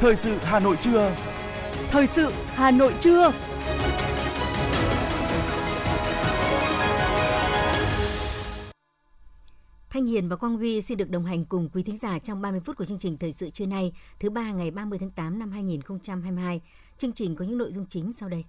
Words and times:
Thời 0.00 0.16
sự 0.16 0.38
Hà 0.42 0.60
Nội 0.60 0.76
trưa. 0.80 1.14
Thời 1.90 2.06
sự 2.06 2.32
Hà 2.46 2.70
Nội 2.70 2.94
trưa. 3.00 3.32
Thanh 9.90 10.06
Hiền 10.06 10.28
và 10.28 10.36
Quang 10.36 10.58
Vi 10.58 10.82
xin 10.82 10.98
được 10.98 11.10
đồng 11.10 11.24
hành 11.24 11.44
cùng 11.44 11.68
quý 11.74 11.82
thính 11.82 11.96
giả 11.98 12.18
trong 12.18 12.42
30 12.42 12.60
phút 12.64 12.76
của 12.76 12.84
chương 12.84 12.98
trình 12.98 13.16
Thời 13.18 13.32
sự 13.32 13.50
trưa 13.50 13.66
nay, 13.66 13.92
thứ 14.20 14.30
ba 14.30 14.52
ngày 14.52 14.70
30 14.70 14.98
tháng 14.98 15.10
8 15.10 15.38
năm 15.38 15.50
2022. 15.50 16.60
Chương 16.98 17.12
trình 17.12 17.36
có 17.36 17.44
những 17.44 17.58
nội 17.58 17.72
dung 17.72 17.86
chính 17.88 18.12
sau 18.12 18.28
đây. 18.28 18.44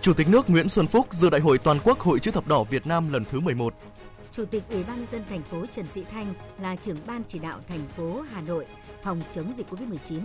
Chủ 0.00 0.12
tịch 0.14 0.28
nước 0.28 0.50
Nguyễn 0.50 0.68
Xuân 0.68 0.86
Phúc 0.86 1.06
dự 1.10 1.30
Đại 1.30 1.40
hội 1.40 1.58
toàn 1.58 1.78
quốc 1.84 2.00
Hội 2.00 2.20
chữ 2.20 2.30
thập 2.30 2.48
đỏ 2.48 2.64
Việt 2.64 2.86
Nam 2.86 3.12
lần 3.12 3.24
thứ 3.24 3.40
11. 3.40 3.74
Chủ 4.32 4.44
tịch 4.44 4.62
Ủy 4.70 4.84
ban 4.84 4.96
nhân 4.96 5.06
dân 5.12 5.22
thành 5.28 5.42
phố 5.42 5.66
Trần 5.66 5.86
Sĩ 5.94 6.04
Thanh 6.10 6.34
là 6.60 6.76
trưởng 6.76 6.96
ban 7.06 7.22
chỉ 7.28 7.38
đạo 7.38 7.60
thành 7.68 7.88
phố 7.96 8.20
Hà 8.20 8.40
Nội 8.40 8.66
phòng 9.02 9.22
chống 9.32 9.54
dịch 9.56 9.66
Covid-19. 9.70 10.20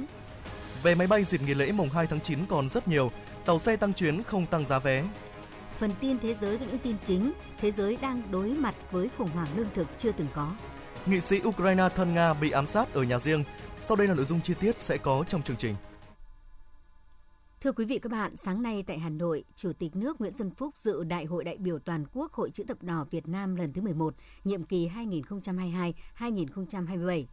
Về 0.83 0.95
máy 0.95 1.07
bay 1.07 1.23
dịp 1.23 1.41
nghỉ 1.41 1.53
lễ 1.53 1.71
mùng 1.71 1.89
2 1.89 2.07
tháng 2.07 2.21
9 2.21 2.39
còn 2.45 2.69
rất 2.69 2.87
nhiều, 2.87 3.11
tàu 3.45 3.59
xe 3.59 3.75
tăng 3.75 3.93
chuyến 3.93 4.23
không 4.23 4.45
tăng 4.45 4.65
giá 4.65 4.79
vé. 4.79 5.03
Phần 5.79 5.91
tin 5.99 6.19
thế 6.19 6.33
giới 6.33 6.57
với 6.57 6.67
những 6.67 6.79
tin 6.79 6.95
chính, 7.05 7.31
thế 7.57 7.71
giới 7.71 7.97
đang 8.01 8.21
đối 8.31 8.49
mặt 8.49 8.75
với 8.91 9.09
khủng 9.17 9.29
hoảng 9.29 9.47
lương 9.55 9.69
thực 9.73 9.87
chưa 9.97 10.11
từng 10.11 10.27
có. 10.33 10.55
Nghị 11.05 11.21
sĩ 11.21 11.41
Ukraine 11.43 11.89
thân 11.95 12.13
Nga 12.13 12.33
bị 12.33 12.51
ám 12.51 12.67
sát 12.67 12.93
ở 12.93 13.03
nhà 13.03 13.19
riêng. 13.19 13.43
Sau 13.81 13.97
đây 13.97 14.07
là 14.07 14.13
nội 14.13 14.25
dung 14.25 14.41
chi 14.41 14.53
tiết 14.59 14.81
sẽ 14.81 14.97
có 14.97 15.23
trong 15.29 15.43
chương 15.43 15.57
trình. 15.57 15.75
Thưa 17.61 17.71
quý 17.71 17.85
vị 17.85 17.99
các 17.99 18.11
bạn, 18.11 18.37
sáng 18.37 18.61
nay 18.61 18.83
tại 18.87 18.99
Hà 18.99 19.09
Nội, 19.09 19.43
Chủ 19.55 19.73
tịch 19.73 19.95
nước 19.95 20.21
Nguyễn 20.21 20.33
Xuân 20.33 20.51
Phúc 20.51 20.73
dự 20.77 21.03
Đại 21.03 21.25
hội 21.25 21.43
đại 21.43 21.57
biểu 21.57 21.79
toàn 21.79 22.05
quốc 22.13 22.33
Hội 22.33 22.49
chữ 22.53 22.63
thập 22.67 22.83
đỏ 22.83 23.05
Việt 23.11 23.27
Nam 23.27 23.55
lần 23.55 23.73
thứ 23.73 23.81
11, 23.81 24.15
nhiệm 24.43 24.63
kỳ 24.63 24.89
2022-2027. 26.19 27.25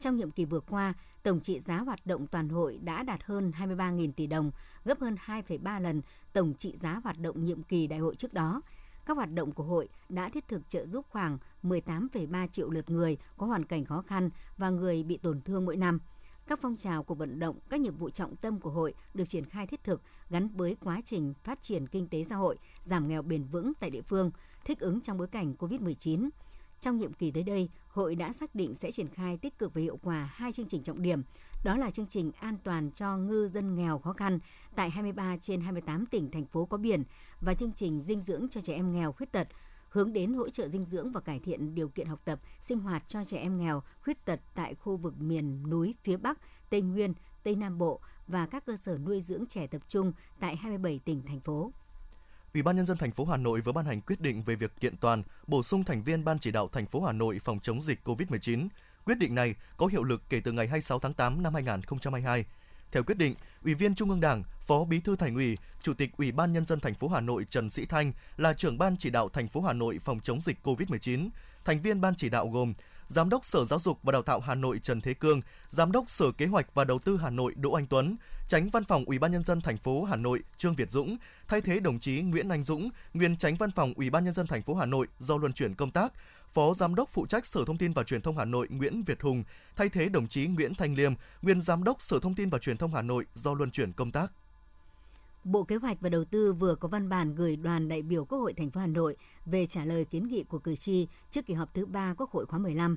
Trong 0.00 0.16
nhiệm 0.16 0.30
kỳ 0.30 0.44
vừa 0.44 0.60
qua, 0.60 0.94
tổng 1.22 1.40
trị 1.40 1.60
giá 1.60 1.78
hoạt 1.78 2.06
động 2.06 2.26
toàn 2.26 2.48
hội 2.48 2.78
đã 2.82 3.02
đạt 3.02 3.22
hơn 3.24 3.52
23.000 3.58 4.12
tỷ 4.12 4.26
đồng, 4.26 4.50
gấp 4.84 5.00
hơn 5.00 5.16
2,3 5.26 5.80
lần 5.80 6.02
tổng 6.32 6.54
trị 6.54 6.76
giá 6.80 7.00
hoạt 7.04 7.18
động 7.18 7.44
nhiệm 7.44 7.62
kỳ 7.62 7.86
đại 7.86 7.98
hội 7.98 8.16
trước 8.16 8.32
đó. 8.34 8.62
Các 9.06 9.16
hoạt 9.16 9.32
động 9.32 9.52
của 9.52 9.64
hội 9.64 9.88
đã 10.08 10.28
thiết 10.28 10.48
thực 10.48 10.68
trợ 10.68 10.86
giúp 10.86 11.06
khoảng 11.10 11.38
18,3 11.62 12.48
triệu 12.48 12.70
lượt 12.70 12.90
người 12.90 13.16
có 13.36 13.46
hoàn 13.46 13.64
cảnh 13.64 13.84
khó 13.84 14.02
khăn 14.02 14.30
và 14.56 14.70
người 14.70 15.02
bị 15.02 15.16
tổn 15.16 15.40
thương 15.40 15.64
mỗi 15.64 15.76
năm. 15.76 15.98
Các 16.46 16.58
phong 16.62 16.76
trào 16.76 17.02
của 17.02 17.14
vận 17.14 17.38
động, 17.38 17.58
các 17.70 17.80
nhiệm 17.80 17.96
vụ 17.96 18.10
trọng 18.10 18.36
tâm 18.36 18.60
của 18.60 18.70
hội 18.70 18.94
được 19.14 19.28
triển 19.28 19.44
khai 19.44 19.66
thiết 19.66 19.84
thực 19.84 20.02
gắn 20.30 20.48
với 20.48 20.76
quá 20.80 21.00
trình 21.04 21.34
phát 21.44 21.62
triển 21.62 21.86
kinh 21.86 22.08
tế 22.08 22.24
xã 22.24 22.36
hội, 22.36 22.58
giảm 22.82 23.08
nghèo 23.08 23.22
bền 23.22 23.44
vững 23.44 23.72
tại 23.80 23.90
địa 23.90 24.02
phương, 24.02 24.30
thích 24.64 24.80
ứng 24.80 25.00
trong 25.00 25.18
bối 25.18 25.28
cảnh 25.28 25.54
COVID-19. 25.58 26.28
Trong 26.80 26.98
nhiệm 26.98 27.12
kỳ 27.12 27.30
tới 27.30 27.42
đây, 27.42 27.68
hội 27.88 28.14
đã 28.14 28.32
xác 28.32 28.54
định 28.54 28.74
sẽ 28.74 28.90
triển 28.90 29.08
khai 29.08 29.36
tích 29.36 29.58
cực 29.58 29.74
và 29.74 29.80
hiệu 29.80 29.98
quả 30.02 30.30
hai 30.34 30.52
chương 30.52 30.68
trình 30.68 30.82
trọng 30.82 31.02
điểm. 31.02 31.22
Đó 31.64 31.76
là 31.76 31.90
chương 31.90 32.06
trình 32.06 32.32
an 32.40 32.56
toàn 32.64 32.90
cho 32.90 33.16
ngư 33.16 33.48
dân 33.48 33.74
nghèo 33.74 33.98
khó 33.98 34.12
khăn 34.12 34.38
tại 34.74 34.90
23 34.90 35.36
trên 35.36 35.60
28 35.60 36.06
tỉnh, 36.06 36.30
thành 36.30 36.44
phố 36.44 36.64
có 36.64 36.76
biển 36.76 37.02
và 37.40 37.54
chương 37.54 37.72
trình 37.72 38.02
dinh 38.02 38.20
dưỡng 38.20 38.48
cho 38.48 38.60
trẻ 38.60 38.74
em 38.74 38.92
nghèo 38.92 39.12
khuyết 39.12 39.32
tật 39.32 39.48
hướng 39.90 40.12
đến 40.12 40.34
hỗ 40.34 40.48
trợ 40.48 40.68
dinh 40.68 40.84
dưỡng 40.84 41.12
và 41.12 41.20
cải 41.20 41.38
thiện 41.38 41.74
điều 41.74 41.88
kiện 41.88 42.06
học 42.06 42.20
tập, 42.24 42.40
sinh 42.62 42.78
hoạt 42.78 43.08
cho 43.08 43.24
trẻ 43.24 43.38
em 43.38 43.58
nghèo, 43.58 43.82
khuyết 44.04 44.24
tật 44.24 44.40
tại 44.54 44.74
khu 44.74 44.96
vực 44.96 45.14
miền 45.20 45.70
núi 45.70 45.94
phía 46.02 46.16
Bắc, 46.16 46.38
Tây 46.70 46.82
Nguyên, 46.82 47.14
Tây 47.42 47.56
Nam 47.56 47.78
Bộ 47.78 48.00
và 48.28 48.46
các 48.46 48.66
cơ 48.66 48.76
sở 48.76 48.98
nuôi 48.98 49.22
dưỡng 49.22 49.46
trẻ 49.46 49.66
tập 49.66 49.82
trung 49.88 50.12
tại 50.40 50.56
27 50.56 51.00
tỉnh, 51.04 51.22
thành 51.26 51.40
phố. 51.40 51.72
Ủy 52.54 52.62
ban 52.62 52.76
nhân 52.76 52.86
dân 52.86 52.96
thành 52.96 53.10
phố 53.10 53.24
Hà 53.24 53.36
Nội 53.36 53.60
vừa 53.60 53.72
ban 53.72 53.86
hành 53.86 54.00
quyết 54.00 54.20
định 54.20 54.42
về 54.42 54.54
việc 54.54 54.80
kiện 54.80 54.96
toàn, 54.96 55.22
bổ 55.46 55.62
sung 55.62 55.84
thành 55.84 56.02
viên 56.02 56.24
ban 56.24 56.38
chỉ 56.38 56.50
đạo 56.50 56.68
thành 56.68 56.86
phố 56.86 57.02
Hà 57.02 57.12
Nội 57.12 57.38
phòng 57.38 57.60
chống 57.60 57.82
dịch 57.82 58.00
COVID-19. 58.04 58.68
Quyết 59.04 59.18
định 59.18 59.34
này 59.34 59.54
có 59.76 59.86
hiệu 59.86 60.02
lực 60.02 60.22
kể 60.28 60.40
từ 60.44 60.52
ngày 60.52 60.66
26 60.66 60.98
tháng 60.98 61.14
8 61.14 61.42
năm 61.42 61.54
2022. 61.54 62.44
Theo 62.92 63.02
quyết 63.02 63.18
định, 63.18 63.34
Ủy 63.64 63.74
viên 63.74 63.94
Trung 63.94 64.10
ương 64.10 64.20
Đảng, 64.20 64.42
Phó 64.60 64.84
Bí 64.84 65.00
thư 65.00 65.16
Thành 65.16 65.34
ủy, 65.34 65.58
Chủ 65.82 65.94
tịch 65.94 66.10
Ủy 66.16 66.32
ban 66.32 66.52
nhân 66.52 66.66
dân 66.66 66.80
thành 66.80 66.94
phố 66.94 67.08
Hà 67.08 67.20
Nội 67.20 67.44
Trần 67.50 67.70
Sĩ 67.70 67.86
Thanh 67.86 68.12
là 68.36 68.52
trưởng 68.52 68.78
ban 68.78 68.96
chỉ 68.96 69.10
đạo 69.10 69.28
thành 69.28 69.48
phố 69.48 69.60
Hà 69.60 69.72
Nội 69.72 69.98
phòng 69.98 70.20
chống 70.20 70.40
dịch 70.40 70.58
COVID-19. 70.62 71.28
Thành 71.64 71.80
viên 71.80 72.00
ban 72.00 72.14
chỉ 72.14 72.28
đạo 72.28 72.48
gồm 72.48 72.72
Giám 73.10 73.28
đốc 73.28 73.44
Sở 73.44 73.64
Giáo 73.64 73.78
dục 73.78 73.98
và 74.02 74.12
Đào 74.12 74.22
tạo 74.22 74.40
Hà 74.40 74.54
Nội 74.54 74.80
Trần 74.82 75.00
Thế 75.00 75.14
Cương, 75.14 75.40
Giám 75.70 75.92
đốc 75.92 76.10
Sở 76.10 76.32
Kế 76.32 76.46
hoạch 76.46 76.74
và 76.74 76.84
Đầu 76.84 76.98
tư 76.98 77.18
Hà 77.22 77.30
Nội 77.30 77.54
Đỗ 77.56 77.72
Anh 77.72 77.86
Tuấn, 77.86 78.16
Tránh 78.48 78.68
Văn 78.68 78.84
phòng 78.84 79.04
Ủy 79.04 79.18
ban 79.18 79.32
nhân 79.32 79.44
dân 79.44 79.60
thành 79.60 79.76
phố 79.76 80.04
Hà 80.04 80.16
Nội 80.16 80.40
Trương 80.56 80.74
Việt 80.74 80.90
Dũng, 80.90 81.16
thay 81.48 81.60
thế 81.60 81.80
đồng 81.80 81.98
chí 81.98 82.22
Nguyễn 82.22 82.48
Anh 82.48 82.64
Dũng, 82.64 82.90
nguyên 83.14 83.36
Tránh 83.36 83.56
Văn 83.56 83.70
phòng 83.70 83.92
Ủy 83.96 84.10
ban 84.10 84.24
nhân 84.24 84.34
dân 84.34 84.46
thành 84.46 84.62
phố 84.62 84.74
Hà 84.74 84.86
Nội 84.86 85.06
do 85.18 85.36
luân 85.36 85.52
chuyển 85.52 85.74
công 85.74 85.90
tác, 85.90 86.12
Phó 86.52 86.74
Giám 86.74 86.94
đốc 86.94 87.08
phụ 87.08 87.26
trách 87.26 87.46
Sở 87.46 87.60
Thông 87.66 87.78
tin 87.78 87.92
và 87.92 88.02
Truyền 88.02 88.22
thông 88.22 88.38
Hà 88.38 88.44
Nội 88.44 88.68
Nguyễn 88.70 89.02
Việt 89.02 89.22
Hùng, 89.22 89.44
thay 89.76 89.88
thế 89.88 90.08
đồng 90.08 90.28
chí 90.28 90.46
Nguyễn 90.46 90.74
Thanh 90.74 90.94
Liêm, 90.94 91.12
nguyên 91.42 91.60
Giám 91.60 91.84
đốc 91.84 92.02
Sở 92.02 92.18
Thông 92.22 92.34
tin 92.34 92.50
và 92.50 92.58
Truyền 92.58 92.76
thông 92.76 92.94
Hà 92.94 93.02
Nội 93.02 93.26
do 93.34 93.54
luân 93.54 93.70
chuyển 93.70 93.92
công 93.92 94.12
tác. 94.12 94.32
Bộ 95.44 95.62
Kế 95.62 95.76
hoạch 95.76 96.00
và 96.00 96.08
Đầu 96.08 96.24
tư 96.24 96.52
vừa 96.52 96.74
có 96.74 96.88
văn 96.88 97.08
bản 97.08 97.34
gửi 97.34 97.56
đoàn 97.56 97.88
đại 97.88 98.02
biểu 98.02 98.24
Quốc 98.24 98.38
hội 98.38 98.52
thành 98.52 98.70
phố 98.70 98.80
Hà 98.80 98.86
Nội 98.86 99.16
về 99.46 99.66
trả 99.66 99.84
lời 99.84 100.04
kiến 100.04 100.28
nghị 100.28 100.44
của 100.44 100.58
cử 100.58 100.76
tri 100.76 101.08
trước 101.30 101.46
kỳ 101.46 101.54
họp 101.54 101.74
thứ 101.74 101.86
3 101.86 102.14
Quốc 102.14 102.30
hội 102.30 102.46
khóa 102.46 102.58
15 102.58 102.96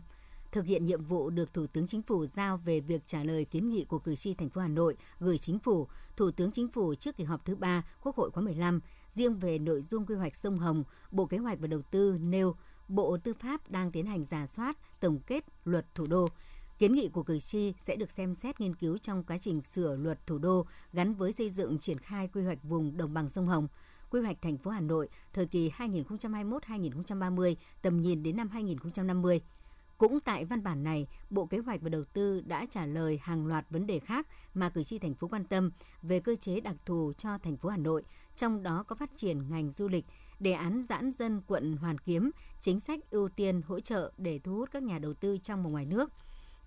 thực 0.52 0.66
hiện 0.66 0.86
nhiệm 0.86 1.04
vụ 1.04 1.30
được 1.30 1.54
Thủ 1.54 1.68
tướng 1.68 1.88
Chính 1.88 2.02
phủ 2.02 2.26
giao 2.26 2.58
về 2.58 2.80
việc 2.80 3.02
trả 3.06 3.24
lời 3.24 3.46
kiến 3.46 3.70
nghị 3.70 3.86
của 3.86 4.00
cử 4.00 4.16
tri 4.16 4.34
thành 4.34 4.50
phố 4.50 4.62
Hà 4.62 4.68
Nội 4.68 4.96
gửi 5.20 5.38
Chính 5.38 5.60
phủ, 5.60 5.88
Thủ 6.16 6.32
tướng 6.32 6.52
Chính 6.52 6.68
phủ 6.68 6.96
trước 6.96 7.18
kỳ 7.18 7.24
họp 7.24 7.46
thứ 7.46 7.56
3 7.56 7.84
Quốc 8.04 8.16
hội 8.16 8.32
khóa 8.32 8.44
15. 8.44 8.80
Riêng 9.14 9.36
về 9.36 9.60
nội 9.60 9.82
dung 9.82 10.06
quy 10.06 10.16
hoạch 10.16 10.36
sông 10.36 10.60
Hồng, 10.60 10.84
Bộ 11.12 11.26
Kế 11.26 11.38
hoạch 11.38 11.60
và 11.60 11.68
Đầu 11.68 11.82
tư 11.82 12.18
nêu 12.22 12.56
Bộ 12.88 13.18
Tư 13.18 13.34
pháp 13.34 13.72
đang 13.72 13.92
tiến 13.92 14.06
hành 14.06 14.24
giả 14.24 14.48
soát, 14.48 14.78
tổng 15.00 15.20
kết 15.28 15.44
luật 15.66 15.96
thủ 15.96 16.08
đô. 16.08 16.30
Kiến 16.80 16.94
nghị 16.94 17.10
của 17.10 17.24
cử 17.24 17.40
tri 17.40 17.74
sẽ 17.80 17.96
được 17.96 18.12
xem 18.12 18.36
xét 18.36 18.60
nghiên 18.60 18.76
cứu 18.76 18.98
trong 18.98 19.24
quá 19.24 19.38
trình 19.38 19.62
sửa 19.62 19.96
luật 19.96 20.28
thủ 20.28 20.38
đô 20.38 20.66
gắn 20.94 21.14
với 21.14 21.32
xây 21.32 21.50
dựng 21.50 21.78
triển 21.78 22.00
khai 22.00 22.28
quy 22.28 22.44
hoạch 22.44 22.64
vùng 22.64 22.98
đồng 22.98 23.14
bằng 23.14 23.30
sông 23.30 23.48
Hồng 23.48 23.68
quy 24.10 24.22
hoạch 24.22 24.42
thành 24.42 24.58
phố 24.58 24.72
Hà 24.72 24.80
Nội 24.80 25.10
thời 25.34 25.46
kỳ 25.46 25.72
2021-2030, 25.78 27.56
tầm 27.82 28.02
nhìn 28.02 28.24
đến 28.24 28.38
năm 28.38 28.50
2050. 28.50 29.42
Cũng 29.98 30.20
tại 30.20 30.46
văn 30.46 30.64
bản 30.64 30.84
này, 30.84 31.08
Bộ 31.30 31.46
Kế 31.46 31.58
hoạch 31.58 31.82
và 31.82 31.90
Đầu 31.90 32.04
tư 32.04 32.42
đã 32.42 32.66
trả 32.70 32.86
lời 32.86 33.20
hàng 33.22 33.46
loạt 33.46 33.66
vấn 33.70 33.88
đề 33.88 34.00
khác 34.00 34.28
mà 34.54 34.70
cử 34.70 34.84
tri 34.84 35.00
thành 35.00 35.14
phố 35.14 35.28
quan 35.28 35.46
tâm 35.46 35.72
về 36.02 36.20
cơ 36.20 36.36
chế 36.36 36.60
đặc 36.60 36.76
thù 36.86 37.14
cho 37.18 37.38
thành 37.38 37.58
phố 37.58 37.70
Hà 37.70 37.78
Nội, 37.78 38.04
trong 38.36 38.64
đó 38.64 38.84
có 38.88 38.96
phát 38.96 39.18
triển 39.18 39.50
ngành 39.50 39.72
du 39.72 39.88
lịch, 39.88 40.06
đề 40.40 40.52
án 40.52 40.84
giãn 40.84 41.12
dân 41.12 41.42
quận 41.48 41.78
Hoàn 41.78 41.98
Kiếm, 41.98 42.32
chính 42.60 42.80
sách 42.80 43.00
ưu 43.12 43.30
tiên 43.30 43.62
hỗ 43.68 43.80
trợ 43.80 44.12
để 44.18 44.40
thu 44.40 44.56
hút 44.56 44.70
các 44.72 44.84
nhà 44.84 45.00
đầu 45.00 45.14
tư 45.14 45.38
trong 45.38 45.64
và 45.64 45.70
ngoài 45.70 45.86
nước– 45.86 46.12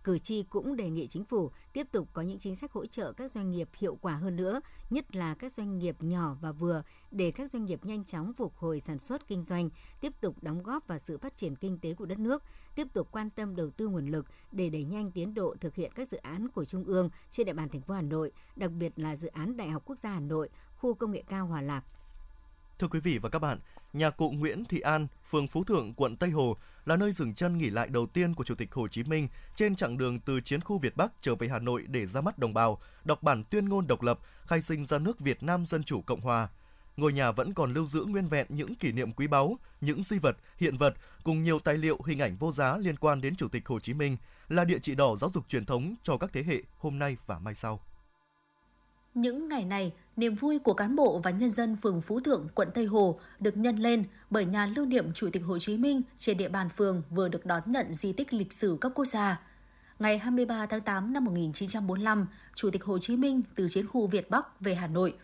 Cử 0.07 0.19
tri 0.19 0.43
cũng 0.43 0.77
đề 0.77 0.91
nghị 0.91 1.07
chính 1.07 1.25
phủ 1.25 1.51
tiếp 1.73 1.87
tục 1.93 2.09
có 2.13 2.23
những 2.23 2.39
chính 2.39 2.57
sách 2.57 2.73
hỗ 2.73 2.87
trợ 2.87 3.13
các 3.13 3.33
doanh 3.33 3.51
nghiệp 3.51 3.69
hiệu 3.79 3.99
quả 4.01 4.15
hơn 4.15 4.37
nữa, 4.37 4.61
nhất 4.91 5.17
là 5.17 5.35
các 5.35 5.53
doanh 5.53 5.79
nghiệp 5.79 5.97
nhỏ 6.01 6.37
và 6.41 6.53
vừa 6.53 6.83
để 7.11 7.31
các 7.31 7.51
doanh 7.51 7.65
nghiệp 7.65 7.85
nhanh 7.85 8.05
chóng 8.05 8.33
phục 8.33 8.57
hồi 8.57 8.81
sản 8.81 8.99
xuất 8.99 9.29
kinh 9.29 9.43
doanh, 9.43 9.71
tiếp 10.01 10.13
tục 10.21 10.37
đóng 10.43 10.63
góp 10.63 10.87
vào 10.87 10.99
sự 10.99 11.19
phát 11.19 11.37
triển 11.37 11.57
kinh 11.57 11.79
tế 11.79 11.95
của 11.95 12.07
đất 12.07 12.19
nước, 12.19 12.43
tiếp 12.75 12.87
tục 12.93 13.09
quan 13.11 13.31
tâm 13.31 13.57
đầu 13.57 13.71
tư 13.71 13.89
nguồn 13.89 14.07
lực 14.07 14.27
để 14.53 14.71
đẩy 14.71 14.85
nhanh 14.85 15.11
tiến 15.11 15.35
độ 15.35 15.55
thực 15.61 15.75
hiện 15.75 15.93
các 15.95 16.09
dự 16.09 16.17
án 16.17 16.49
của 16.49 16.65
Trung 16.65 16.85
ương 16.85 17.11
trên 17.31 17.47
địa 17.47 17.53
bàn 17.53 17.69
thành 17.69 17.83
phố 17.83 17.95
Hà 17.95 18.03
Nội, 18.03 18.33
đặc 18.57 18.71
biệt 18.71 18.93
là 18.97 19.17
dự 19.17 19.29
án 19.29 19.57
Đại 19.57 19.69
học 19.69 19.83
Quốc 19.87 19.99
gia 19.99 20.11
Hà 20.11 20.21
Nội, 20.21 20.49
khu 20.77 20.95
công 20.95 21.13
nghệ 21.13 21.23
cao 21.29 21.47
Hòa 21.47 21.61
Lạc. 21.61 21.85
Thưa 22.79 22.89
quý 22.89 23.01
vị 23.01 23.19
và 23.19 23.29
các 23.29 23.39
bạn, 23.39 23.59
nhà 23.93 24.11
cụ 24.11 24.31
Nguyễn 24.31 24.65
Thị 24.65 24.81
An, 24.81 25.07
phường 25.31 25.49
Phú 25.49 25.65
Thượng, 25.65 25.95
quận 25.95 26.17
Tây 26.17 26.31
Hồ 26.31 26.57
là 26.85 26.97
nơi 26.97 27.13
dừng 27.13 27.35
chân 27.35 27.59
nghỉ 27.59 27.71
lại 27.71 27.89
đầu 27.89 28.07
tiên 28.07 28.35
của 28.35 28.45
Chủ 28.45 28.55
tịch 28.55 28.75
Hồ 28.75 28.89
Chí 28.89 29.05
Minh 29.05 29.29
trên 29.55 29.77
chặng 29.77 29.99
đường 29.99 30.19
từ 30.19 30.41
chiến 30.41 30.61
khu 30.61 30.79
Việt 30.79 30.97
Bắc 30.97 31.13
trở 31.21 31.35
về 31.35 31.49
Hà 31.49 31.59
Nội 31.59 31.85
để 31.89 32.07
ra 32.07 32.21
mắt 32.21 32.39
đồng 32.39 32.55
bào, 32.55 32.79
đọc 33.05 33.23
bản 33.23 33.45
tuyên 33.45 33.69
ngôn 33.69 33.87
độc 33.87 34.03
lập, 34.03 34.19
khai 34.47 34.63
sinh 34.63 34.85
ra 34.85 34.99
nước 34.99 35.21
Việt 35.21 35.43
Nam 35.43 35.67
Dân 35.67 35.85
Chủ 35.85 36.01
Cộng 36.01 36.21
Hòa. 36.21 36.49
Ngôi 36.97 37.13
nhà 37.13 37.31
vẫn 37.31 37.55
còn 37.55 37.75
lưu 37.75 37.87
giữ 37.87 38.05
nguyên 38.05 38.29
vẹn 38.29 38.47
những 38.51 38.75
kỷ 38.75 38.93
niệm 38.93 39.13
quý 39.13 39.27
báu, 39.27 39.59
những 39.81 40.03
di 40.03 40.19
vật, 40.19 40.37
hiện 40.59 40.77
vật 40.77 40.95
cùng 41.25 41.43
nhiều 41.43 41.59
tài 41.59 41.77
liệu 41.77 41.99
hình 42.07 42.19
ảnh 42.19 42.37
vô 42.37 42.53
giá 42.53 42.77
liên 42.77 42.97
quan 42.97 43.21
đến 43.21 43.37
Chủ 43.37 43.49
tịch 43.49 43.69
Hồ 43.69 43.81
Chí 43.81 43.95
Minh, 43.95 44.17
là 44.49 44.65
địa 44.65 44.79
chỉ 44.83 44.95
đỏ 44.95 45.17
giáo 45.17 45.31
dục 45.35 45.49
truyền 45.49 45.65
thống 45.65 45.95
cho 46.03 46.17
các 46.17 46.31
thế 46.33 46.43
hệ 46.43 46.63
hôm 46.79 46.99
nay 46.99 47.17
và 47.27 47.39
mai 47.39 47.55
sau. 47.55 47.81
Những 49.17 49.49
ngày 49.49 49.65
này, 49.65 49.93
niềm 50.17 50.35
vui 50.35 50.59
của 50.59 50.75
cán 50.75 50.97
bộ 50.97 51.19
và 51.19 51.31
nhân 51.31 51.51
dân 51.51 51.77
phường 51.77 52.01
Phú 52.01 52.21
Thượng, 52.21 52.49
quận 52.55 52.69
Tây 52.75 52.85
Hồ 52.85 53.21
được 53.41 53.57
nhân 53.57 53.77
lên 53.77 54.05
bởi 54.31 54.45
nhà 54.45 54.67
lưu 54.67 54.87
niệm 54.87 55.13
Chủ 55.13 55.29
tịch 55.33 55.45
Hồ 55.45 55.59
Chí 55.59 55.77
Minh 55.77 56.03
trên 56.19 56.37
địa 56.37 56.49
bàn 56.49 56.69
phường 56.69 57.03
vừa 57.11 57.29
được 57.29 57.47
đón 57.47 57.63
nhận 57.67 57.93
di 57.93 58.13
tích 58.13 58.33
lịch 58.33 58.53
sử 58.53 58.79
cấp 58.81 58.93
quốc 58.95 59.05
gia. 59.05 59.41
Ngày 59.99 60.19
23 60.19 60.67
tháng 60.67 60.81
8 60.81 61.13
năm 61.13 61.25
1945, 61.25 62.27
Chủ 62.55 62.71
tịch 62.71 62.85
Hồ 62.85 62.99
Chí 62.99 63.17
Minh 63.17 63.43
từ 63.55 63.69
chiến 63.69 63.87
khu 63.87 64.07
Việt 64.07 64.31
Bắc 64.31 64.61
về 64.61 64.75
Hà 64.75 64.87
Nội. 64.87 65.15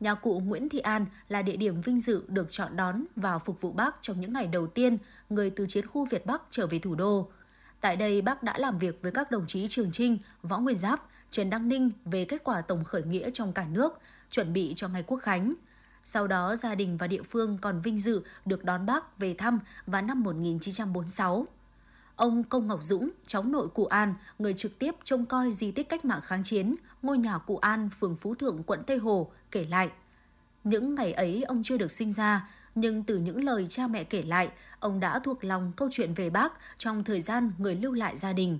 Nhà 0.00 0.14
cụ 0.14 0.40
Nguyễn 0.40 0.68
Thị 0.68 0.78
An 0.78 1.06
là 1.28 1.42
địa 1.42 1.56
điểm 1.56 1.80
vinh 1.80 2.00
dự 2.00 2.22
được 2.28 2.46
chọn 2.50 2.76
đón 2.76 3.04
và 3.16 3.38
phục 3.38 3.60
vụ 3.60 3.72
bác 3.72 4.02
trong 4.02 4.20
những 4.20 4.32
ngày 4.32 4.46
đầu 4.46 4.66
tiên 4.66 4.98
người 5.30 5.50
từ 5.50 5.66
chiến 5.66 5.86
khu 5.86 6.04
Việt 6.04 6.26
Bắc 6.26 6.42
trở 6.50 6.66
về 6.66 6.78
thủ 6.78 6.94
đô. 6.94 7.30
Tại 7.80 7.96
đây, 7.96 8.22
bác 8.22 8.42
đã 8.42 8.58
làm 8.58 8.78
việc 8.78 9.02
với 9.02 9.12
các 9.12 9.30
đồng 9.30 9.46
chí 9.46 9.68
Trường 9.68 9.90
Trinh, 9.90 10.18
Võ 10.42 10.58
Nguyên 10.58 10.76
Giáp, 10.76 11.09
Trần 11.30 11.50
Đăng 11.50 11.68
Ninh 11.68 11.90
về 12.04 12.24
kết 12.24 12.44
quả 12.44 12.60
tổng 12.60 12.84
khởi 12.84 13.02
nghĩa 13.02 13.30
trong 13.30 13.52
cả 13.52 13.66
nước, 13.70 14.00
chuẩn 14.30 14.52
bị 14.52 14.72
cho 14.76 14.88
ngày 14.88 15.02
quốc 15.06 15.16
khánh. 15.16 15.54
Sau 16.04 16.26
đó, 16.26 16.56
gia 16.56 16.74
đình 16.74 16.96
và 16.96 17.06
địa 17.06 17.22
phương 17.22 17.58
còn 17.60 17.80
vinh 17.80 17.98
dự 17.98 18.22
được 18.44 18.64
đón 18.64 18.86
bác 18.86 19.18
về 19.18 19.34
thăm 19.38 19.60
vào 19.86 20.02
năm 20.02 20.22
1946. 20.22 21.46
Ông 22.16 22.44
Công 22.44 22.66
Ngọc 22.66 22.82
Dũng, 22.82 23.10
cháu 23.26 23.42
nội 23.42 23.68
cụ 23.68 23.84
An, 23.84 24.14
người 24.38 24.54
trực 24.54 24.78
tiếp 24.78 24.94
trông 25.04 25.26
coi 25.26 25.52
di 25.52 25.70
tích 25.70 25.88
cách 25.88 26.04
mạng 26.04 26.20
kháng 26.24 26.42
chiến, 26.42 26.76
ngôi 27.02 27.18
nhà 27.18 27.38
cụ 27.38 27.56
An, 27.56 27.88
phường 28.00 28.16
Phú 28.16 28.34
Thượng, 28.34 28.62
quận 28.62 28.82
Tây 28.86 28.98
Hồ, 28.98 29.32
kể 29.50 29.66
lại. 29.70 29.90
Những 30.64 30.94
ngày 30.94 31.12
ấy 31.12 31.42
ông 31.42 31.62
chưa 31.62 31.76
được 31.76 31.90
sinh 31.90 32.12
ra, 32.12 32.48
nhưng 32.74 33.02
từ 33.02 33.18
những 33.18 33.44
lời 33.44 33.66
cha 33.68 33.86
mẹ 33.86 34.04
kể 34.04 34.22
lại, 34.22 34.50
ông 34.80 35.00
đã 35.00 35.18
thuộc 35.18 35.44
lòng 35.44 35.72
câu 35.76 35.88
chuyện 35.92 36.14
về 36.14 36.30
bác 36.30 36.52
trong 36.78 37.04
thời 37.04 37.20
gian 37.20 37.52
người 37.58 37.74
lưu 37.74 37.92
lại 37.92 38.16
gia 38.16 38.32
đình. 38.32 38.58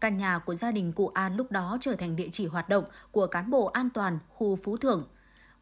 Căn 0.00 0.16
nhà 0.16 0.38
của 0.38 0.54
gia 0.54 0.70
đình 0.70 0.92
cụ 0.92 1.08
An 1.08 1.36
lúc 1.36 1.52
đó 1.52 1.78
trở 1.80 1.96
thành 1.96 2.16
địa 2.16 2.28
chỉ 2.32 2.46
hoạt 2.46 2.68
động 2.68 2.84
của 3.10 3.26
cán 3.26 3.50
bộ 3.50 3.66
an 3.66 3.90
toàn 3.94 4.18
khu 4.28 4.56
Phú 4.56 4.76
Thượng. 4.76 5.08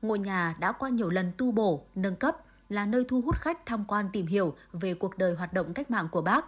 Ngôi 0.03 0.19
nhà 0.19 0.57
đã 0.61 0.73
qua 0.73 0.89
nhiều 0.89 1.11
lần 1.11 1.33
tu 1.39 1.53
bổ, 1.53 1.85
nâng 1.95 2.17
cấp, 2.17 2.37
là 2.69 2.87
nơi 2.87 3.05
thu 3.09 3.21
hút 3.21 3.37
khách 3.37 3.67
tham 3.67 3.85
quan 3.89 4.09
tìm 4.13 4.27
hiểu 4.27 4.55
về 4.73 4.95
cuộc 4.95 5.19
đời 5.19 5.35
hoạt 5.35 5.53
động 5.53 5.75
cách 5.75 5.91
mạng 5.91 6.09
của 6.13 6.23
bác. 6.23 6.45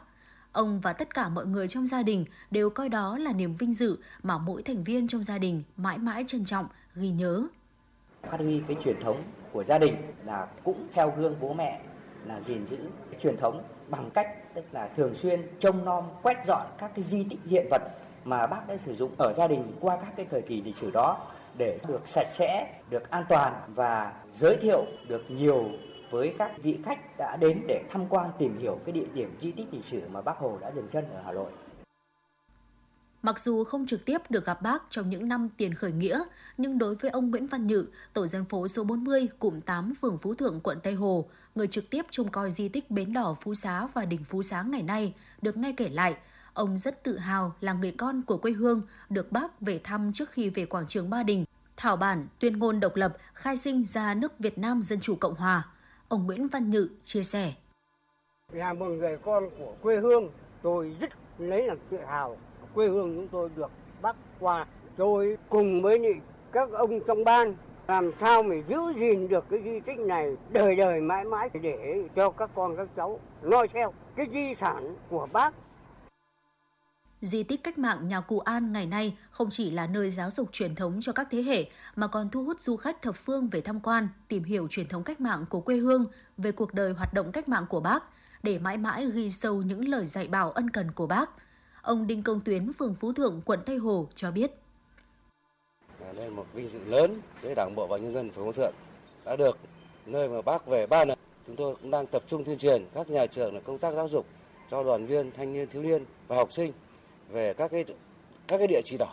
Ông 0.52 0.80
và 0.80 0.92
tất 0.92 1.14
cả 1.14 1.28
mọi 1.28 1.46
người 1.46 1.68
trong 1.68 1.86
gia 1.86 2.02
đình 2.02 2.24
đều 2.50 2.70
coi 2.70 2.88
đó 2.88 3.18
là 3.18 3.32
niềm 3.32 3.56
vinh 3.56 3.72
dự 3.72 3.98
mà 4.22 4.38
mỗi 4.38 4.62
thành 4.62 4.84
viên 4.84 5.08
trong 5.08 5.22
gia 5.22 5.38
đình 5.38 5.62
mãi 5.76 5.98
mãi 5.98 6.24
trân 6.26 6.44
trọng, 6.44 6.66
ghi 6.94 7.10
nhớ. 7.10 7.46
Phát 8.22 8.40
huy 8.40 8.62
cái 8.68 8.76
truyền 8.84 9.00
thống 9.02 9.22
của 9.52 9.64
gia 9.64 9.78
đình 9.78 9.96
là 10.24 10.46
cũng 10.64 10.88
theo 10.92 11.14
gương 11.16 11.36
bố 11.40 11.54
mẹ 11.54 11.80
là 12.24 12.40
gìn 12.40 12.66
giữ 12.66 12.78
cái 13.10 13.20
truyền 13.22 13.36
thống 13.36 13.62
bằng 13.88 14.10
cách 14.14 14.47
tức 14.58 14.64
là 14.72 14.88
thường 14.96 15.14
xuyên 15.14 15.42
trông 15.58 15.84
nom 15.84 16.04
quét 16.22 16.36
dọn 16.46 16.66
các 16.78 16.90
cái 16.94 17.04
di 17.04 17.24
tích 17.30 17.38
hiện 17.46 17.66
vật 17.70 17.82
mà 18.24 18.46
bác 18.46 18.68
đã 18.68 18.76
sử 18.76 18.94
dụng 18.94 19.10
ở 19.18 19.32
gia 19.36 19.46
đình 19.46 19.72
qua 19.80 19.96
các 19.96 20.12
cái 20.16 20.26
thời 20.30 20.42
kỳ 20.42 20.62
lịch 20.62 20.76
sử 20.76 20.90
đó 20.90 21.26
để 21.58 21.78
được 21.88 22.08
sạch 22.08 22.26
sẽ, 22.30 22.74
được 22.90 23.10
an 23.10 23.24
toàn 23.28 23.52
và 23.74 24.12
giới 24.34 24.56
thiệu 24.56 24.84
được 25.08 25.24
nhiều 25.28 25.64
với 26.10 26.34
các 26.38 26.52
vị 26.62 26.78
khách 26.84 27.18
đã 27.18 27.36
đến 27.36 27.60
để 27.68 27.82
tham 27.90 28.06
quan 28.08 28.30
tìm 28.38 28.58
hiểu 28.58 28.78
cái 28.84 28.92
địa 28.92 29.06
điểm 29.14 29.36
di 29.40 29.52
tích 29.52 29.66
lịch 29.72 29.84
sử 29.84 30.02
mà 30.12 30.20
bác 30.20 30.38
Hồ 30.38 30.58
đã 30.60 30.70
dừng 30.74 30.88
chân 30.88 31.04
ở 31.14 31.20
Hà 31.24 31.32
Nội. 31.32 31.50
Mặc 33.22 33.40
dù 33.40 33.64
không 33.64 33.86
trực 33.86 34.04
tiếp 34.04 34.18
được 34.30 34.46
gặp 34.46 34.62
bác 34.62 34.82
trong 34.90 35.10
những 35.10 35.28
năm 35.28 35.48
tiền 35.56 35.74
khởi 35.74 35.92
nghĩa, 35.92 36.22
nhưng 36.56 36.78
đối 36.78 36.94
với 36.94 37.10
ông 37.10 37.30
Nguyễn 37.30 37.46
Văn 37.46 37.66
Nhự, 37.66 37.86
tổ 38.12 38.26
dân 38.26 38.44
phố 38.44 38.68
số 38.68 38.84
40, 38.84 39.28
cụm 39.38 39.60
8, 39.60 39.94
phường 39.94 40.18
Phú 40.18 40.34
Thượng, 40.34 40.60
quận 40.60 40.78
Tây 40.82 40.94
Hồ, 40.94 41.28
người 41.54 41.66
trực 41.66 41.90
tiếp 41.90 42.06
trông 42.10 42.28
coi 42.28 42.50
di 42.50 42.68
tích 42.68 42.90
Bến 42.90 43.12
Đỏ 43.12 43.36
Phú 43.40 43.54
Xá 43.54 43.86
và 43.94 44.04
đỉnh 44.04 44.24
Phú 44.24 44.42
Xá 44.42 44.62
ngày 44.62 44.82
nay, 44.82 45.14
được 45.42 45.56
nghe 45.56 45.72
kể 45.76 45.88
lại, 45.88 46.16
ông 46.52 46.78
rất 46.78 47.02
tự 47.02 47.18
hào 47.18 47.54
là 47.60 47.72
người 47.72 47.90
con 47.90 48.22
của 48.22 48.36
quê 48.36 48.52
hương, 48.52 48.82
được 49.10 49.32
bác 49.32 49.60
về 49.60 49.80
thăm 49.84 50.12
trước 50.12 50.30
khi 50.30 50.50
về 50.50 50.66
quảng 50.66 50.86
trường 50.86 51.10
Ba 51.10 51.22
Đình, 51.22 51.44
thảo 51.76 51.96
bản 51.96 52.26
tuyên 52.38 52.58
ngôn 52.58 52.80
độc 52.80 52.96
lập 52.96 53.16
khai 53.34 53.56
sinh 53.56 53.84
ra 53.84 54.14
nước 54.14 54.38
Việt 54.38 54.58
Nam 54.58 54.82
Dân 54.82 55.00
Chủ 55.00 55.16
Cộng 55.16 55.34
Hòa. 55.34 55.66
Ông 56.08 56.26
Nguyễn 56.26 56.48
Văn 56.48 56.70
Nhự 56.70 56.88
chia 57.04 57.24
sẻ. 57.24 57.54
Là 58.52 58.72
một 58.72 58.86
người 58.86 59.18
con 59.24 59.50
của 59.58 59.74
quê 59.82 59.96
hương, 59.96 60.30
tôi 60.62 60.96
rất 61.00 61.10
lấy 61.38 61.66
làm 61.66 61.78
tự 61.90 61.98
hào 62.06 62.36
quê 62.78 62.88
hương 62.88 63.14
chúng 63.16 63.28
tôi 63.28 63.50
được 63.56 63.70
bắc 64.02 64.16
qua. 64.40 64.66
Tôi 64.96 65.38
cùng 65.48 65.82
với 65.82 66.20
các 66.52 66.70
ông 66.72 67.00
trong 67.06 67.24
ban 67.24 67.54
làm 67.88 68.10
sao 68.20 68.42
mà 68.42 68.54
giữ 68.68 68.78
gìn 68.98 69.28
được 69.28 69.44
cái 69.50 69.60
di 69.64 69.80
tích 69.80 69.98
này 69.98 70.36
đời 70.50 70.76
đời 70.76 71.00
mãi 71.00 71.24
mãi 71.24 71.50
để 71.62 72.02
cho 72.16 72.30
các 72.30 72.50
con 72.54 72.76
các 72.76 72.88
cháu 72.96 73.20
noi 73.42 73.68
theo 73.68 73.92
cái 74.16 74.26
di 74.32 74.54
sản 74.60 74.96
của 75.10 75.28
bác. 75.32 75.54
Di 77.20 77.42
tích 77.42 77.64
cách 77.64 77.78
mạng 77.78 78.08
nhà 78.08 78.20
cụ 78.20 78.38
An 78.38 78.72
ngày 78.72 78.86
nay 78.86 79.16
không 79.30 79.48
chỉ 79.50 79.70
là 79.70 79.86
nơi 79.86 80.10
giáo 80.10 80.30
dục 80.30 80.48
truyền 80.52 80.74
thống 80.74 80.98
cho 81.00 81.12
các 81.12 81.28
thế 81.30 81.42
hệ 81.42 81.66
mà 81.96 82.06
còn 82.06 82.30
thu 82.30 82.44
hút 82.44 82.60
du 82.60 82.76
khách 82.76 83.02
thập 83.02 83.16
phương 83.16 83.48
về 83.48 83.60
tham 83.60 83.80
quan, 83.80 84.08
tìm 84.28 84.44
hiểu 84.44 84.68
truyền 84.70 84.88
thống 84.88 85.02
cách 85.02 85.20
mạng 85.20 85.44
của 85.50 85.60
quê 85.60 85.76
hương, 85.76 86.06
về 86.36 86.52
cuộc 86.52 86.74
đời 86.74 86.92
hoạt 86.92 87.14
động 87.14 87.32
cách 87.32 87.48
mạng 87.48 87.66
của 87.68 87.80
bác, 87.80 88.04
để 88.42 88.58
mãi 88.58 88.76
mãi 88.76 89.10
ghi 89.14 89.30
sâu 89.30 89.62
những 89.62 89.88
lời 89.88 90.06
dạy 90.06 90.28
bảo 90.28 90.50
ân 90.50 90.70
cần 90.70 90.92
của 90.92 91.06
bác– 91.06 91.30
Ông 91.82 92.06
Đinh 92.06 92.22
Công 92.22 92.40
Tuyến, 92.40 92.72
phường 92.72 92.94
Phú 92.94 93.12
Thượng, 93.12 93.40
quận 93.44 93.60
Tây 93.66 93.76
Hồ 93.76 94.06
cho 94.14 94.30
biết. 94.30 94.50
Đây 96.00 96.14
là 96.14 96.30
một 96.30 96.46
vinh 96.54 96.68
dự 96.68 96.78
lớn 96.84 97.20
với 97.42 97.54
Đảng 97.54 97.74
bộ 97.74 97.86
và 97.86 97.96
nhân 97.96 98.12
dân 98.12 98.30
phường 98.30 98.44
Phú 98.44 98.52
Thượng 98.52 98.72
đã 99.24 99.36
được 99.36 99.58
nơi 100.06 100.28
mà 100.28 100.42
bác 100.42 100.66
về 100.66 100.86
ba 100.86 101.04
lần. 101.04 101.18
Chúng 101.46 101.56
tôi 101.56 101.76
cũng 101.76 101.90
đang 101.90 102.06
tập 102.06 102.22
trung 102.26 102.44
tuyên 102.44 102.58
truyền 102.58 102.84
các 102.94 103.10
nhà 103.10 103.26
trường 103.26 103.54
là 103.54 103.60
công 103.60 103.78
tác 103.78 103.94
giáo 103.94 104.08
dục 104.08 104.26
cho 104.70 104.82
đoàn 104.82 105.06
viên, 105.06 105.30
thanh 105.32 105.52
niên, 105.52 105.68
thiếu 105.68 105.82
niên 105.82 106.04
và 106.28 106.36
học 106.36 106.52
sinh 106.52 106.72
về 107.28 107.54
các 107.54 107.70
cái 107.70 107.84
các 108.46 108.58
cái 108.58 108.66
địa 108.66 108.80
chỉ 108.84 108.96
đỏ, 108.98 109.12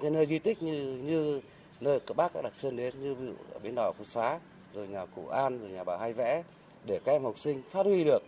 cái 0.00 0.10
nơi 0.10 0.26
di 0.26 0.38
tích 0.38 0.62
như 0.62 1.02
như 1.04 1.40
nơi 1.80 2.00
các 2.00 2.16
bác 2.16 2.34
đã 2.34 2.42
đặt 2.42 2.52
chân 2.58 2.76
đến 2.76 2.94
như 3.02 3.14
ví 3.14 3.26
dụ 3.26 3.32
ở 3.52 3.58
bến 3.58 3.74
đỏ 3.74 3.92
Phú 3.98 4.04
Xá, 4.04 4.38
rồi 4.74 4.88
nhà 4.88 5.06
Cụ 5.06 5.26
An, 5.26 5.58
rồi 5.58 5.70
nhà 5.70 5.84
bà 5.84 5.96
Hai 5.96 6.12
Vẽ 6.12 6.42
để 6.86 7.00
các 7.04 7.12
em 7.12 7.24
học 7.24 7.38
sinh 7.38 7.62
phát 7.70 7.86
huy 7.86 8.04
được 8.04 8.22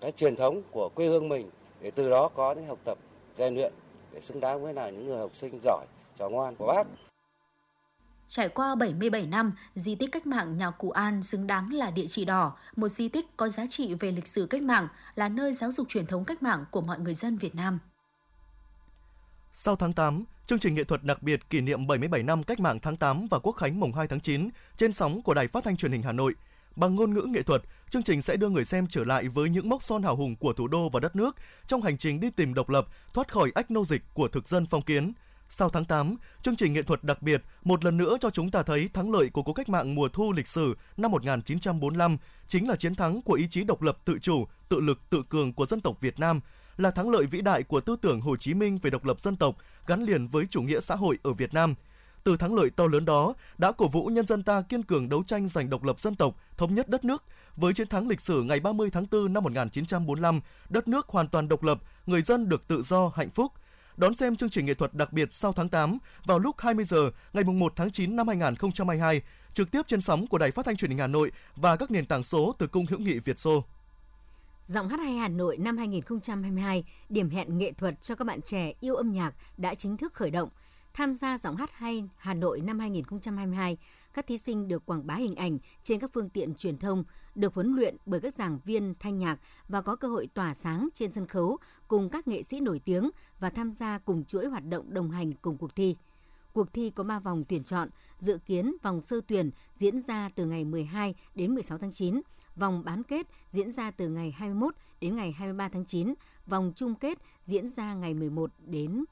cái 0.00 0.12
truyền 0.12 0.36
thống 0.36 0.62
của 0.70 0.88
quê 0.94 1.06
hương 1.06 1.28
mình 1.28 1.50
để 1.80 1.90
từ 1.90 2.10
đó 2.10 2.28
có 2.28 2.52
những 2.52 2.66
học 2.66 2.78
tập 2.84 2.98
rèn 3.36 3.54
luyện 3.54 3.72
để 4.12 4.20
xứng 4.20 4.40
đáng 4.40 4.62
với 4.62 4.74
là 4.74 4.90
những 4.90 5.06
người 5.06 5.18
học 5.18 5.36
sinh 5.36 5.60
giỏi, 5.64 5.86
trò 6.18 6.28
ngoan 6.28 6.56
của 6.56 6.66
bác. 6.66 6.86
Trải 8.28 8.48
qua 8.48 8.74
77 8.74 9.26
năm, 9.26 9.52
di 9.74 9.94
tích 9.94 10.12
cách 10.12 10.26
mạng 10.26 10.56
nhà 10.56 10.70
Cụ 10.70 10.90
An 10.90 11.22
xứng 11.22 11.46
đáng 11.46 11.72
là 11.72 11.90
địa 11.90 12.06
chỉ 12.08 12.24
đỏ, 12.24 12.56
một 12.76 12.88
di 12.88 13.08
tích 13.08 13.36
có 13.36 13.48
giá 13.48 13.66
trị 13.66 13.94
về 13.94 14.12
lịch 14.12 14.26
sử 14.26 14.46
cách 14.46 14.62
mạng, 14.62 14.88
là 15.14 15.28
nơi 15.28 15.52
giáo 15.52 15.72
dục 15.72 15.88
truyền 15.88 16.06
thống 16.06 16.24
cách 16.24 16.42
mạng 16.42 16.64
của 16.70 16.80
mọi 16.80 16.98
người 16.98 17.14
dân 17.14 17.36
Việt 17.36 17.54
Nam. 17.54 17.78
Sau 19.52 19.76
tháng 19.76 19.92
8, 19.92 20.24
chương 20.46 20.58
trình 20.58 20.74
nghệ 20.74 20.84
thuật 20.84 21.04
đặc 21.04 21.22
biệt 21.22 21.50
kỷ 21.50 21.60
niệm 21.60 21.86
77 21.86 22.22
năm 22.22 22.42
cách 22.42 22.60
mạng 22.60 22.78
tháng 22.80 22.96
8 22.96 23.26
và 23.30 23.38
quốc 23.38 23.52
khánh 23.52 23.80
mùng 23.80 23.92
2 23.92 24.08
tháng 24.08 24.20
9 24.20 24.48
trên 24.76 24.92
sóng 24.92 25.22
của 25.22 25.34
Đài 25.34 25.48
Phát 25.48 25.64
thanh 25.64 25.76
Truyền 25.76 25.92
hình 25.92 26.02
Hà 26.02 26.12
Nội– 26.12 26.34
Bằng 26.76 26.96
ngôn 26.96 27.14
ngữ 27.14 27.20
nghệ 27.20 27.42
thuật, 27.42 27.62
chương 27.90 28.02
trình 28.02 28.22
sẽ 28.22 28.36
đưa 28.36 28.48
người 28.48 28.64
xem 28.64 28.86
trở 28.86 29.04
lại 29.04 29.28
với 29.28 29.50
những 29.50 29.68
mốc 29.68 29.82
son 29.82 30.02
hào 30.02 30.16
hùng 30.16 30.36
của 30.36 30.52
thủ 30.52 30.68
đô 30.68 30.88
và 30.88 31.00
đất 31.00 31.16
nước 31.16 31.36
trong 31.66 31.82
hành 31.82 31.98
trình 31.98 32.20
đi 32.20 32.30
tìm 32.30 32.54
độc 32.54 32.68
lập, 32.68 32.86
thoát 33.12 33.32
khỏi 33.32 33.52
ách 33.54 33.70
nô 33.70 33.84
dịch 33.84 34.02
của 34.14 34.28
thực 34.28 34.48
dân 34.48 34.66
phong 34.66 34.82
kiến. 34.82 35.12
Sau 35.48 35.68
tháng 35.68 35.84
8, 35.84 36.16
chương 36.42 36.56
trình 36.56 36.72
nghệ 36.72 36.82
thuật 36.82 37.04
đặc 37.04 37.22
biệt 37.22 37.42
một 37.64 37.84
lần 37.84 37.96
nữa 37.96 38.16
cho 38.20 38.30
chúng 38.30 38.50
ta 38.50 38.62
thấy 38.62 38.88
thắng 38.92 39.12
lợi 39.12 39.28
của 39.32 39.42
cuộc 39.42 39.52
cách 39.52 39.68
mạng 39.68 39.94
mùa 39.94 40.08
thu 40.08 40.32
lịch 40.32 40.48
sử 40.48 40.76
năm 40.96 41.10
1945 41.10 42.16
chính 42.46 42.68
là 42.68 42.76
chiến 42.76 42.94
thắng 42.94 43.22
của 43.22 43.34
ý 43.34 43.48
chí 43.48 43.64
độc 43.64 43.82
lập 43.82 43.98
tự 44.04 44.18
chủ, 44.18 44.44
tự 44.68 44.80
lực 44.80 45.10
tự 45.10 45.22
cường 45.28 45.52
của 45.52 45.66
dân 45.66 45.80
tộc 45.80 46.00
Việt 46.00 46.20
Nam, 46.20 46.40
là 46.76 46.90
thắng 46.90 47.10
lợi 47.10 47.26
vĩ 47.26 47.40
đại 47.40 47.62
của 47.62 47.80
tư 47.80 47.96
tưởng 48.02 48.20
Hồ 48.20 48.36
Chí 48.36 48.54
Minh 48.54 48.78
về 48.82 48.90
độc 48.90 49.04
lập 49.04 49.20
dân 49.20 49.36
tộc 49.36 49.56
gắn 49.86 50.02
liền 50.02 50.28
với 50.28 50.46
chủ 50.50 50.62
nghĩa 50.62 50.80
xã 50.80 50.94
hội 50.94 51.18
ở 51.22 51.32
Việt 51.32 51.54
Nam– 51.54 51.74
từ 52.24 52.36
thắng 52.36 52.54
lợi 52.54 52.70
to 52.70 52.86
lớn 52.86 53.04
đó 53.04 53.34
đã 53.58 53.72
cổ 53.72 53.88
vũ 53.88 54.06
nhân 54.06 54.26
dân 54.26 54.42
ta 54.42 54.62
kiên 54.62 54.82
cường 54.82 55.08
đấu 55.08 55.22
tranh 55.26 55.48
giành 55.48 55.70
độc 55.70 55.84
lập 55.84 56.00
dân 56.00 56.14
tộc, 56.14 56.36
thống 56.56 56.74
nhất 56.74 56.88
đất 56.88 57.04
nước. 57.04 57.24
Với 57.56 57.74
chiến 57.74 57.88
thắng 57.88 58.08
lịch 58.08 58.20
sử 58.20 58.42
ngày 58.42 58.60
30 58.60 58.90
tháng 58.90 59.06
4 59.10 59.32
năm 59.32 59.42
1945, 59.44 60.40
đất 60.68 60.88
nước 60.88 61.08
hoàn 61.08 61.28
toàn 61.28 61.48
độc 61.48 61.62
lập, 61.62 61.80
người 62.06 62.22
dân 62.22 62.48
được 62.48 62.68
tự 62.68 62.82
do, 62.82 63.12
hạnh 63.14 63.30
phúc. 63.30 63.52
Đón 63.96 64.14
xem 64.14 64.36
chương 64.36 64.50
trình 64.50 64.66
nghệ 64.66 64.74
thuật 64.74 64.94
đặc 64.94 65.12
biệt 65.12 65.32
sau 65.32 65.52
tháng 65.52 65.68
8 65.68 65.98
vào 66.24 66.38
lúc 66.38 66.56
20 66.58 66.84
giờ 66.84 67.10
ngày 67.32 67.44
1 67.44 67.72
tháng 67.76 67.90
9 67.90 68.16
năm 68.16 68.28
2022, 68.28 69.22
trực 69.52 69.70
tiếp 69.70 69.82
trên 69.86 70.00
sóng 70.00 70.26
của 70.26 70.38
Đài 70.38 70.50
Phát 70.50 70.66
thanh 70.66 70.76
Truyền 70.76 70.90
hình 70.90 70.98
Hà 70.98 71.06
Nội 71.06 71.32
và 71.56 71.76
các 71.76 71.90
nền 71.90 72.06
tảng 72.06 72.24
số 72.24 72.54
từ 72.58 72.66
Cung 72.66 72.86
hữu 72.86 72.98
nghị 72.98 73.18
Việt 73.18 73.38
Xô. 73.38 73.64
Giọng 74.66 74.88
hát 74.88 75.00
hay 75.00 75.12
Hà 75.12 75.28
Nội 75.28 75.56
năm 75.56 75.76
2022, 75.76 76.84
điểm 77.08 77.30
hẹn 77.30 77.58
nghệ 77.58 77.72
thuật 77.72 78.02
cho 78.02 78.14
các 78.14 78.24
bạn 78.24 78.42
trẻ 78.42 78.72
yêu 78.80 78.94
âm 78.94 79.12
nhạc 79.12 79.34
đã 79.56 79.74
chính 79.74 79.96
thức 79.96 80.14
khởi 80.14 80.30
động– 80.30 80.48
Tham 80.94 81.14
gia 81.14 81.38
giọng 81.38 81.56
hát 81.56 81.70
hay 81.72 82.04
Hà 82.16 82.34
Nội 82.34 82.60
năm 82.60 82.78
2022, 82.78 83.76
các 84.12 84.26
thí 84.26 84.38
sinh 84.38 84.68
được 84.68 84.86
quảng 84.86 85.06
bá 85.06 85.14
hình 85.14 85.34
ảnh 85.34 85.58
trên 85.84 86.00
các 86.00 86.10
phương 86.14 86.28
tiện 86.28 86.54
truyền 86.54 86.78
thông, 86.78 87.04
được 87.34 87.54
huấn 87.54 87.76
luyện 87.76 87.96
bởi 88.06 88.20
các 88.20 88.34
giảng 88.34 88.58
viên 88.64 88.94
thanh 89.00 89.18
nhạc 89.18 89.38
và 89.68 89.82
có 89.82 89.96
cơ 89.96 90.08
hội 90.08 90.28
tỏa 90.34 90.54
sáng 90.54 90.88
trên 90.94 91.12
sân 91.12 91.26
khấu 91.26 91.56
cùng 91.88 92.10
các 92.10 92.28
nghệ 92.28 92.42
sĩ 92.42 92.60
nổi 92.60 92.80
tiếng 92.84 93.10
và 93.40 93.50
tham 93.50 93.72
gia 93.72 93.98
cùng 93.98 94.24
chuỗi 94.24 94.46
hoạt 94.46 94.64
động 94.68 94.94
đồng 94.94 95.10
hành 95.10 95.32
cùng 95.32 95.58
cuộc 95.58 95.76
thi. 95.76 95.96
Cuộc 96.52 96.72
thi 96.72 96.90
có 96.90 97.04
3 97.04 97.18
vòng 97.18 97.44
tuyển 97.48 97.64
chọn, 97.64 97.88
dự 98.18 98.38
kiến 98.46 98.76
vòng 98.82 99.00
sơ 99.00 99.20
tuyển 99.26 99.50
diễn 99.76 100.00
ra 100.00 100.30
từ 100.34 100.46
ngày 100.46 100.64
12 100.64 101.14
đến 101.34 101.54
16 101.54 101.78
tháng 101.78 101.92
9, 101.92 102.20
vòng 102.56 102.84
bán 102.84 103.02
kết 103.02 103.26
diễn 103.50 103.72
ra 103.72 103.90
từ 103.90 104.08
ngày 104.08 104.30
21 104.30 104.74
đến 105.00 105.16
ngày 105.16 105.32
23 105.32 105.68
tháng 105.68 105.84
9, 105.84 106.14
vòng 106.46 106.72
chung 106.76 106.94
kết 106.94 107.18
diễn 107.44 107.68
ra 107.68 107.94
ngày 107.94 108.14
11 108.14 108.50
đến 108.58 109.04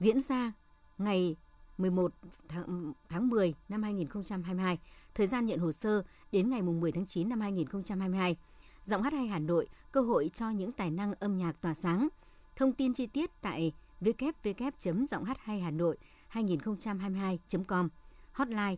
diễn 0.00 0.20
ra 0.20 0.52
ngày 0.98 1.36
11 1.78 2.12
tháng, 2.48 2.92
tháng 3.08 3.28
10 3.28 3.54
năm 3.68 3.82
2022, 3.82 4.78
thời 5.14 5.26
gian 5.26 5.46
nhận 5.46 5.58
hồ 5.58 5.72
sơ 5.72 6.02
đến 6.32 6.50
ngày 6.50 6.62
10 6.62 6.92
tháng 6.92 7.06
9 7.06 7.28
năm 7.28 7.40
2022. 7.40 8.36
Giọng 8.84 9.02
hát 9.02 9.12
hay 9.12 9.26
Hà 9.26 9.38
Nội, 9.38 9.68
cơ 9.92 10.00
hội 10.00 10.30
cho 10.34 10.50
những 10.50 10.72
tài 10.72 10.90
năng 10.90 11.14
âm 11.14 11.38
nhạc 11.38 11.60
tỏa 11.60 11.74
sáng. 11.74 12.08
Thông 12.56 12.72
tin 12.72 12.94
chi 12.94 13.06
tiết 13.06 13.30
tại 13.42 13.72
www 14.00 15.24
hát 15.24 15.38
hay 15.40 15.60
Hà 15.60 15.70
Nội 15.70 15.96
2022.com, 16.32 17.88
hotline 18.32 18.76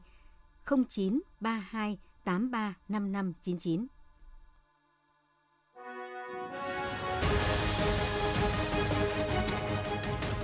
0932 0.65 1.99
835599. 2.25 3.87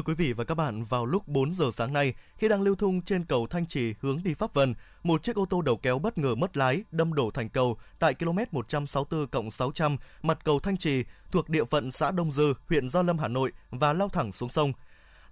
Thưa 0.00 0.04
quý 0.04 0.14
vị 0.14 0.32
và 0.32 0.44
các 0.44 0.54
bạn, 0.54 0.84
vào 0.84 1.06
lúc 1.06 1.28
4 1.28 1.54
giờ 1.54 1.70
sáng 1.72 1.92
nay, 1.92 2.14
khi 2.36 2.48
đang 2.48 2.62
lưu 2.62 2.74
thông 2.74 3.02
trên 3.02 3.24
cầu 3.24 3.46
Thanh 3.46 3.66
Trì 3.66 3.94
hướng 4.00 4.20
đi 4.22 4.34
Pháp 4.34 4.54
Vân, 4.54 4.74
một 5.02 5.22
chiếc 5.22 5.36
ô 5.36 5.46
tô 5.46 5.62
đầu 5.62 5.76
kéo 5.76 5.98
bất 5.98 6.18
ngờ 6.18 6.34
mất 6.34 6.56
lái, 6.56 6.84
đâm 6.90 7.14
đổ 7.14 7.30
thành 7.30 7.48
cầu 7.48 7.78
tại 7.98 8.14
km 8.14 8.38
164 8.50 9.50
600 9.50 9.96
mặt 10.22 10.38
cầu 10.44 10.60
Thanh 10.60 10.76
Trì 10.76 11.04
thuộc 11.32 11.48
địa 11.48 11.64
phận 11.64 11.90
xã 11.90 12.10
Đông 12.10 12.32
Dư, 12.32 12.54
huyện 12.68 12.88
Gia 12.88 13.02
Lâm, 13.02 13.18
Hà 13.18 13.28
Nội 13.28 13.52
và 13.70 13.92
lao 13.92 14.08
thẳng 14.08 14.32
xuống 14.32 14.48
sông. 14.48 14.72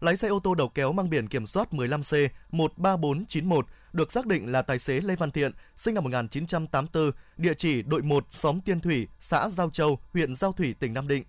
Lái 0.00 0.16
xe 0.16 0.28
ô 0.28 0.40
tô 0.44 0.54
đầu 0.54 0.68
kéo 0.68 0.92
mang 0.92 1.10
biển 1.10 1.28
kiểm 1.28 1.46
soát 1.46 1.68
15C 1.72 2.28
13491 2.50 3.66
được 3.92 4.12
xác 4.12 4.26
định 4.26 4.52
là 4.52 4.62
tài 4.62 4.78
xế 4.78 5.00
Lê 5.00 5.16
Văn 5.16 5.30
Thiện, 5.30 5.52
sinh 5.76 5.94
năm 5.94 6.04
1984, 6.04 7.10
địa 7.36 7.54
chỉ 7.54 7.82
đội 7.82 8.02
1 8.02 8.24
xóm 8.28 8.60
Tiên 8.60 8.80
Thủy, 8.80 9.08
xã 9.18 9.48
Giao 9.48 9.70
Châu, 9.70 9.98
huyện 10.12 10.34
Giao 10.34 10.52
Thủy, 10.52 10.74
tỉnh 10.80 10.94
Nam 10.94 11.08
Định 11.08 11.24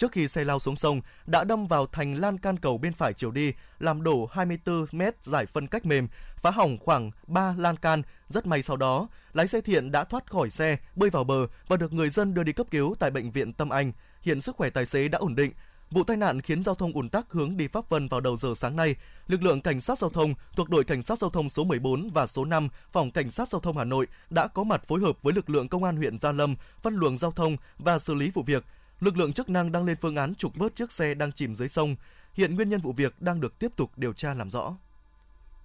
trước 0.00 0.12
khi 0.12 0.28
xe 0.28 0.44
lao 0.44 0.58
xuống 0.58 0.76
sông 0.76 1.00
đã 1.26 1.44
đâm 1.44 1.66
vào 1.66 1.86
thành 1.86 2.14
lan 2.14 2.38
can 2.38 2.56
cầu 2.56 2.78
bên 2.78 2.92
phải 2.92 3.12
chiều 3.12 3.30
đi, 3.30 3.52
làm 3.78 4.02
đổ 4.02 4.28
24 4.32 4.84
mét 4.92 5.24
giải 5.24 5.46
phân 5.46 5.66
cách 5.66 5.86
mềm, 5.86 6.08
phá 6.36 6.50
hỏng 6.50 6.78
khoảng 6.78 7.10
3 7.26 7.54
lan 7.58 7.76
can. 7.76 8.02
Rất 8.28 8.46
may 8.46 8.62
sau 8.62 8.76
đó, 8.76 9.08
lái 9.32 9.48
xe 9.48 9.60
thiện 9.60 9.90
đã 9.90 10.04
thoát 10.04 10.30
khỏi 10.30 10.50
xe, 10.50 10.76
bơi 10.96 11.10
vào 11.10 11.24
bờ 11.24 11.46
và 11.68 11.76
được 11.76 11.92
người 11.92 12.10
dân 12.10 12.34
đưa 12.34 12.42
đi 12.42 12.52
cấp 12.52 12.66
cứu 12.70 12.94
tại 12.98 13.10
bệnh 13.10 13.30
viện 13.30 13.52
Tâm 13.52 13.68
Anh. 13.68 13.92
Hiện 14.22 14.40
sức 14.40 14.56
khỏe 14.56 14.70
tài 14.70 14.86
xế 14.86 15.08
đã 15.08 15.18
ổn 15.18 15.34
định. 15.34 15.52
Vụ 15.90 16.04
tai 16.04 16.16
nạn 16.16 16.40
khiến 16.40 16.62
giao 16.62 16.74
thông 16.74 16.92
ùn 16.92 17.08
tắc 17.08 17.26
hướng 17.30 17.56
đi 17.56 17.68
Pháp 17.68 17.88
Vân 17.88 18.08
vào 18.08 18.20
đầu 18.20 18.36
giờ 18.36 18.52
sáng 18.56 18.76
nay. 18.76 18.96
Lực 19.26 19.42
lượng 19.42 19.60
cảnh 19.60 19.80
sát 19.80 19.98
giao 19.98 20.10
thông 20.10 20.34
thuộc 20.56 20.68
đội 20.68 20.84
cảnh 20.84 21.02
sát 21.02 21.18
giao 21.18 21.30
thông 21.30 21.48
số 21.48 21.64
14 21.64 22.10
và 22.10 22.26
số 22.26 22.44
5 22.44 22.68
phòng 22.92 23.10
cảnh 23.10 23.30
sát 23.30 23.48
giao 23.48 23.60
thông 23.60 23.78
Hà 23.78 23.84
Nội 23.84 24.06
đã 24.30 24.46
có 24.46 24.64
mặt 24.64 24.84
phối 24.86 25.00
hợp 25.00 25.22
với 25.22 25.34
lực 25.34 25.50
lượng 25.50 25.68
công 25.68 25.84
an 25.84 25.96
huyện 25.96 26.18
Gia 26.18 26.32
Lâm 26.32 26.56
phân 26.82 26.94
luồng 26.94 27.16
giao 27.16 27.30
thông 27.30 27.56
và 27.78 27.98
xử 27.98 28.14
lý 28.14 28.30
vụ 28.30 28.42
việc 28.42 28.64
lực 29.00 29.16
lượng 29.16 29.32
chức 29.32 29.50
năng 29.50 29.72
đang 29.72 29.84
lên 29.84 29.96
phương 30.00 30.16
án 30.16 30.34
trục 30.34 30.56
vớt 30.56 30.74
chiếc 30.74 30.92
xe 30.92 31.14
đang 31.14 31.32
chìm 31.32 31.54
dưới 31.54 31.68
sông. 31.68 31.96
Hiện 32.34 32.54
nguyên 32.54 32.68
nhân 32.68 32.80
vụ 32.80 32.92
việc 32.92 33.22
đang 33.22 33.40
được 33.40 33.58
tiếp 33.58 33.72
tục 33.76 33.90
điều 33.96 34.12
tra 34.12 34.34
làm 34.34 34.50
rõ. 34.50 34.76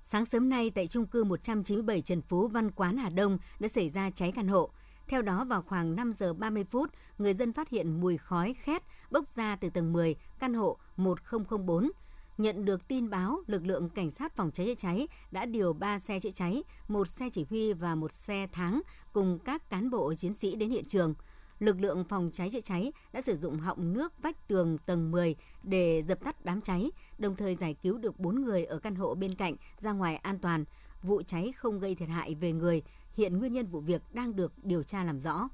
Sáng 0.01 0.25
sớm 0.25 0.49
nay 0.49 0.69
tại 0.75 0.87
trung 0.87 1.05
cư 1.05 1.23
197 1.23 2.01
Trần 2.01 2.21
Phú 2.21 2.47
Văn 2.47 2.71
Quán 2.71 2.97
Hà 2.97 3.09
Đông 3.09 3.37
đã 3.59 3.67
xảy 3.67 3.89
ra 3.89 4.09
cháy 4.09 4.31
căn 4.35 4.47
hộ. 4.47 4.69
Theo 5.07 5.21
đó 5.21 5.45
vào 5.45 5.61
khoảng 5.61 5.95
5 5.95 6.13
giờ 6.13 6.33
30 6.33 6.63
phút, 6.71 6.89
người 7.17 7.33
dân 7.33 7.53
phát 7.53 7.69
hiện 7.69 8.01
mùi 8.01 8.17
khói 8.17 8.53
khét 8.53 8.83
bốc 9.11 9.27
ra 9.27 9.55
từ 9.55 9.69
tầng 9.69 9.93
10 9.93 10.15
căn 10.39 10.53
hộ 10.53 10.77
1004. 10.97 11.91
Nhận 12.37 12.65
được 12.65 12.87
tin 12.87 13.09
báo, 13.09 13.39
lực 13.47 13.65
lượng 13.65 13.89
cảnh 13.89 14.11
sát 14.11 14.35
phòng 14.35 14.51
cháy 14.51 14.65
chữa 14.65 14.73
cháy 14.75 15.07
đã 15.31 15.45
điều 15.45 15.73
3 15.73 15.99
xe 15.99 16.19
chữa 16.19 16.31
cháy, 16.31 16.63
một 16.87 17.07
xe 17.07 17.29
chỉ 17.29 17.45
huy 17.49 17.73
và 17.73 17.95
một 17.95 18.11
xe 18.11 18.47
tháng 18.51 18.81
cùng 19.13 19.39
các 19.39 19.69
cán 19.69 19.89
bộ 19.89 20.13
chiến 20.13 20.33
sĩ 20.33 20.55
đến 20.55 20.69
hiện 20.69 20.85
trường 20.85 21.13
lực 21.59 21.81
lượng 21.81 22.03
phòng 22.03 22.29
cháy 22.33 22.49
chữa 22.49 22.61
cháy 22.61 22.91
đã 23.13 23.21
sử 23.21 23.37
dụng 23.37 23.59
họng 23.59 23.93
nước 23.93 24.13
vách 24.21 24.47
tường 24.47 24.77
tầng 24.85 25.11
10 25.11 25.35
để 25.63 26.01
dập 26.01 26.19
tắt 26.23 26.45
đám 26.45 26.61
cháy, 26.61 26.91
đồng 27.17 27.35
thời 27.35 27.55
giải 27.55 27.75
cứu 27.83 27.97
được 27.97 28.19
4 28.19 28.43
người 28.43 28.65
ở 28.65 28.79
căn 28.79 28.95
hộ 28.95 29.15
bên 29.15 29.35
cạnh 29.35 29.55
ra 29.79 29.91
ngoài 29.91 30.15
an 30.15 30.39
toàn. 30.39 30.65
Vụ 31.03 31.21
cháy 31.21 31.53
không 31.57 31.79
gây 31.79 31.95
thiệt 31.95 32.09
hại 32.09 32.35
về 32.35 32.51
người, 32.51 32.81
hiện 33.13 33.37
nguyên 33.37 33.53
nhân 33.53 33.65
vụ 33.65 33.79
việc 33.79 34.01
đang 34.13 34.35
được 34.35 34.53
điều 34.63 34.83
tra 34.83 35.03
làm 35.03 35.19
rõ. 35.19 35.49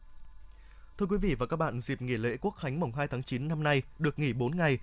Thưa 0.97 1.05
quý 1.05 1.17
vị 1.17 1.35
và 1.35 1.45
các 1.45 1.57
bạn, 1.57 1.79
dịp 1.79 2.01
nghỉ 2.01 2.17
lễ 2.17 2.37
Quốc 2.41 2.51
khánh 2.51 2.79
mùng 2.79 2.91
2 2.91 3.07
tháng 3.07 3.23
9 3.23 3.47
năm 3.47 3.63
nay 3.63 3.81
được 3.99 4.19
nghỉ 4.19 4.33
4 4.33 4.57
ngày, 4.57 4.79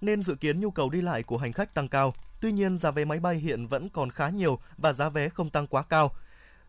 nên 0.00 0.22
dự 0.22 0.34
kiến 0.34 0.60
nhu 0.60 0.70
cầu 0.70 0.90
đi 0.90 1.00
lại 1.00 1.22
của 1.22 1.38
hành 1.38 1.52
khách 1.52 1.74
tăng 1.74 1.88
cao. 1.88 2.14
Tuy 2.40 2.52
nhiên, 2.52 2.78
giá 2.78 2.90
vé 2.90 3.04
máy 3.04 3.20
bay 3.20 3.36
hiện 3.36 3.66
vẫn 3.66 3.88
còn 3.88 4.10
khá 4.10 4.30
nhiều 4.30 4.58
và 4.78 4.92
giá 4.92 5.08
vé 5.08 5.28
không 5.28 5.50
tăng 5.50 5.66
quá 5.66 5.82
cao. 5.82 6.10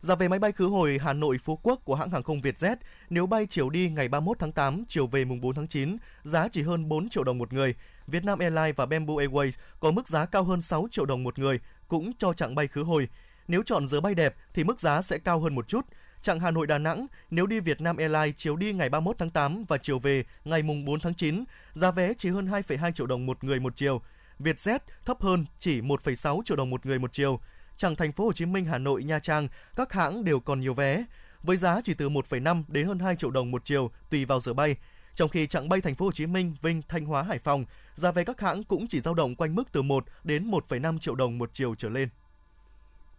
Giá 0.03 0.15
vé 0.15 0.27
máy 0.27 0.39
bay 0.39 0.51
khứ 0.51 0.65
hồi 0.65 0.99
Hà 1.03 1.13
Nội 1.13 1.37
Phú 1.37 1.59
Quốc 1.63 1.81
của 1.85 1.95
hãng 1.95 2.11
hàng 2.11 2.23
không 2.23 2.41
Vietjet 2.41 2.75
nếu 3.09 3.25
bay 3.25 3.47
chiều 3.49 3.69
đi 3.69 3.89
ngày 3.89 4.07
31 4.07 4.39
tháng 4.39 4.51
8, 4.51 4.83
chiều 4.87 5.07
về 5.07 5.25
mùng 5.25 5.41
4 5.41 5.55
tháng 5.55 5.67
9, 5.67 5.97
giá 6.23 6.47
chỉ 6.47 6.61
hơn 6.61 6.89
4 6.89 7.09
triệu 7.09 7.23
đồng 7.23 7.37
một 7.37 7.53
người. 7.53 7.75
Vietnam 8.07 8.39
Airlines 8.39 8.75
và 8.75 8.85
Bamboo 8.85 9.13
Airways 9.13 9.51
có 9.79 9.91
mức 9.91 10.07
giá 10.07 10.25
cao 10.25 10.43
hơn 10.43 10.61
6 10.61 10.87
triệu 10.91 11.05
đồng 11.05 11.23
một 11.23 11.39
người, 11.39 11.59
cũng 11.87 12.11
cho 12.17 12.33
chặng 12.33 12.55
bay 12.55 12.67
khứ 12.67 12.83
hồi. 12.83 13.07
Nếu 13.47 13.63
chọn 13.63 13.87
giờ 13.87 14.01
bay 14.01 14.15
đẹp 14.15 14.35
thì 14.53 14.63
mức 14.63 14.79
giá 14.79 15.01
sẽ 15.01 15.17
cao 15.17 15.39
hơn 15.39 15.55
một 15.55 15.67
chút. 15.67 15.85
Chặng 16.21 16.39
Hà 16.39 16.51
Nội 16.51 16.67
Đà 16.67 16.77
Nẵng 16.77 17.07
nếu 17.29 17.45
đi 17.45 17.59
Vietnam 17.59 17.97
Airlines 17.97 18.35
chiều 18.37 18.55
đi 18.55 18.73
ngày 18.73 18.89
31 18.89 19.15
tháng 19.19 19.29
8 19.29 19.63
và 19.67 19.77
chiều 19.77 19.99
về 19.99 20.23
ngày 20.45 20.63
mùng 20.63 20.85
4 20.85 20.99
tháng 20.99 21.13
9, 21.13 21.43
giá 21.73 21.91
vé 21.91 22.13
chỉ 22.13 22.29
hơn 22.29 22.47
2,2 22.47 22.91
triệu 22.91 23.07
đồng 23.07 23.25
một 23.25 23.43
người 23.43 23.59
một 23.59 23.75
chiều. 23.75 24.01
Vietjet 24.39 24.79
thấp 25.05 25.21
hơn 25.21 25.45
chỉ 25.59 25.81
1,6 25.81 26.41
triệu 26.45 26.57
đồng 26.57 26.69
một 26.69 26.85
người 26.85 26.99
một 26.99 27.13
chiều 27.13 27.39
chẳng 27.77 27.95
thành 27.95 28.11
phố 28.11 28.25
Hồ 28.25 28.33
Chí 28.33 28.45
Minh, 28.45 28.65
Hà 28.65 28.77
Nội, 28.77 29.03
Nha 29.03 29.19
Trang, 29.19 29.47
các 29.75 29.93
hãng 29.93 30.23
đều 30.23 30.39
còn 30.39 30.59
nhiều 30.59 30.73
vé 30.73 31.05
với 31.43 31.57
giá 31.57 31.81
chỉ 31.83 31.93
từ 31.93 32.09
1,5 32.09 32.63
đến 32.67 32.87
hơn 32.87 32.99
2 32.99 33.15
triệu 33.15 33.31
đồng 33.31 33.51
một 33.51 33.65
chiều 33.65 33.91
tùy 34.09 34.25
vào 34.25 34.39
giờ 34.39 34.53
bay. 34.53 34.75
Trong 35.15 35.29
khi 35.29 35.47
chặng 35.47 35.69
bay 35.69 35.81
thành 35.81 35.95
phố 35.95 36.05
Hồ 36.05 36.11
Chí 36.11 36.25
Minh, 36.25 36.55
Vinh, 36.61 36.81
Thanh 36.87 37.05
Hóa, 37.05 37.23
Hải 37.23 37.39
Phòng, 37.39 37.65
giá 37.95 38.11
vé 38.11 38.23
các 38.23 38.41
hãng 38.41 38.63
cũng 38.63 38.87
chỉ 38.87 39.01
dao 39.01 39.13
động 39.13 39.35
quanh 39.35 39.55
mức 39.55 39.71
từ 39.71 39.81
1 39.81 40.05
đến 40.23 40.51
1,5 40.51 40.99
triệu 40.99 41.15
đồng 41.15 41.37
một 41.37 41.49
chiều 41.53 41.75
trở 41.75 41.89
lên. 41.89 42.09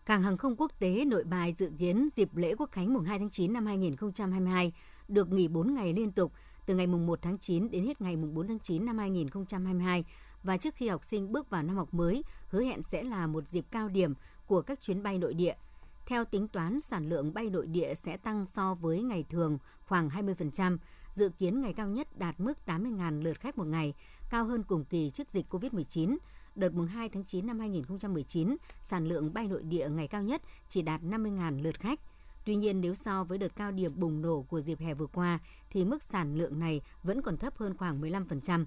Cảng 0.07 0.23
hàng 0.23 0.37
không 0.37 0.57
quốc 0.57 0.73
tế 0.79 1.05
Nội 1.05 1.25
Bài 1.25 1.55
dự 1.59 1.71
kiến 1.79 2.09
dịp 2.17 2.37
lễ 2.37 2.55
Quốc 2.59 2.71
khánh 2.73 2.95
mùng 2.95 3.05
2 3.05 3.19
tháng 3.19 3.31
9 3.31 3.53
năm 3.53 3.67
2022 3.67 4.73
được 5.09 5.33
nghỉ 5.33 5.49
4 5.49 5.75
ngày 5.75 5.93
liên 5.93 6.13
tục 6.13 6.33
từ 6.67 6.75
ngày 6.75 6.87
mùng 6.87 7.07
1 7.07 7.19
tháng 7.23 7.39
9 7.39 7.71
đến 7.71 7.87
hết 7.87 8.01
ngày 8.01 8.17
mùng 8.17 8.35
4 8.35 8.49
tháng 8.49 8.59
9 8.59 8.87
năm 8.87 8.99
2022 8.99 10.05
và 10.43 10.57
trước 10.57 10.75
khi 10.75 10.89
học 10.89 11.05
sinh 11.05 11.33
bước 11.33 11.51
vào 11.51 11.63
năm 11.63 11.77
học 11.77 11.95
mới, 11.95 12.25
hứa 12.49 12.63
hẹn 12.63 12.83
sẽ 12.83 13.03
là 13.03 13.27
một 13.27 13.47
dịp 13.47 13.65
cao 13.71 13.89
điểm 13.89 14.15
của 14.47 14.63
các 14.63 14.81
chuyến 14.81 15.03
bay 15.03 15.19
nội 15.19 15.35
địa. 15.35 15.55
Theo 16.07 16.25
tính 16.25 16.49
toán, 16.49 16.81
sản 16.81 17.09
lượng 17.09 17.35
bay 17.35 17.51
nội 17.51 17.67
địa 17.67 17.95
sẽ 17.95 18.17
tăng 18.17 18.47
so 18.47 18.75
với 18.75 19.03
ngày 19.03 19.25
thường 19.31 19.59
khoảng 19.87 20.09
20%, 20.09 20.79
dự 21.11 21.29
kiến 21.39 21.61
ngày 21.61 21.73
cao 21.73 21.89
nhất 21.89 22.19
đạt 22.19 22.41
mức 22.41 22.59
80.000 22.67 23.23
lượt 23.23 23.41
khách 23.41 23.59
một 23.59 23.67
ngày, 23.67 23.95
cao 24.31 24.45
hơn 24.45 24.63
cùng 24.63 24.85
kỳ 24.85 25.11
trước 25.11 25.31
dịch 25.31 25.47
COVID-19. 25.51 26.17
Đợt 26.55 26.75
mùng 26.75 26.87
2 26.87 27.09
tháng 27.09 27.25
9 27.25 27.47
năm 27.47 27.59
2019, 27.59 28.57
sản 28.81 29.07
lượng 29.07 29.35
bay 29.35 29.49
nội 29.49 29.63
địa 29.63 29.89
ngày 29.89 30.09
cao 30.09 30.23
nhất 30.23 30.43
chỉ 30.69 30.83
đạt 30.83 31.01
50.000 31.03 31.63
lượt 31.63 31.81
khách. 31.81 32.01
Tuy 32.45 32.57
nhiên, 32.57 32.81
nếu 32.81 32.95
so 32.95 33.25
với 33.25 33.39
đợt 33.39 33.57
cao 33.57 33.73
điểm 33.73 34.01
bùng 34.01 34.23
nổ 34.23 34.43
của 34.43 34.61
dịp 34.61 34.79
hè 34.81 34.95
vừa 34.95 35.07
qua, 35.07 35.39
thì 35.71 35.85
mức 35.85 36.03
sản 36.03 36.37
lượng 36.37 36.59
này 36.59 36.81
vẫn 37.03 37.23
còn 37.23 37.37
thấp 37.37 37.57
hơn 37.57 37.77
khoảng 37.77 38.01
15%. 38.01 38.65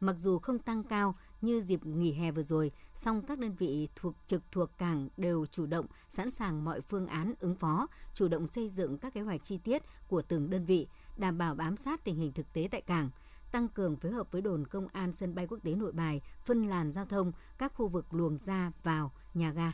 Mặc 0.00 0.16
dù 0.18 0.38
không 0.38 0.58
tăng 0.58 0.82
cao 0.82 1.14
như 1.40 1.62
dịp 1.62 1.86
nghỉ 1.86 2.12
hè 2.12 2.30
vừa 2.30 2.42
rồi, 2.42 2.72
song 2.94 3.22
các 3.22 3.38
đơn 3.38 3.54
vị 3.58 3.88
thuộc 3.96 4.14
trực 4.26 4.42
thuộc 4.52 4.78
cảng 4.78 5.08
đều 5.16 5.46
chủ 5.46 5.66
động, 5.66 5.86
sẵn 6.10 6.30
sàng 6.30 6.64
mọi 6.64 6.80
phương 6.80 7.06
án 7.06 7.34
ứng 7.40 7.54
phó, 7.54 7.86
chủ 8.14 8.28
động 8.28 8.46
xây 8.46 8.68
dựng 8.68 8.98
các 8.98 9.14
kế 9.14 9.20
hoạch 9.20 9.44
chi 9.44 9.58
tiết 9.58 9.82
của 10.08 10.22
từng 10.22 10.50
đơn 10.50 10.64
vị, 10.64 10.86
đảm 11.16 11.38
bảo 11.38 11.54
bám 11.54 11.76
sát 11.76 12.04
tình 12.04 12.16
hình 12.16 12.32
thực 12.32 12.52
tế 12.52 12.68
tại 12.70 12.80
cảng 12.80 13.10
tăng 13.52 13.68
cường 13.68 13.96
phối 13.96 14.12
hợp 14.12 14.32
với 14.32 14.42
đồn 14.42 14.66
công 14.66 14.88
an 14.92 15.12
sân 15.12 15.34
bay 15.34 15.46
quốc 15.46 15.58
tế 15.62 15.74
Nội 15.74 15.92
Bài, 15.92 16.20
phân 16.44 16.66
làn 16.66 16.92
giao 16.92 17.04
thông 17.04 17.32
các 17.58 17.72
khu 17.74 17.88
vực 17.88 18.14
luồng 18.14 18.38
ra 18.38 18.72
vào 18.82 19.12
nhà 19.34 19.52
ga. 19.52 19.72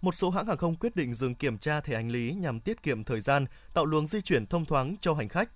Một 0.00 0.14
số 0.14 0.30
hãng 0.30 0.46
hàng 0.46 0.56
không 0.56 0.76
quyết 0.76 0.96
định 0.96 1.14
dừng 1.14 1.34
kiểm 1.34 1.58
tra 1.58 1.80
thẻ 1.80 1.94
hành 1.94 2.10
lý 2.10 2.34
nhằm 2.34 2.60
tiết 2.60 2.82
kiệm 2.82 3.04
thời 3.04 3.20
gian, 3.20 3.46
tạo 3.74 3.86
luồng 3.86 4.06
di 4.06 4.20
chuyển 4.20 4.46
thông 4.46 4.64
thoáng 4.64 4.96
cho 5.00 5.14
hành 5.14 5.28
khách. 5.28 5.50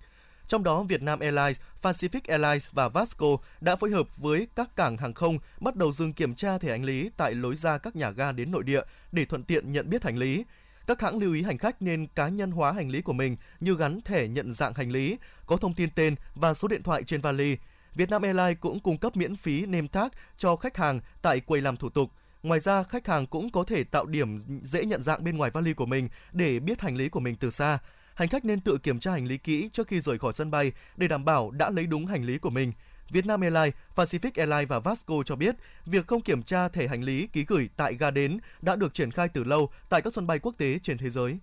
Trong 0.49 0.63
đó, 0.63 0.83
Vietnam 0.83 1.19
Airlines, 1.19 1.59
Pacific 1.81 2.21
Airlines 2.27 2.67
và 2.71 2.89
Vasco 2.89 3.27
đã 3.61 3.75
phối 3.75 3.89
hợp 3.91 4.07
với 4.17 4.47
các 4.55 4.75
cảng 4.75 4.97
hàng 4.97 5.13
không 5.13 5.39
bắt 5.59 5.75
đầu 5.75 5.91
dừng 5.91 6.13
kiểm 6.13 6.35
tra 6.35 6.57
thẻ 6.57 6.69
hành 6.69 6.85
lý 6.85 7.09
tại 7.17 7.35
lối 7.35 7.55
ra 7.55 7.77
các 7.77 7.95
nhà 7.95 8.09
ga 8.09 8.31
đến 8.31 8.51
nội 8.51 8.63
địa 8.63 8.81
để 9.11 9.25
thuận 9.25 9.43
tiện 9.43 9.71
nhận 9.71 9.89
biết 9.89 10.03
hành 10.03 10.17
lý. 10.17 10.45
Các 10.87 11.01
hãng 11.01 11.17
lưu 11.17 11.33
ý 11.33 11.43
hành 11.43 11.57
khách 11.57 11.81
nên 11.81 12.07
cá 12.07 12.29
nhân 12.29 12.51
hóa 12.51 12.71
hành 12.71 12.89
lý 12.89 13.01
của 13.01 13.13
mình 13.13 13.37
như 13.59 13.75
gắn 13.75 14.01
thẻ 14.01 14.27
nhận 14.27 14.53
dạng 14.53 14.73
hành 14.73 14.91
lý, 14.91 15.17
có 15.45 15.57
thông 15.57 15.73
tin 15.73 15.89
tên 15.95 16.15
và 16.35 16.53
số 16.53 16.67
điện 16.67 16.83
thoại 16.83 17.03
trên 17.03 17.21
vali. 17.21 17.57
Vietnam 17.95 18.21
Airlines 18.21 18.57
cũng 18.59 18.79
cung 18.79 18.97
cấp 18.97 19.17
miễn 19.17 19.35
phí 19.35 19.65
name 19.65 19.87
tag 19.87 20.09
cho 20.37 20.55
khách 20.55 20.77
hàng 20.77 20.99
tại 21.21 21.39
quầy 21.39 21.61
làm 21.61 21.77
thủ 21.77 21.89
tục. 21.89 22.11
Ngoài 22.43 22.59
ra, 22.59 22.83
khách 22.83 23.07
hàng 23.07 23.27
cũng 23.27 23.49
có 23.49 23.63
thể 23.63 23.83
tạo 23.83 24.05
điểm 24.05 24.39
dễ 24.63 24.85
nhận 24.85 25.03
dạng 25.03 25.23
bên 25.23 25.37
ngoài 25.37 25.51
vali 25.51 25.73
của 25.73 25.85
mình 25.85 26.09
để 26.31 26.59
biết 26.59 26.81
hành 26.81 26.95
lý 26.95 27.09
của 27.09 27.19
mình 27.19 27.35
từ 27.35 27.51
xa 27.51 27.79
hành 28.19 28.27
khách 28.27 28.45
nên 28.45 28.59
tự 28.59 28.77
kiểm 28.77 28.99
tra 28.99 29.11
hành 29.11 29.25
lý 29.25 29.37
kỹ 29.37 29.69
trước 29.73 29.87
khi 29.87 30.01
rời 30.01 30.19
khỏi 30.19 30.33
sân 30.33 30.51
bay 30.51 30.71
để 30.97 31.07
đảm 31.07 31.25
bảo 31.25 31.51
đã 31.51 31.69
lấy 31.69 31.85
đúng 31.85 32.05
hành 32.05 32.23
lý 32.23 32.37
của 32.37 32.49
mình. 32.49 32.71
Vietnam 33.09 33.41
Airlines, 33.41 33.73
Pacific 33.95 34.31
Airlines 34.35 34.69
và 34.69 34.79
Vasco 34.79 35.15
cho 35.25 35.35
biết, 35.35 35.55
việc 35.85 36.07
không 36.07 36.21
kiểm 36.21 36.43
tra 36.43 36.69
thẻ 36.69 36.87
hành 36.87 37.03
lý 37.03 37.27
ký 37.27 37.45
gửi 37.47 37.69
tại 37.77 37.95
ga 37.95 38.11
đến 38.11 38.39
đã 38.61 38.75
được 38.75 38.93
triển 38.93 39.11
khai 39.11 39.27
từ 39.27 39.43
lâu 39.43 39.69
tại 39.89 40.01
các 40.01 40.13
sân 40.13 40.27
bay 40.27 40.39
quốc 40.39 40.55
tế 40.57 40.79
trên 40.79 40.97
thế 40.97 41.09
giới. 41.09 41.37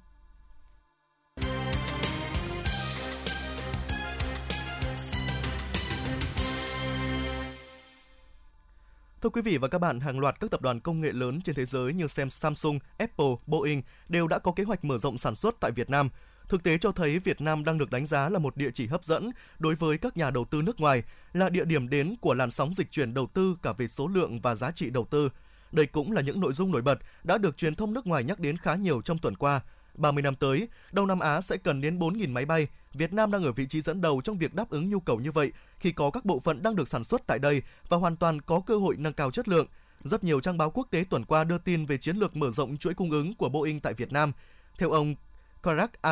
Thưa 9.23 9.31
quý 9.31 9.43
vị 9.43 9.59
và 9.59 9.69
các 9.69 9.79
bạn, 9.79 10.01
hàng 10.01 10.19
loạt 10.19 10.41
các 10.41 10.51
tập 10.51 10.63
đoàn 10.63 10.81
công 10.81 11.01
nghệ 11.01 11.13
lớn 11.13 11.41
trên 11.45 11.55
thế 11.55 11.67
giới 11.67 11.93
như 11.93 12.07
Samsung, 12.31 12.79
Apple, 12.99 13.35
Boeing 13.47 13.83
đều 14.09 14.29
đã 14.29 14.39
có 14.39 14.53
kế 14.53 14.65
hoạch 14.65 14.85
mở 14.85 14.99
rộng 14.99 15.19
sản 15.19 15.35
xuất 15.35 15.55
tại 15.61 15.71
Việt 15.71 15.91
Nam. 15.91 16.11
Thực 16.49 16.63
tế 16.63 16.79
cho 16.79 16.93
thấy 16.93 17.19
Việt 17.19 17.41
Nam 17.41 17.65
đang 17.65 17.79
được 17.79 17.91
đánh 17.91 18.07
giá 18.07 18.29
là 18.29 18.39
một 18.39 18.57
địa 18.57 18.71
chỉ 18.75 18.87
hấp 18.87 19.05
dẫn 19.05 19.31
đối 19.59 19.75
với 19.75 19.99
các 19.99 20.17
nhà 20.17 20.31
đầu 20.31 20.45
tư 20.45 20.63
nước 20.63 20.81
ngoài, 20.81 21.03
là 21.33 21.49
địa 21.49 21.65
điểm 21.65 21.89
đến 21.89 22.17
của 22.21 22.35
làn 22.35 22.51
sóng 22.51 22.75
dịch 22.75 22.91
chuyển 22.91 23.15
đầu 23.15 23.27
tư 23.27 23.57
cả 23.63 23.73
về 23.73 23.89
số 23.89 24.09
lượng 24.09 24.41
và 24.41 24.55
giá 24.55 24.71
trị 24.71 24.91
đầu 24.91 25.07
tư. 25.11 25.29
Đây 25.73 25.87
cũng 25.87 26.13
là 26.13 26.23
những 26.23 26.41
nội 26.41 26.53
dung 26.53 26.73
nổi 26.73 26.83
bật 26.83 26.99
đã 27.25 27.39
được 27.39 27.57
truyền 27.57 27.75
thông 27.75 27.95
nước 27.95 28.07
ngoài 28.07 28.25
nhắc 28.25 28.41
đến 28.41 28.57
khá 28.57 28.75
nhiều 28.75 29.03
trong 29.03 29.19
tuần 29.19 29.37
qua. 29.37 29.61
30 29.95 30.23
năm 30.23 30.35
tới, 30.35 30.69
Đông 30.93 31.07
Nam 31.07 31.21
Á 31.21 31.41
sẽ 31.41 31.57
cần 31.57 31.81
đến 31.81 31.99
4.000 31.99 32.33
máy 32.33 32.45
bay. 32.45 32.69
Việt 32.93 33.13
Nam 33.13 33.31
đang 33.31 33.45
ở 33.45 33.53
vị 33.53 33.67
trí 33.67 33.81
dẫn 33.81 34.01
đầu 34.01 34.21
trong 34.25 34.39
việc 34.39 34.55
đáp 34.55 34.71
ứng 34.71 34.91
nhu 34.91 35.01
cầu 35.01 35.21
như 35.21 35.33
vậy 35.33 35.53
khi 35.79 35.93
có 35.93 36.11
các 36.11 36.25
bộ 36.25 36.41
phận 36.41 36.63
đang 36.63 36.77
được 36.77 36.89
sản 36.89 37.05
xuất 37.05 37.27
tại 37.27 37.39
đây 37.39 37.63
và 37.89 37.97
hoàn 37.97 38.17
toàn 38.17 38.41
có 38.41 38.61
cơ 38.67 38.79
hội 38.79 38.97
nâng 38.99 39.13
cao 39.13 39.31
chất 39.31 39.49
lượng. 39.49 39.67
Rất 40.05 40.25
nhiều 40.25 40.41
trang 40.41 40.59
báo 40.59 40.71
quốc 40.71 40.89
tế 40.91 41.05
tuần 41.11 41.25
qua 41.25 41.45
đưa 41.45 41.59
tin 41.59 41.87
về 41.87 41.99
chiến 41.99 42.17
lược 42.17 42.37
mở 42.37 42.51
rộng 42.51 42.77
chuỗi 42.77 42.95
cung 42.95 43.11
ứng 43.11 43.35
của 43.35 43.49
Boeing 43.49 43.81
tại 43.81 43.95
Việt 43.95 44.13
Nam. 44.13 44.33
Theo 44.79 44.91
ông 44.91 45.15
Karak 45.63 46.03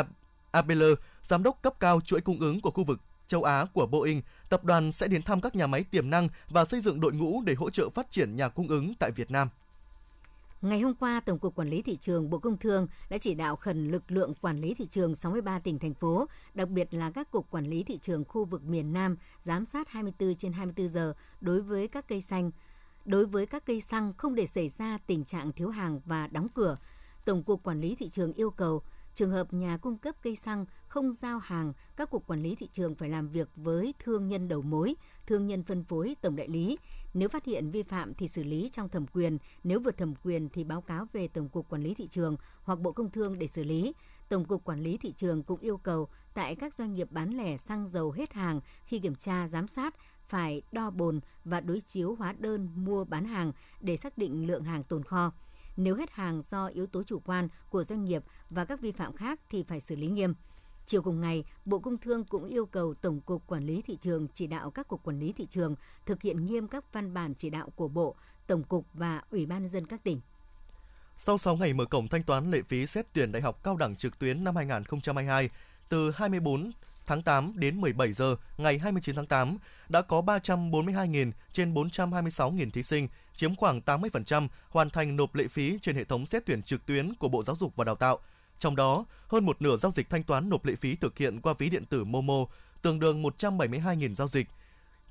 Abeler, 0.55 0.93
giám 1.23 1.43
đốc 1.43 1.63
cấp 1.63 1.81
cao 1.81 2.01
chuỗi 2.01 2.21
cung 2.21 2.41
ứng 2.41 2.61
của 2.61 2.71
khu 2.71 2.85
vực 2.85 3.01
châu 3.27 3.43
Á 3.43 3.67
của 3.73 3.87
Boeing, 3.87 4.23
tập 4.49 4.65
đoàn 4.65 4.93
sẽ 4.93 5.09
đến 5.09 5.23
thăm 5.23 5.41
các 5.41 5.57
nhà 5.57 5.67
máy 5.67 5.85
tiềm 5.91 6.11
năng 6.11 6.29
và 6.49 6.65
xây 6.65 6.81
dựng 6.81 7.01
đội 7.01 7.13
ngũ 7.13 7.43
để 7.43 7.55
hỗ 7.55 7.71
trợ 7.71 7.91
phát 7.91 8.11
triển 8.11 8.37
nhà 8.37 8.49
cung 8.49 8.69
ứng 8.69 8.95
tại 8.99 9.11
Việt 9.11 9.31
Nam. 9.31 9.49
Ngày 10.63 10.81
hôm 10.81 10.95
qua, 10.95 11.21
Tổng 11.21 11.39
cục 11.39 11.55
Quản 11.55 11.69
lý 11.69 11.83
thị 11.83 11.97
trường 11.97 12.31
Bộ 12.31 12.39
Công 12.39 12.59
Thương 12.59 12.87
đã 13.11 13.19
chỉ 13.19 13.35
đạo 13.35 13.57
khẩn 13.57 13.91
lực 13.91 14.03
lượng 14.09 14.35
quản 14.35 14.61
lý 14.61 14.75
thị 14.75 14.87
trường 14.91 15.15
63 15.15 15.59
tỉnh 15.59 15.79
thành 15.79 15.95
phố, 15.95 16.27
đặc 16.55 16.69
biệt 16.69 16.95
là 16.95 17.11
các 17.11 17.31
cục 17.31 17.51
quản 17.51 17.67
lý 17.67 17.83
thị 17.83 17.99
trường 18.03 18.25
khu 18.25 18.45
vực 18.45 18.65
miền 18.65 18.93
Nam 18.93 19.17
giám 19.43 19.67
sát 19.67 19.89
24 19.89 20.35
trên 20.35 20.53
24 20.53 20.89
giờ 20.89 21.15
đối 21.41 21.61
với 21.61 21.89
các 21.89 22.09
cây 22.09 22.21
xanh. 22.21 22.51
Đối 23.05 23.27
với 23.27 23.47
các 23.47 23.67
cây 23.67 23.81
xăng 23.81 24.13
không 24.17 24.35
để 24.35 24.47
xảy 24.47 24.69
ra 24.69 24.99
tình 25.07 25.25
trạng 25.25 25.53
thiếu 25.53 25.69
hàng 25.69 26.01
và 26.07 26.27
đóng 26.27 26.49
cửa, 26.55 26.77
Tổng 27.25 27.43
cục 27.43 27.63
Quản 27.63 27.81
lý 27.81 27.95
thị 27.95 28.09
trường 28.09 28.33
yêu 28.33 28.51
cầu 28.51 28.83
Trường 29.15 29.31
hợp 29.31 29.53
nhà 29.55 29.77
cung 29.77 29.99
cấp 29.99 30.15
cây 30.23 30.37
xăng 30.37 30.67
không 30.89 31.13
giao 31.13 31.39
hàng, 31.39 31.73
các 31.97 32.11
cục 32.11 32.27
quản 32.27 32.43
lý 32.43 32.55
thị 32.55 32.69
trường 32.73 32.95
phải 32.95 33.09
làm 33.09 33.29
việc 33.29 33.49
với 33.57 33.95
thương 33.99 34.29
nhân 34.29 34.49
đầu 34.49 34.63
mối, 34.63 34.95
thương 35.27 35.47
nhân 35.47 35.63
phân 35.63 35.85
phối, 35.85 36.17
tổng 36.21 36.37
đại 36.37 36.49
lý. 36.49 36.79
Nếu 37.15 37.29
phát 37.29 37.45
hiện 37.45 37.71
vi 37.71 37.83
phạm 37.83 38.15
thì 38.15 38.29
xử 38.29 38.43
lý 38.43 38.69
trong 38.73 38.89
thẩm 38.89 39.07
quyền, 39.07 39.39
nếu 39.65 39.81
vượt 39.81 39.97
thẩm 39.97 40.15
quyền 40.25 40.49
thì 40.49 40.65
báo 40.65 40.81
cáo 40.81 41.07
về 41.13 41.29
Tổng 41.29 41.49
cục 41.49 41.69
Quản 41.69 41.83
lý 41.83 41.95
thị 41.95 42.09
trường 42.09 42.37
hoặc 42.63 42.81
Bộ 42.81 42.93
Công 42.93 43.11
Thương 43.11 43.39
để 43.39 43.47
xử 43.47 43.65
lý. 43.65 43.93
Tổng 44.29 44.45
cục 44.45 44.65
Quản 44.65 44.81
lý 44.81 44.97
thị 44.97 45.13
trường 45.13 45.43
cũng 45.43 45.61
yêu 45.61 45.77
cầu 45.77 46.09
tại 46.35 46.55
các 46.55 46.75
doanh 46.75 46.95
nghiệp 46.95 47.09
bán 47.11 47.31
lẻ 47.37 47.57
xăng 47.57 47.89
dầu 47.89 48.11
hết 48.11 48.33
hàng 48.33 48.61
khi 48.85 48.99
kiểm 48.99 49.15
tra 49.15 49.49
giám 49.49 49.69
sát 49.69 49.95
phải 50.27 50.63
đo 50.73 50.91
bồn 50.91 51.21
và 51.45 51.61
đối 51.61 51.81
chiếu 51.81 52.15
hóa 52.15 52.35
đơn 52.39 52.69
mua 52.75 53.05
bán 53.05 53.25
hàng 53.25 53.53
để 53.81 53.97
xác 53.97 54.19
định 54.19 54.47
lượng 54.47 54.65
hàng 54.65 54.85
tồn 54.85 55.05
kho. 55.05 55.33
Nếu 55.77 55.95
hết 55.95 56.11
hàng 56.11 56.43
do 56.43 56.67
yếu 56.67 56.87
tố 56.87 57.03
chủ 57.03 57.21
quan 57.25 57.49
của 57.71 57.85
doanh 57.85 58.05
nghiệp 58.05 58.23
và 58.51 58.65
các 58.65 58.81
vi 58.81 58.93
phạm 58.93 59.13
khác 59.13 59.41
thì 59.51 59.63
phải 59.63 59.81
xử 59.81 59.97
lý 59.97 60.07
nghiêm. 60.07 60.35
Chiều 60.87 61.03
cùng 61.03 61.21
ngày, 61.21 61.45
Bộ 61.65 61.79
Công 61.79 61.99
Thương 61.99 62.25
cũng 62.25 62.45
yêu 62.45 62.67
cầu 62.67 62.95
Tổng 62.95 63.21
cục 63.21 63.47
Quản 63.47 63.67
lý 63.67 63.83
thị 63.83 63.99
trường 64.01 64.29
chỉ 64.35 64.47
đạo 64.47 64.71
các 64.71 64.89
cục 64.89 65.03
quản 65.03 65.21
lý 65.21 65.33
thị 65.33 65.47
trường 65.51 65.75
thực 66.07 66.23
hiện 66.23 66.47
nghiêm 66.47 66.69
các 66.69 66.93
văn 66.93 67.15
bản 67.15 67.35
chỉ 67.35 67.51
đạo 67.51 67.71
của 67.77 67.89
Bộ, 67.89 68.17
Tổng 68.47 68.63
cục 68.63 68.87
và 68.95 69.23
Ủy 69.31 69.47
ban 69.47 69.63
nhân 69.63 69.71
dân 69.71 69.87
các 69.87 70.05
tỉnh. 70.05 70.21
Sau 71.17 71.39
6 71.39 71.57
ngày 71.57 71.73
mở 71.73 71.85
cổng 71.85 72.09
thanh 72.09 72.23
toán 72.23 72.51
lệ 72.51 72.63
phí 72.69 72.87
xét 72.87 73.07
tuyển 73.13 73.33
đại 73.33 73.43
học 73.43 73.63
cao 73.63 73.77
đẳng 73.77 73.97
trực 73.97 74.19
tuyến 74.19 74.45
năm 74.45 74.57
2022, 74.57 75.51
từ 75.89 76.11
24 76.11 76.71
tháng 77.07 77.23
8 77.23 77.53
đến 77.57 77.81
17 77.81 78.13
giờ 78.13 78.37
ngày 78.57 78.79
29 78.79 79.17
tháng 79.17 79.27
8 79.27 79.59
đã 79.89 80.03
có 80.03 80.21
342.000 80.21 81.33
trên 81.53 81.75
426.000 81.75 82.71
thí 82.71 82.83
sinh, 82.83 83.09
chiếm 83.35 83.57
khoảng 83.57 83.81
80% 83.81 84.49
hoàn 84.69 84.91
thành 84.91 85.17
nộp 85.17 85.35
lệ 85.35 85.49
phí 85.49 85.79
trên 85.83 85.97
hệ 85.97 86.05
thống 86.05 86.27
xét 86.27 86.47
tuyển 86.47 86.63
trực 86.63 86.87
tuyến 86.87 87.15
của 87.15 87.29
Bộ 87.29 87.43
Giáo 87.43 87.57
dục 87.57 87.77
và 87.77 87.85
Đào 87.85 87.97
tạo. 87.97 88.19
Trong 88.59 88.77
đó, 88.77 89.05
hơn 89.29 89.47
một 89.47 89.63
nửa 89.63 89.77
giao 89.77 89.93
dịch 89.93 90.11
thanh 90.11 90.23
toán 90.23 90.49
nộp 90.49 90.65
lệ 90.65 90.75
phí 90.77 90.97
thực 90.97 91.19
hiện 91.19 91.41
qua 91.41 91.55
ví 91.59 91.71
điện 91.71 91.85
tử 91.85 92.05
Momo, 92.05 92.47
tương 92.83 93.01
đương 93.01 93.23
172.000 93.23 94.15
giao 94.15 94.29
dịch. 94.29 94.47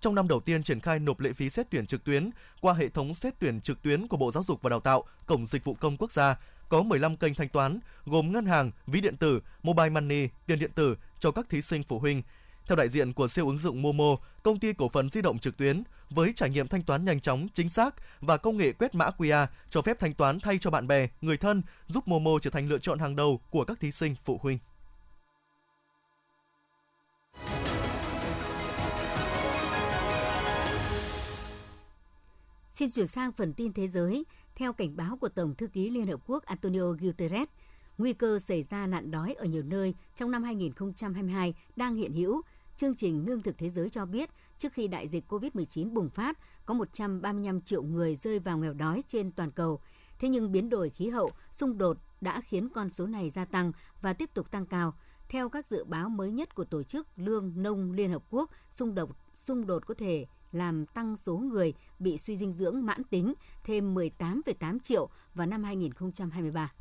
Trong 0.01 0.15
năm 0.15 0.27
đầu 0.27 0.39
tiên 0.39 0.63
triển 0.63 0.79
khai 0.79 0.99
nộp 0.99 1.19
lệ 1.19 1.33
phí 1.33 1.49
xét 1.49 1.67
tuyển 1.69 1.85
trực 1.85 2.03
tuyến 2.03 2.29
qua 2.61 2.73
hệ 2.73 2.89
thống 2.89 3.13
xét 3.13 3.33
tuyển 3.39 3.61
trực 3.61 3.81
tuyến 3.81 4.07
của 4.07 4.17
Bộ 4.17 4.31
Giáo 4.31 4.43
dục 4.43 4.61
và 4.61 4.69
Đào 4.69 4.79
tạo, 4.79 5.03
Cổng 5.25 5.45
Dịch 5.45 5.63
vụ 5.63 5.73
Công 5.73 5.97
Quốc 5.97 6.11
gia, 6.11 6.35
có 6.69 6.83
15 6.83 7.17
kênh 7.17 7.35
thanh 7.35 7.49
toán 7.49 7.79
gồm 8.05 8.31
ngân 8.31 8.45
hàng, 8.45 8.71
ví 8.87 9.01
điện 9.01 9.17
tử, 9.17 9.41
mobile 9.63 9.89
money, 9.89 10.27
tiền 10.47 10.59
điện 10.59 10.71
tử 10.75 10.97
cho 11.19 11.31
các 11.31 11.49
thí 11.49 11.61
sinh 11.61 11.83
phụ 11.83 11.99
huynh. 11.99 12.21
Theo 12.67 12.75
đại 12.75 12.89
diện 12.89 13.13
của 13.13 13.27
siêu 13.27 13.47
ứng 13.47 13.57
dụng 13.57 13.81
Momo, 13.81 14.15
công 14.43 14.59
ty 14.59 14.73
cổ 14.73 14.89
phần 14.89 15.09
di 15.09 15.21
động 15.21 15.39
trực 15.39 15.57
tuyến, 15.57 15.83
với 16.09 16.33
trải 16.35 16.49
nghiệm 16.49 16.67
thanh 16.67 16.83
toán 16.83 17.05
nhanh 17.05 17.19
chóng, 17.19 17.47
chính 17.53 17.69
xác 17.69 17.95
và 18.21 18.37
công 18.37 18.57
nghệ 18.57 18.71
quét 18.71 18.95
mã 18.95 19.09
QR 19.17 19.47
cho 19.69 19.81
phép 19.81 19.99
thanh 19.99 20.13
toán 20.13 20.39
thay 20.39 20.57
cho 20.61 20.69
bạn 20.69 20.87
bè, 20.87 21.07
người 21.21 21.37
thân, 21.37 21.61
giúp 21.87 22.07
Momo 22.07 22.31
trở 22.41 22.49
thành 22.49 22.69
lựa 22.69 22.79
chọn 22.79 22.99
hàng 22.99 23.15
đầu 23.15 23.41
của 23.49 23.65
các 23.65 23.79
thí 23.79 23.91
sinh 23.91 24.15
phụ 24.25 24.39
huynh. 24.41 24.57
Xin 32.73 32.91
chuyển 32.91 33.07
sang 33.07 33.31
phần 33.31 33.53
tin 33.53 33.73
thế 33.73 33.87
giới. 33.87 34.23
Theo 34.55 34.73
cảnh 34.73 34.95
báo 34.95 35.17
của 35.17 35.29
Tổng 35.29 35.55
thư 35.55 35.67
ký 35.67 35.89
Liên 35.89 36.07
Hợp 36.07 36.19
Quốc 36.27 36.43
Antonio 36.45 36.91
Guterres, 36.91 37.47
nguy 37.97 38.13
cơ 38.13 38.39
xảy 38.39 38.63
ra 38.63 38.87
nạn 38.87 39.11
đói 39.11 39.33
ở 39.33 39.45
nhiều 39.45 39.63
nơi 39.63 39.95
trong 40.15 40.31
năm 40.31 40.43
2022 40.43 41.53
đang 41.75 41.95
hiện 41.95 42.13
hữu. 42.13 42.41
Chương 42.77 42.95
trình 42.95 43.25
Lương 43.25 43.41
thực 43.41 43.57
Thế 43.57 43.69
giới 43.69 43.89
cho 43.89 44.05
biết, 44.05 44.29
trước 44.57 44.73
khi 44.73 44.87
đại 44.87 45.07
dịch 45.07 45.31
COVID-19 45.33 45.93
bùng 45.93 46.09
phát, 46.09 46.39
có 46.65 46.73
135 46.73 47.61
triệu 47.61 47.83
người 47.83 48.15
rơi 48.15 48.39
vào 48.39 48.57
nghèo 48.57 48.73
đói 48.73 49.03
trên 49.07 49.31
toàn 49.31 49.51
cầu. 49.51 49.79
Thế 50.19 50.29
nhưng 50.29 50.51
biến 50.51 50.69
đổi 50.69 50.89
khí 50.89 51.09
hậu, 51.09 51.31
xung 51.51 51.77
đột 51.77 51.97
đã 52.21 52.41
khiến 52.41 52.69
con 52.69 52.89
số 52.89 53.07
này 53.07 53.29
gia 53.29 53.45
tăng 53.45 53.71
và 54.01 54.13
tiếp 54.13 54.29
tục 54.33 54.51
tăng 54.51 54.65
cao. 54.65 54.93
Theo 55.33 55.49
các 55.49 55.67
dự 55.67 55.83
báo 55.83 56.09
mới 56.09 56.31
nhất 56.31 56.55
của 56.55 56.63
Tổ 56.63 56.83
chức 56.83 57.07
Lương 57.17 57.53
Nông 57.55 57.91
Liên 57.91 58.11
Hợp 58.11 58.23
Quốc, 58.29 58.49
xung 58.71 58.95
đột, 58.95 59.09
xung 59.35 59.67
đột 59.67 59.87
có 59.87 59.93
thể 59.93 60.25
làm 60.51 60.85
tăng 60.85 61.17
số 61.17 61.37
người 61.37 61.73
bị 61.99 62.17
suy 62.17 62.37
dinh 62.37 62.51
dưỡng 62.51 62.85
mãn 62.85 63.03
tính 63.03 63.33
thêm 63.63 63.95
18,8 63.95 64.79
triệu 64.79 65.09
vào 65.33 65.47
năm 65.47 65.63
2023. 65.63 66.71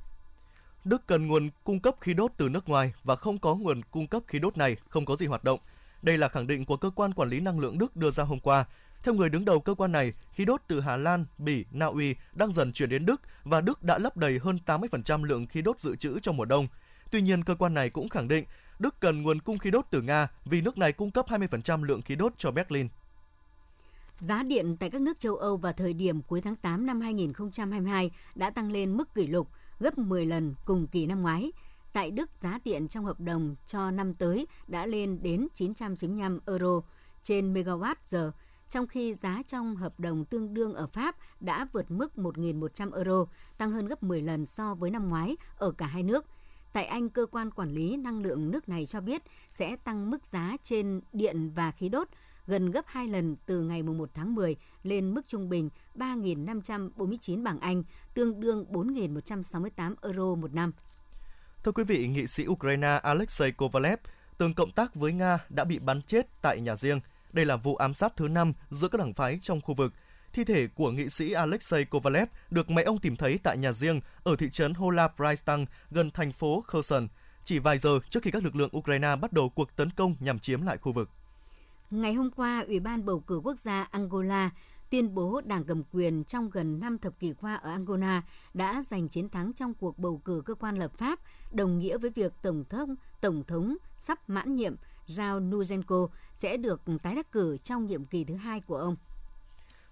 Đức 0.84 1.06
cần 1.06 1.26
nguồn 1.26 1.50
cung 1.64 1.80
cấp 1.80 1.96
khí 2.00 2.14
đốt 2.14 2.32
từ 2.36 2.48
nước 2.48 2.68
ngoài 2.68 2.94
và 3.04 3.16
không 3.16 3.38
có 3.38 3.54
nguồn 3.54 3.82
cung 3.90 4.06
cấp 4.06 4.22
khí 4.26 4.38
đốt 4.38 4.56
này 4.56 4.76
không 4.88 5.04
có 5.04 5.16
gì 5.16 5.26
hoạt 5.26 5.44
động. 5.44 5.60
Đây 6.02 6.18
là 6.18 6.28
khẳng 6.28 6.46
định 6.46 6.64
của 6.64 6.76
cơ 6.76 6.90
quan 6.90 7.14
quản 7.14 7.28
lý 7.28 7.40
năng 7.40 7.60
lượng 7.60 7.78
Đức 7.78 7.96
đưa 7.96 8.10
ra 8.10 8.24
hôm 8.24 8.40
qua. 8.40 8.64
Theo 9.02 9.14
người 9.14 9.28
đứng 9.28 9.44
đầu 9.44 9.60
cơ 9.60 9.74
quan 9.74 9.92
này, 9.92 10.12
khí 10.32 10.44
đốt 10.44 10.60
từ 10.68 10.80
Hà 10.80 10.96
Lan, 10.96 11.24
Bỉ, 11.38 11.64
Na 11.70 11.86
Uy 11.86 12.14
đang 12.32 12.52
dần 12.52 12.72
chuyển 12.72 12.88
đến 12.88 13.06
Đức 13.06 13.20
và 13.44 13.60
Đức 13.60 13.82
đã 13.82 13.98
lấp 13.98 14.16
đầy 14.16 14.38
hơn 14.38 14.58
80% 14.66 15.24
lượng 15.24 15.46
khí 15.46 15.62
đốt 15.62 15.80
dự 15.80 15.96
trữ 15.96 16.18
trong 16.18 16.36
mùa 16.36 16.44
đông. 16.44 16.68
Tuy 17.12 17.22
nhiên, 17.22 17.44
cơ 17.44 17.54
quan 17.54 17.74
này 17.74 17.90
cũng 17.90 18.08
khẳng 18.08 18.28
định 18.28 18.44
Đức 18.78 19.00
cần 19.00 19.22
nguồn 19.22 19.40
cung 19.40 19.58
khí 19.58 19.70
đốt 19.70 19.86
từ 19.90 20.02
Nga 20.02 20.28
vì 20.44 20.60
nước 20.60 20.78
này 20.78 20.92
cung 20.92 21.10
cấp 21.10 21.26
20% 21.28 21.82
lượng 21.82 22.02
khí 22.02 22.16
đốt 22.16 22.32
cho 22.38 22.50
Berlin. 22.50 22.88
Giá 24.18 24.42
điện 24.42 24.76
tại 24.80 24.90
các 24.90 25.00
nước 25.00 25.20
châu 25.20 25.36
Âu 25.36 25.56
vào 25.56 25.72
thời 25.72 25.92
điểm 25.92 26.22
cuối 26.22 26.40
tháng 26.40 26.56
8 26.56 26.86
năm 26.86 27.00
2022 27.00 28.10
đã 28.34 28.50
tăng 28.50 28.72
lên 28.72 28.96
mức 28.96 29.14
kỷ 29.14 29.26
lục 29.26 29.48
gấp 29.80 29.98
10 29.98 30.26
lần 30.26 30.54
cùng 30.64 30.86
kỳ 30.86 31.06
năm 31.06 31.22
ngoái. 31.22 31.52
Tại 31.92 32.10
Đức, 32.10 32.30
giá 32.34 32.58
điện 32.64 32.88
trong 32.88 33.04
hợp 33.04 33.20
đồng 33.20 33.56
cho 33.66 33.90
năm 33.90 34.14
tới 34.14 34.46
đã 34.66 34.86
lên 34.86 35.22
đến 35.22 35.48
995 35.54 36.38
euro 36.46 36.80
trên 37.22 37.54
megawatt 37.54 37.94
giờ, 38.06 38.32
trong 38.68 38.86
khi 38.86 39.14
giá 39.14 39.42
trong 39.46 39.76
hợp 39.76 40.00
đồng 40.00 40.24
tương 40.24 40.54
đương 40.54 40.74
ở 40.74 40.86
Pháp 40.86 41.16
đã 41.40 41.66
vượt 41.72 41.90
mức 41.90 42.12
1.100 42.16 42.94
euro, 42.94 43.24
tăng 43.58 43.70
hơn 43.70 43.86
gấp 43.86 44.02
10 44.02 44.22
lần 44.22 44.46
so 44.46 44.74
với 44.74 44.90
năm 44.90 45.08
ngoái 45.08 45.36
ở 45.56 45.70
cả 45.70 45.86
hai 45.86 46.02
nước. 46.02 46.26
Tại 46.72 46.84
Anh, 46.84 47.10
cơ 47.10 47.26
quan 47.26 47.50
quản 47.50 47.72
lý 47.74 47.96
năng 47.96 48.22
lượng 48.22 48.50
nước 48.50 48.68
này 48.68 48.86
cho 48.86 49.00
biết 49.00 49.22
sẽ 49.50 49.76
tăng 49.76 50.10
mức 50.10 50.26
giá 50.26 50.56
trên 50.62 51.00
điện 51.12 51.50
và 51.54 51.70
khí 51.70 51.88
đốt 51.88 52.08
gần 52.46 52.70
gấp 52.70 52.84
2 52.86 53.08
lần 53.08 53.36
từ 53.46 53.62
ngày 53.62 53.82
1 53.82 54.10
tháng 54.14 54.34
10 54.34 54.56
lên 54.82 55.14
mức 55.14 55.26
trung 55.26 55.48
bình 55.48 55.70
3.549 55.94 57.42
bảng 57.42 57.60
Anh, 57.60 57.82
tương 58.14 58.40
đương 58.40 58.64
4.168 58.70 59.94
euro 60.02 60.34
một 60.34 60.54
năm. 60.54 60.72
Thưa 61.64 61.72
quý 61.72 61.84
vị, 61.84 62.08
nghị 62.08 62.26
sĩ 62.26 62.46
Ukraine 62.46 63.00
Alexei 63.02 63.52
Kovalev, 63.52 63.98
từng 64.38 64.54
cộng 64.54 64.70
tác 64.70 64.94
với 64.94 65.12
Nga 65.12 65.38
đã 65.48 65.64
bị 65.64 65.78
bắn 65.78 66.02
chết 66.02 66.26
tại 66.42 66.60
nhà 66.60 66.76
riêng. 66.76 67.00
Đây 67.32 67.44
là 67.44 67.56
vụ 67.56 67.76
ám 67.76 67.94
sát 67.94 68.16
thứ 68.16 68.28
năm 68.28 68.52
giữa 68.70 68.88
các 68.88 68.98
đảng 68.98 69.14
phái 69.14 69.38
trong 69.42 69.60
khu 69.60 69.74
vực. 69.74 69.92
Thi 70.32 70.44
thể 70.44 70.66
của 70.66 70.90
nghị 70.90 71.08
sĩ 71.08 71.32
Alexei 71.32 71.84
Kovalev 71.84 72.28
được 72.50 72.70
mẹ 72.70 72.82
ông 72.82 72.98
tìm 72.98 73.16
thấy 73.16 73.38
tại 73.42 73.58
nhà 73.58 73.72
riêng 73.72 74.00
ở 74.22 74.36
thị 74.36 74.50
trấn 74.50 74.74
Hola 74.74 75.08
Praistang 75.08 75.66
gần 75.90 76.10
thành 76.10 76.32
phố 76.32 76.64
Kherson, 76.72 77.08
chỉ 77.44 77.58
vài 77.58 77.78
giờ 77.78 77.98
trước 78.10 78.22
khi 78.22 78.30
các 78.30 78.44
lực 78.44 78.56
lượng 78.56 78.76
Ukraine 78.76 79.16
bắt 79.16 79.32
đầu 79.32 79.48
cuộc 79.48 79.76
tấn 79.76 79.90
công 79.90 80.16
nhằm 80.20 80.38
chiếm 80.38 80.62
lại 80.62 80.78
khu 80.78 80.92
vực. 80.92 81.08
Ngày 81.90 82.14
hôm 82.14 82.30
qua, 82.30 82.64
Ủy 82.66 82.80
ban 82.80 83.04
bầu 83.04 83.20
cử 83.20 83.40
quốc 83.44 83.58
gia 83.58 83.82
Angola 83.82 84.50
tuyên 84.90 85.14
bố 85.14 85.40
đảng 85.40 85.64
cầm 85.64 85.82
quyền 85.92 86.24
trong 86.24 86.50
gần 86.50 86.80
5 86.80 86.98
thập 86.98 87.18
kỷ 87.18 87.32
qua 87.40 87.54
ở 87.54 87.70
Angola 87.70 88.22
đã 88.54 88.82
giành 88.86 89.08
chiến 89.08 89.28
thắng 89.28 89.52
trong 89.52 89.74
cuộc 89.74 89.98
bầu 89.98 90.20
cử 90.24 90.42
cơ 90.44 90.54
quan 90.54 90.76
lập 90.76 90.98
pháp, 90.98 91.18
đồng 91.52 91.78
nghĩa 91.78 91.98
với 91.98 92.10
việc 92.10 92.32
Tổng 92.42 92.64
thống, 92.70 92.94
Tổng 93.20 93.44
thống 93.44 93.76
sắp 93.98 94.30
mãn 94.30 94.54
nhiệm 94.54 94.74
Rao 95.06 95.40
Nujenko 95.40 96.08
sẽ 96.34 96.56
được 96.56 96.80
tái 97.02 97.14
đắc 97.14 97.32
cử 97.32 97.56
trong 97.56 97.86
nhiệm 97.86 98.04
kỳ 98.04 98.24
thứ 98.24 98.34
hai 98.34 98.60
của 98.60 98.76
ông. 98.76 98.96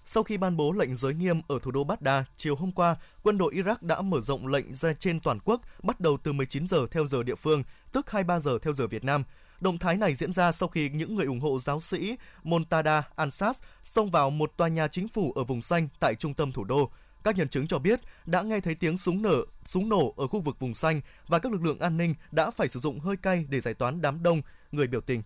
Sau 0.04 0.22
khi 0.22 0.36
ban 0.36 0.56
bố 0.56 0.72
lệnh 0.72 0.94
giới 0.94 1.14
nghiêm 1.14 1.40
ở 1.48 1.58
thủ 1.62 1.70
đô 1.70 1.84
Baghdad 1.84 2.24
chiều 2.36 2.56
hôm 2.56 2.72
qua, 2.72 2.96
quân 3.22 3.38
đội 3.38 3.54
Iraq 3.54 3.76
đã 3.80 4.00
mở 4.00 4.20
rộng 4.20 4.46
lệnh 4.46 4.74
ra 4.74 4.92
trên 4.92 5.20
toàn 5.20 5.38
quốc 5.44 5.60
bắt 5.82 6.00
đầu 6.00 6.18
từ 6.22 6.32
19 6.32 6.66
giờ 6.66 6.86
theo 6.90 7.06
giờ 7.06 7.22
địa 7.22 7.34
phương, 7.34 7.62
tức 7.92 8.10
23 8.10 8.40
giờ 8.40 8.58
theo 8.62 8.74
giờ 8.74 8.86
Việt 8.86 9.04
Nam. 9.04 9.24
Động 9.60 9.78
thái 9.78 9.96
này 9.96 10.14
diễn 10.14 10.32
ra 10.32 10.52
sau 10.52 10.68
khi 10.68 10.88
những 10.88 11.14
người 11.14 11.26
ủng 11.26 11.40
hộ 11.40 11.58
giáo 11.60 11.80
sĩ 11.80 12.16
Montada 12.42 13.02
Ansas 13.16 13.58
xông 13.82 14.10
vào 14.10 14.30
một 14.30 14.52
tòa 14.56 14.68
nhà 14.68 14.88
chính 14.88 15.08
phủ 15.08 15.32
ở 15.32 15.44
vùng 15.44 15.62
xanh 15.62 15.88
tại 16.00 16.14
trung 16.14 16.34
tâm 16.34 16.52
thủ 16.52 16.64
đô. 16.64 16.90
Các 17.24 17.36
nhân 17.36 17.48
chứng 17.48 17.66
cho 17.66 17.78
biết 17.78 18.00
đã 18.26 18.42
nghe 18.42 18.60
thấy 18.60 18.74
tiếng 18.74 18.98
súng 18.98 19.22
nở, 19.22 19.44
súng 19.64 19.88
nổ 19.88 20.14
ở 20.16 20.26
khu 20.26 20.40
vực 20.40 20.60
vùng 20.60 20.74
xanh 20.74 21.00
và 21.28 21.38
các 21.38 21.52
lực 21.52 21.62
lượng 21.62 21.78
an 21.78 21.96
ninh 21.96 22.14
đã 22.30 22.50
phải 22.50 22.68
sử 22.68 22.80
dụng 22.80 23.00
hơi 23.00 23.16
cay 23.16 23.46
để 23.48 23.60
giải 23.60 23.74
toán 23.74 24.00
đám 24.00 24.22
đông 24.22 24.42
người 24.72 24.86
biểu 24.86 25.00
tình. 25.00 25.22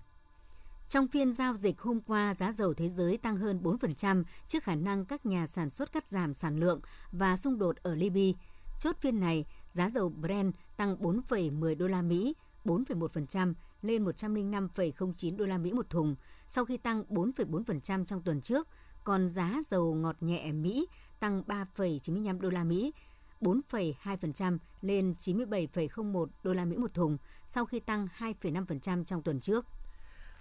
Trong 0.94 1.09
phiên 1.09 1.33
giao 1.33 1.57
dịch 1.57 1.80
hôm 1.80 2.00
qua, 2.00 2.35
giá 2.35 2.52
dầu 2.52 2.74
thế 2.74 2.88
giới 2.88 3.18
tăng 3.18 3.37
hơn 3.37 3.61
4% 3.62 4.24
trước 4.48 4.64
khả 4.64 4.74
năng 4.74 5.04
các 5.04 5.26
nhà 5.26 5.46
sản 5.46 5.70
xuất 5.70 5.92
cắt 5.92 6.09
giảm 6.09 6.35
sản 6.35 6.57
lượng 6.57 6.80
và 7.12 7.37
xung 7.37 7.59
đột 7.59 7.76
ở 7.83 7.94
Libya. 7.94 8.38
Chốt 8.80 8.96
phiên 9.00 9.20
này, 9.20 9.44
giá 9.72 9.90
dầu 9.90 10.09
Brent 10.09 10.54
tăng 10.76 10.96
4,10 10.96 11.76
đô 11.76 11.87
la 11.87 12.02
Mỹ, 12.02 12.35
4,1% 12.64 13.54
lên 13.83 14.04
105,09 14.04 15.37
đô 15.37 15.46
la 15.46 15.59
Mỹ 15.59 15.72
một 15.72 15.90
thùng, 15.90 16.14
sau 16.48 16.64
khi 16.64 16.76
tăng 16.76 17.04
4,4% 17.09 18.04
trong 18.04 18.22
tuần 18.22 18.40
trước, 18.40 18.68
còn 19.04 19.28
giá 19.28 19.61
dầu 19.70 19.94
ngọt 19.94 20.16
nhẹ 20.20 20.52
Mỹ 20.52 20.87
tăng 21.20 21.42
3,95 21.46 22.40
đô 22.40 22.50
la 22.50 22.64
Mỹ, 22.64 22.92
4,2% 23.40 24.59
lên 24.83 25.14
97,01 25.18 26.26
đô 26.42 26.52
la 26.52 26.64
Mỹ 26.64 26.76
một 26.76 26.94
thùng, 26.94 27.18
sau 27.46 27.64
khi 27.64 27.80
tăng 27.80 28.09
2,5% 28.18 29.04
trong 29.04 29.22
tuần 29.22 29.40
trước. 29.40 29.66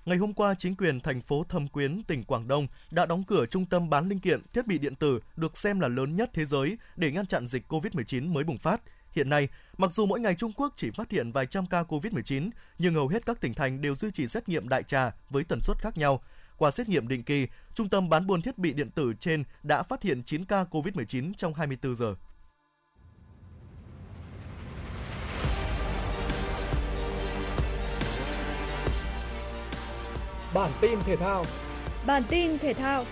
Ngày 0.06 0.18
hôm 0.18 0.34
qua, 0.34 0.56
chính 0.56 0.76
quyền 0.76 1.00
thành 1.00 1.22
phố 1.22 1.44
Thâm 1.50 1.68
Quyến, 1.68 2.04
tỉnh 2.04 2.24
Quảng 2.24 2.48
Đông 2.48 2.68
đã 2.92 3.06
đóng 3.06 3.24
cửa 3.24 3.46
trung 3.46 3.66
tâm 3.66 3.90
bán 3.90 4.10
linh 4.10 4.20
kiện 4.20 4.42
thiết 4.54 4.68
bị 4.68 4.78
điện 4.78 4.96
tử 4.96 5.20
được 5.36 5.58
xem 5.58 5.80
là 5.80 5.88
lớn 5.88 6.16
nhất 6.16 6.30
thế 6.34 6.46
giới 6.46 6.78
để 6.96 7.12
ngăn 7.12 7.26
chặn 7.26 7.48
dịch 7.48 7.72
COVID-19 7.72 8.34
mới 8.34 8.44
bùng 8.44 8.58
phát. 8.58 8.82
Hiện 9.12 9.30
nay, 9.30 9.48
mặc 9.78 9.92
dù 9.92 10.06
mỗi 10.06 10.20
ngày 10.20 10.36
Trung 10.36 10.52
Quốc 10.54 10.74
chỉ 10.76 10.92
phát 10.92 11.12
hiện 11.12 11.32
vài 11.32 11.46
trăm 11.46 11.66
ca 11.66 11.84
COVID-19, 11.84 12.50
nhưng 12.78 12.94
hầu 12.94 13.08
hết 13.08 13.26
các 13.26 13.42
tỉnh 13.42 13.54
thành 13.54 13.82
đều 13.82 13.96
duy 13.96 14.12
trì 14.12 14.28
xét 14.28 14.50
nghiệm 14.50 14.70
đại 14.70 14.84
trà 14.84 15.12
với 15.30 15.44
tần 15.44 15.62
suất 15.62 15.78
khác 15.78 15.98
nhau. 15.98 16.24
Qua 16.58 16.72
xét 16.72 16.90
nghiệm 16.90 17.08
định 17.08 17.24
kỳ, 17.24 17.48
trung 17.74 17.90
tâm 17.90 18.10
bán 18.10 18.28
buôn 18.28 18.42
thiết 18.42 18.58
bị 18.58 18.74
điện 18.74 18.90
tử 18.92 19.14
trên 19.20 19.44
đã 19.64 19.84
phát 19.84 20.04
hiện 20.04 20.24
9 20.24 20.46
ca 20.46 20.64
COVID-19 20.64 21.34
trong 21.38 21.54
24 21.54 21.96
giờ. 21.96 22.16
Bản 30.54 30.72
tin 30.82 31.00
thể 31.06 31.16
thao. 31.16 31.46
Bản 32.06 32.24
tin 32.30 32.58
thể 32.58 32.74
thao. 32.74 33.04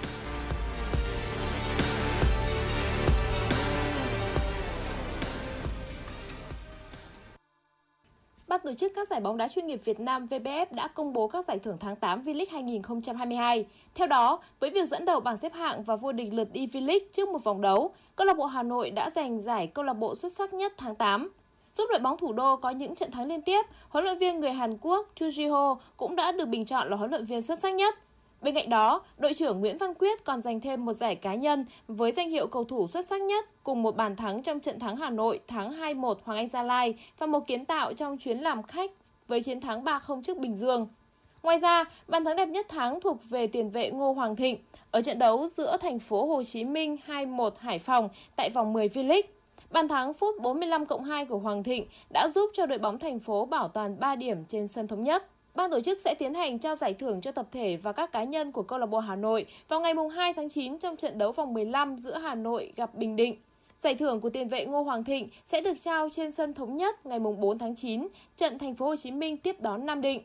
Ban 8.48 8.60
tổ 8.64 8.74
chức 8.74 8.92
các 8.96 9.08
giải 9.08 9.22
bóng 9.22 9.38
đá 9.38 9.48
chuyên 9.48 9.68
nghiệp 9.68 9.82
Việt 9.86 10.00
Nam 10.00 10.26
VBF 10.26 10.66
đã 10.72 10.88
công 10.88 11.14
bố 11.14 11.28
các 11.28 11.46
giải 11.46 11.60
thưởng 11.60 11.78
tháng 11.80 11.96
8 11.96 12.22
V-League 12.22 12.46
2022. 12.52 13.66
Theo 13.96 14.08
đó, 14.08 14.40
với 14.60 14.70
việc 14.70 14.90
dẫn 14.90 15.06
đầu 15.06 15.20
bảng 15.20 15.38
xếp 15.38 15.54
hạng 15.54 15.84
và 15.84 15.96
vô 15.96 16.12
địch 16.12 16.34
lượt 16.34 16.48
đi 16.52 16.68
V-League 16.68 17.06
trước 17.14 17.30
một 17.30 17.44
vòng 17.44 17.62
đấu, 17.62 17.94
câu 18.16 18.28
lạc 18.28 18.38
bộ 18.38 18.46
Hà 18.46 18.64
Nội 18.64 18.92
đã 18.92 19.10
giành 19.10 19.42
giải 19.42 19.68
câu 19.68 19.86
lạc 19.86 19.94
bộ 19.94 20.16
xuất 20.16 20.34
sắc 20.34 20.54
nhất 20.54 20.74
tháng 20.78 20.96
8. 20.96 21.30
Giúp 21.78 21.86
đội 21.90 22.00
bóng 22.00 22.18
thủ 22.18 22.34
đô 22.34 22.56
có 22.56 22.70
những 22.70 22.96
trận 22.96 23.12
thắng 23.12 23.28
liên 23.28 23.42
tiếp, 23.42 23.66
huấn 23.90 24.04
luyện 24.04 24.18
viên 24.18 24.40
người 24.40 24.52
Hàn 24.52 24.78
Quốc 24.82 25.08
Chu 25.16 25.26
Ji-ho 25.26 25.78
cũng 25.98 26.16
đã 26.16 26.32
được 26.32 26.48
bình 26.48 26.66
chọn 26.66 26.90
là 26.90 26.98
huấn 26.98 27.10
luyện 27.10 27.26
viên 27.26 27.42
xuất 27.42 27.60
sắc 27.60 27.74
nhất. 27.74 27.96
Bên 28.42 28.56
cạnh 28.56 28.70
đó, 28.70 29.02
đội 29.18 29.34
trưởng 29.34 29.60
Nguyễn 29.60 29.78
Văn 29.78 29.94
Quyết 29.94 30.26
còn 30.26 30.42
giành 30.42 30.60
thêm 30.60 30.86
một 30.86 30.94
giải 30.94 31.16
cá 31.16 31.36
nhân 31.36 31.66
với 31.88 32.12
danh 32.12 32.30
hiệu 32.30 32.48
cầu 32.48 32.64
thủ 32.64 32.88
xuất 32.88 33.06
sắc 33.06 33.22
nhất 33.22 33.46
cùng 33.64 33.84
một 33.84 33.96
bàn 33.96 34.16
thắng 34.16 34.44
trong 34.44 34.60
trận 34.60 34.80
thắng 34.80 34.98
Hà 34.98 35.10
Nội 35.10 35.40
thắng 35.48 35.80
2-1 35.80 36.16
Hoàng 36.24 36.38
Anh 36.38 36.50
Gia 36.50 36.64
Lai 36.64 36.94
và 37.18 37.26
một 37.26 37.48
kiến 37.48 37.66
tạo 37.66 37.94
trong 37.94 38.18
chuyến 38.18 38.38
làm 38.40 38.64
khách 38.64 38.92
với 39.28 39.42
chiến 39.42 39.62
thắng 39.62 39.84
3-0 39.84 40.22
trước 40.22 40.38
Bình 40.38 40.58
Dương. 40.58 40.88
Ngoài 41.44 41.58
ra, 41.58 41.86
bàn 42.08 42.26
thắng 42.26 42.36
đẹp 42.36 42.46
nhất 42.46 42.66
tháng 42.70 43.02
thuộc 43.02 43.30
về 43.30 43.48
tiền 43.48 43.70
vệ 43.70 43.92
Ngô 43.92 44.12
Hoàng 44.14 44.36
Thịnh 44.36 44.58
ở 44.92 45.02
trận 45.02 45.20
đấu 45.20 45.48
giữa 45.48 45.78
thành 45.78 46.00
phố 46.00 46.26
Hồ 46.26 46.44
Chí 46.44 46.66
Minh 46.66 46.98
2-1 47.08 47.50
Hải 47.58 47.80
Phòng 47.80 48.10
tại 48.36 48.50
vòng 48.50 48.74
10 48.74 48.88
V-League. 48.88 49.22
Bàn 49.72 49.88
thắng 49.88 50.14
phút 50.14 50.36
45 50.42 50.86
cộng 50.86 51.04
2 51.04 51.26
của 51.26 51.38
Hoàng 51.38 51.64
Thịnh 51.64 51.86
đã 52.10 52.28
giúp 52.28 52.50
cho 52.54 52.66
đội 52.66 52.78
bóng 52.78 53.00
thành 53.00 53.20
phố 53.20 53.46
bảo 53.46 53.68
toàn 53.68 54.00
3 54.00 54.16
điểm 54.16 54.46
trên 54.46 54.68
sân 54.68 54.88
thống 54.88 55.04
nhất. 55.04 55.28
Ban 55.56 55.72
tổ 55.72 55.82
chức 55.82 56.00
sẽ 56.06 56.16
tiến 56.16 56.34
hành 56.34 56.60
trao 56.60 56.76
giải 56.76 56.94
thưởng 56.94 57.22
cho 57.22 57.32
tập 57.32 57.48
thể 57.52 57.78
và 57.78 57.92
các 57.92 58.12
cá 58.12 58.24
nhân 58.24 58.52
của 58.52 58.64
câu 58.64 58.80
lạc 58.80 58.86
bộ 58.86 59.00
Hà 59.00 59.16
Nội 59.16 59.46
vào 59.68 59.82
ngày 59.82 59.94
2 60.16 60.34
tháng 60.34 60.50
9 60.50 60.78
trong 60.78 60.96
trận 60.96 61.18
đấu 61.18 61.32
vòng 61.32 61.54
15 61.54 61.98
giữa 61.98 62.18
Hà 62.18 62.36
Nội 62.36 62.74
gặp 62.76 62.96
Bình 62.96 63.16
Định. 63.16 63.36
Giải 63.78 63.96
thưởng 63.96 64.22
của 64.22 64.30
tiền 64.30 64.50
vệ 64.50 64.66
Ngô 64.66 64.82
Hoàng 64.82 65.04
Thịnh 65.04 65.30
sẽ 65.52 65.62
được 65.62 65.82
trao 65.82 66.10
trên 66.12 66.32
sân 66.32 66.54
thống 66.54 66.78
nhất 66.78 67.06
ngày 67.06 67.20
4 67.20 67.58
tháng 67.58 67.76
9, 67.76 68.08
trận 68.38 68.60
thành 68.60 68.76
phố 68.76 68.86
Hồ 68.86 68.96
Chí 68.96 69.12
Minh 69.12 69.38
tiếp 69.38 69.62
đón 69.62 69.86
Nam 69.86 70.02
Định. 70.02 70.22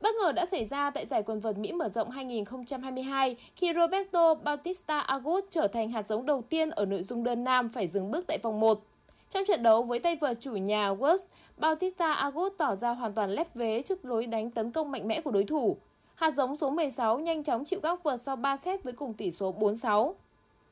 Bất 0.00 0.14
ngờ 0.20 0.32
đã 0.32 0.46
xảy 0.50 0.64
ra 0.64 0.90
tại 0.90 1.06
giải 1.06 1.22
quần 1.22 1.40
vợt 1.40 1.58
Mỹ 1.58 1.72
mở 1.72 1.88
rộng 1.88 2.10
2022 2.10 3.36
khi 3.56 3.72
Roberto 3.74 4.34
Bautista 4.34 5.00
Agut 5.00 5.44
trở 5.50 5.68
thành 5.68 5.90
hạt 5.90 6.06
giống 6.06 6.26
đầu 6.26 6.42
tiên 6.42 6.70
ở 6.70 6.84
nội 6.84 7.02
dung 7.02 7.24
đơn 7.24 7.44
nam 7.44 7.68
phải 7.68 7.86
dừng 7.86 8.10
bước 8.10 8.24
tại 8.26 8.38
vòng 8.42 8.60
1. 8.60 8.80
Trong 9.30 9.44
trận 9.44 9.62
đấu 9.62 9.82
với 9.82 9.98
tay 9.98 10.16
vợt 10.16 10.40
chủ 10.40 10.52
nhà 10.52 10.92
West, 10.94 11.18
Bautista 11.56 12.12
Agut 12.12 12.52
tỏ 12.58 12.74
ra 12.74 12.90
hoàn 12.90 13.12
toàn 13.12 13.30
lép 13.30 13.54
vế 13.54 13.82
trước 13.82 14.04
lối 14.04 14.26
đánh 14.26 14.50
tấn 14.50 14.70
công 14.70 14.90
mạnh 14.90 15.08
mẽ 15.08 15.20
của 15.20 15.30
đối 15.30 15.44
thủ. 15.44 15.76
Hạt 16.14 16.30
giống 16.30 16.56
số 16.56 16.70
16 16.70 17.18
nhanh 17.18 17.44
chóng 17.44 17.64
chịu 17.64 17.80
các 17.80 18.02
vợt 18.02 18.20
sau 18.20 18.36
3 18.36 18.56
set 18.56 18.84
với 18.84 18.92
cùng 18.92 19.14
tỷ 19.14 19.30
số 19.30 19.54
4-6. 19.58 20.12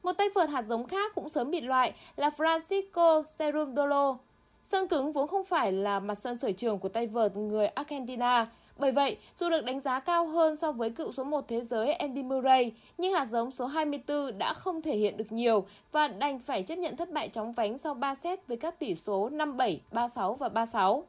Một 0.03 0.13
tay 0.13 0.29
vợt 0.35 0.49
hạt 0.49 0.63
giống 0.63 0.87
khác 0.87 1.15
cũng 1.15 1.29
sớm 1.29 1.51
bị 1.51 1.61
loại 1.61 1.93
là 2.17 2.29
Francisco 2.29 3.23
Cerundolo. 3.39 4.17
Sân 4.65 4.89
cứng 4.89 5.13
vốn 5.13 5.29
không 5.29 5.45
phải 5.45 5.73
là 5.73 6.01
mặt 6.01 6.15
sân 6.15 6.39
sở 6.39 6.53
trường 6.53 6.79
của 6.79 6.89
tay 6.89 7.07
vợt 7.07 7.37
người 7.37 7.67
Argentina, 7.67 8.51
bởi 8.79 8.93
vậy, 8.93 9.17
dù 9.41 9.51
được 9.51 9.65
đánh 9.65 9.81
giá 9.81 10.01
cao 10.01 10.27
hơn 10.27 10.57
so 10.57 10.73
với 10.73 10.91
cựu 10.91 11.13
số 11.13 11.25
1 11.25 11.49
thế 11.49 11.61
giới 11.61 11.93
Andy 11.93 12.23
Murray, 12.23 12.73
nhưng 12.99 13.13
hạt 13.13 13.27
giống 13.27 13.51
số 13.51 13.67
24 13.67 14.39
đã 14.39 14.55
không 14.55 14.83
thể 14.83 14.97
hiện 14.97 15.17
được 15.17 15.33
nhiều 15.33 15.67
và 15.93 16.09
đành 16.09 16.39
phải 16.39 16.63
chấp 16.63 16.77
nhận 16.77 16.97
thất 16.97 17.13
bại 17.13 17.29
chóng 17.29 17.53
vánh 17.53 17.79
sau 17.79 17.95
3 17.95 18.15
set 18.15 18.47
với 18.49 18.57
các 18.57 18.79
tỷ 18.79 18.95
số 18.95 19.31
5-7, 19.31 19.79
3-6 19.93 20.35
và 20.35 20.49
3-6. 20.49 21.03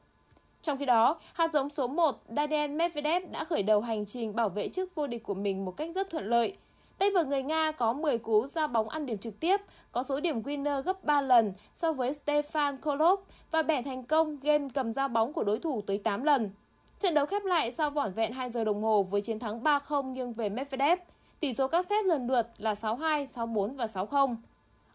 Trong 0.62 0.78
khi 0.78 0.86
đó, 0.86 1.20
hạt 1.34 1.54
giống 1.54 1.70
số 1.70 1.88
1 1.88 2.24
Daniel 2.36 2.72
Medvedev 2.72 3.24
đã 3.32 3.44
khởi 3.44 3.64
đầu 3.64 3.82
hành 3.82 4.06
trình 4.06 4.36
bảo 4.36 4.50
vệ 4.50 4.70
chức 4.70 4.96
vô 4.96 5.08
địch 5.08 5.24
của 5.24 5.34
mình 5.34 5.66
một 5.66 5.78
cách 5.78 5.90
rất 5.96 6.10
thuận 6.10 6.30
lợi. 6.30 6.58
Tay 6.98 7.12
vợt 7.12 7.28
người 7.28 7.44
Nga 7.44 7.72
có 7.72 7.94
10 7.94 8.18
cú 8.18 8.48
ra 8.48 8.68
bóng 8.68 8.90
ăn 8.90 9.06
điểm 9.06 9.18
trực 9.18 9.40
tiếp, 9.40 9.62
có 9.92 10.04
số 10.04 10.20
điểm 10.20 10.42
winner 10.42 10.82
gấp 10.82 11.04
3 11.04 11.22
lần 11.22 11.54
so 11.76 11.94
với 11.94 12.12
Stefan 12.12 12.78
Kolov 12.78 13.20
và 13.52 13.62
bẻ 13.62 13.82
thành 13.82 14.04
công 14.04 14.38
game 14.42 14.68
cầm 14.74 14.94
ra 14.94 15.08
bóng 15.08 15.34
của 15.34 15.44
đối 15.44 15.60
thủ 15.60 15.82
tới 15.82 15.98
8 15.98 16.24
lần. 16.24 16.52
Trận 17.00 17.14
đấu 17.14 17.26
khép 17.26 17.46
lại 17.46 17.72
sau 17.72 17.90
vỏn 17.90 18.14
vẹn 18.14 18.34
2 18.34 18.52
giờ 18.52 18.64
đồng 18.64 18.84
hồ 18.84 19.04
với 19.04 19.22
chiến 19.22 19.40
thắng 19.40 19.64
3-0 19.64 20.12
nghiêng 20.12 20.34
về 20.34 20.50
Medvedev. 20.50 21.00
Tỷ 21.40 21.54
số 21.54 21.68
các 21.68 21.86
set 21.90 22.06
lần 22.06 22.28
lượt 22.28 22.48
là 22.58 22.74
6-2, 22.74 23.26
6-4 23.26 23.76
và 23.76 23.86
6-0. 23.86 24.36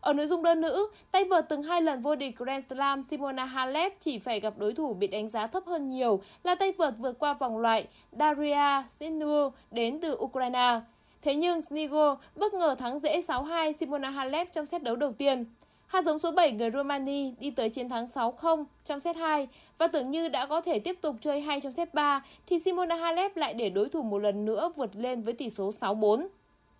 Ở 0.00 0.12
nội 0.12 0.26
dung 0.26 0.42
đơn 0.42 0.60
nữ, 0.60 0.88
tay 1.10 1.24
vợt 1.24 1.48
từng 1.48 1.62
hai 1.62 1.82
lần 1.82 2.00
vô 2.00 2.14
địch 2.14 2.38
Grand 2.38 2.66
Slam 2.66 3.04
Simona 3.10 3.44
Halep 3.44 4.00
chỉ 4.00 4.18
phải 4.18 4.40
gặp 4.40 4.54
đối 4.58 4.74
thủ 4.74 4.94
bị 4.94 5.06
đánh 5.06 5.28
giá 5.28 5.46
thấp 5.46 5.62
hơn 5.66 5.90
nhiều 5.90 6.20
là 6.44 6.54
tay 6.54 6.72
vợt 6.72 6.94
vượt 6.98 7.18
qua 7.18 7.34
vòng 7.34 7.58
loại 7.58 7.86
Daria 8.12 8.88
Sinur 8.88 9.52
đến 9.70 10.00
từ 10.00 10.16
Ukraine. 10.20 10.80
Thế 11.22 11.34
nhưng 11.34 11.60
Snigo 11.60 12.16
bất 12.36 12.54
ngờ 12.54 12.74
thắng 12.74 12.98
dễ 12.98 13.20
6-2 13.20 13.72
Simona 13.72 14.10
Halep 14.10 14.52
trong 14.52 14.66
set 14.66 14.82
đấu 14.82 14.96
đầu 14.96 15.12
tiên. 15.12 15.44
Hạt 15.92 16.04
giống 16.04 16.18
số 16.18 16.32
7 16.32 16.52
người 16.52 16.70
Romani 16.70 17.30
đi 17.38 17.50
tới 17.50 17.68
chiến 17.68 17.88
thắng 17.88 18.06
6-0 18.06 18.64
trong 18.84 19.00
set 19.00 19.16
2 19.16 19.48
và 19.78 19.86
tưởng 19.86 20.10
như 20.10 20.28
đã 20.28 20.46
có 20.46 20.60
thể 20.60 20.78
tiếp 20.78 20.98
tục 21.00 21.16
chơi 21.20 21.40
hay 21.40 21.60
trong 21.60 21.72
set 21.72 21.94
3 21.94 22.22
thì 22.46 22.58
Simona 22.58 22.96
Halep 22.96 23.36
lại 23.36 23.54
để 23.54 23.70
đối 23.70 23.88
thủ 23.88 24.02
một 24.02 24.18
lần 24.18 24.44
nữa 24.44 24.72
vượt 24.76 24.96
lên 24.96 25.22
với 25.22 25.34
tỷ 25.34 25.50
số 25.50 25.70
6-4. 25.70 26.26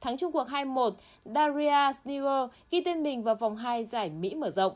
Thắng 0.01 0.17
chung 0.17 0.33
cuộc 0.33 0.49
2-1, 0.49 0.91
Daria 1.25 1.93
Sniger 2.03 2.51
ghi 2.71 2.81
tên 2.85 3.03
mình 3.03 3.23
vào 3.23 3.35
vòng 3.35 3.57
2 3.57 3.85
giải 3.85 4.11
Mỹ 4.11 4.35
mở 4.35 4.51
rộng. 4.51 4.73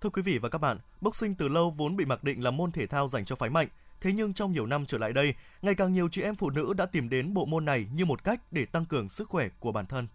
Thưa 0.00 0.10
quý 0.10 0.22
vị 0.22 0.38
và 0.38 0.48
các 0.48 0.58
bạn, 0.58 0.78
boxing 1.00 1.34
từ 1.34 1.48
lâu 1.48 1.74
vốn 1.76 1.96
bị 1.96 2.04
mặc 2.04 2.24
định 2.24 2.44
là 2.44 2.50
môn 2.50 2.72
thể 2.72 2.86
thao 2.86 3.08
dành 3.08 3.24
cho 3.24 3.36
phái 3.36 3.50
mạnh. 3.50 3.68
Thế 4.04 4.12
nhưng 4.12 4.34
trong 4.34 4.52
nhiều 4.52 4.66
năm 4.66 4.86
trở 4.86 4.98
lại 4.98 5.12
đây, 5.12 5.34
ngày 5.62 5.74
càng 5.74 5.92
nhiều 5.92 6.08
chị 6.12 6.22
em 6.22 6.34
phụ 6.34 6.50
nữ 6.50 6.74
đã 6.76 6.86
tìm 6.86 7.08
đến 7.08 7.34
bộ 7.34 7.44
môn 7.44 7.64
này 7.64 7.86
như 7.94 8.04
một 8.04 8.24
cách 8.24 8.40
để 8.50 8.66
tăng 8.66 8.84
cường 8.84 9.08
sức 9.08 9.28
khỏe 9.28 9.48
của 9.60 9.72
bản 9.72 9.86
thân. 9.86 10.06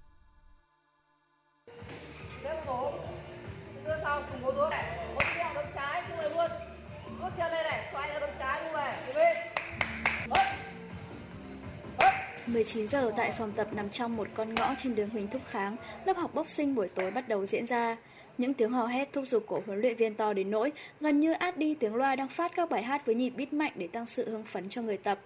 Mười 12.48 12.64
chín 12.64 12.88
giờ 12.88 13.12
tại 13.18 13.32
phòng 13.32 13.52
tập 13.52 13.68
nằm 13.74 13.90
trong 13.90 14.18
một 14.18 14.28
con 14.34 14.56
ngõ 14.56 14.74
trên 14.78 14.96
đường 14.96 15.10
Huỳnh 15.10 15.28
Thúc 15.28 15.42
Kháng, 15.46 15.76
lớp 16.06 16.18
học 16.18 16.32
boxing 16.34 16.76
buổi 16.76 16.90
tối 16.90 17.12
bắt 17.12 17.28
đầu 17.28 17.46
diễn 17.46 17.68
ra. 17.68 17.98
Những 18.40 18.54
tiếng 18.54 18.72
hò 18.72 18.86
hét 18.86 19.14
thúc 19.14 19.28
giục 19.28 19.44
của 19.48 19.62
huấn 19.66 19.82
luyện 19.82 19.96
viên 19.96 20.16
to 20.16 20.34
đến 20.34 20.52
nỗi 20.52 20.72
gần 21.00 21.20
như 21.20 21.32
át 21.32 21.58
đi 21.58 21.76
tiếng 21.76 21.96
loa 21.96 22.16
đang 22.16 22.28
phát 22.28 22.52
các 22.56 22.70
bài 22.70 22.84
hát 22.84 23.06
với 23.06 23.16
nhịp 23.16 23.30
bít 23.30 23.54
mạnh 23.54 23.72
để 23.76 23.88
tăng 23.88 24.06
sự 24.06 24.30
hưng 24.30 24.44
phấn 24.44 24.70
cho 24.70 24.82
người 24.82 24.98
tập. 24.98 25.20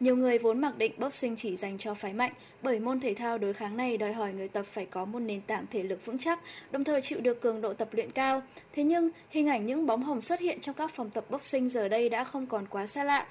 Nhiều 0.00 0.16
người 0.16 0.38
vốn 0.38 0.60
mặc 0.60 0.78
định 0.78 0.92
boxing 0.98 1.36
chỉ 1.36 1.56
dành 1.56 1.78
cho 1.78 1.94
phái 1.94 2.12
mạnh 2.12 2.32
bởi 2.62 2.80
môn 2.80 3.00
thể 3.00 3.14
thao 3.14 3.38
đối 3.38 3.54
kháng 3.54 3.76
này 3.76 3.96
đòi 3.96 4.12
hỏi 4.12 4.32
người 4.32 4.48
tập 4.48 4.66
phải 4.72 4.86
có 4.86 5.04
một 5.04 5.18
nền 5.18 5.40
tảng 5.40 5.66
thể 5.70 5.82
lực 5.82 6.06
vững 6.06 6.18
chắc, 6.18 6.40
đồng 6.70 6.84
thời 6.84 7.02
chịu 7.02 7.20
được 7.20 7.40
cường 7.40 7.60
độ 7.60 7.72
tập 7.72 7.88
luyện 7.92 8.10
cao. 8.10 8.42
Thế 8.72 8.82
nhưng, 8.82 9.10
hình 9.30 9.46
ảnh 9.46 9.66
những 9.66 9.86
bóng 9.86 10.02
hồng 10.02 10.22
xuất 10.22 10.40
hiện 10.40 10.60
trong 10.60 10.74
các 10.74 10.94
phòng 10.94 11.10
tập 11.10 11.24
boxing 11.30 11.68
giờ 11.68 11.88
đây 11.88 12.08
đã 12.08 12.24
không 12.24 12.46
còn 12.46 12.66
quá 12.66 12.86
xa 12.86 13.04
lạ 13.04 13.26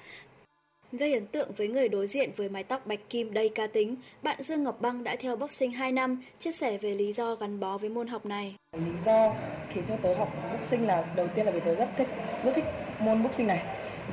Gây 0.98 1.14
ấn 1.14 1.26
tượng 1.26 1.52
với 1.56 1.68
người 1.68 1.88
đối 1.88 2.06
diện 2.06 2.30
với 2.36 2.48
mái 2.48 2.64
tóc 2.64 2.86
bạch 2.86 3.00
kim 3.10 3.32
đầy 3.32 3.48
ca 3.48 3.66
tính, 3.66 3.96
bạn 4.22 4.42
Dương 4.42 4.62
Ngọc 4.62 4.80
Băng 4.80 5.04
đã 5.04 5.16
theo 5.16 5.36
boxing 5.36 5.70
2 5.70 5.92
năm, 5.92 6.22
chia 6.38 6.52
sẻ 6.52 6.78
về 6.78 6.94
lý 6.94 7.12
do 7.12 7.34
gắn 7.34 7.60
bó 7.60 7.78
với 7.78 7.90
môn 7.90 8.06
học 8.06 8.26
này. 8.26 8.54
Lý 8.72 8.92
do 9.06 9.34
khiến 9.72 9.84
cho 9.88 9.96
tớ 9.96 10.14
học 10.14 10.32
boxing 10.52 10.86
là 10.86 11.04
đầu 11.16 11.28
tiên 11.34 11.46
là 11.46 11.52
vì 11.52 11.60
tớ 11.60 11.74
rất 11.74 11.88
thích 11.96 12.08
rất 12.44 12.52
thích 12.54 12.64
môn 13.00 13.22
boxing 13.22 13.46
này 13.46 13.62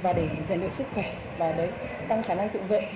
và 0.01 0.13
để 0.13 0.27
rèn 0.49 0.59
luyện 0.59 0.71
sức 0.71 0.83
khỏe 0.93 1.15
và 1.37 1.51
đấy 1.51 1.69
tăng 2.07 2.23
khả 2.23 2.35
năng 2.35 2.49
tự 2.49 2.59
vệ. 2.69 2.91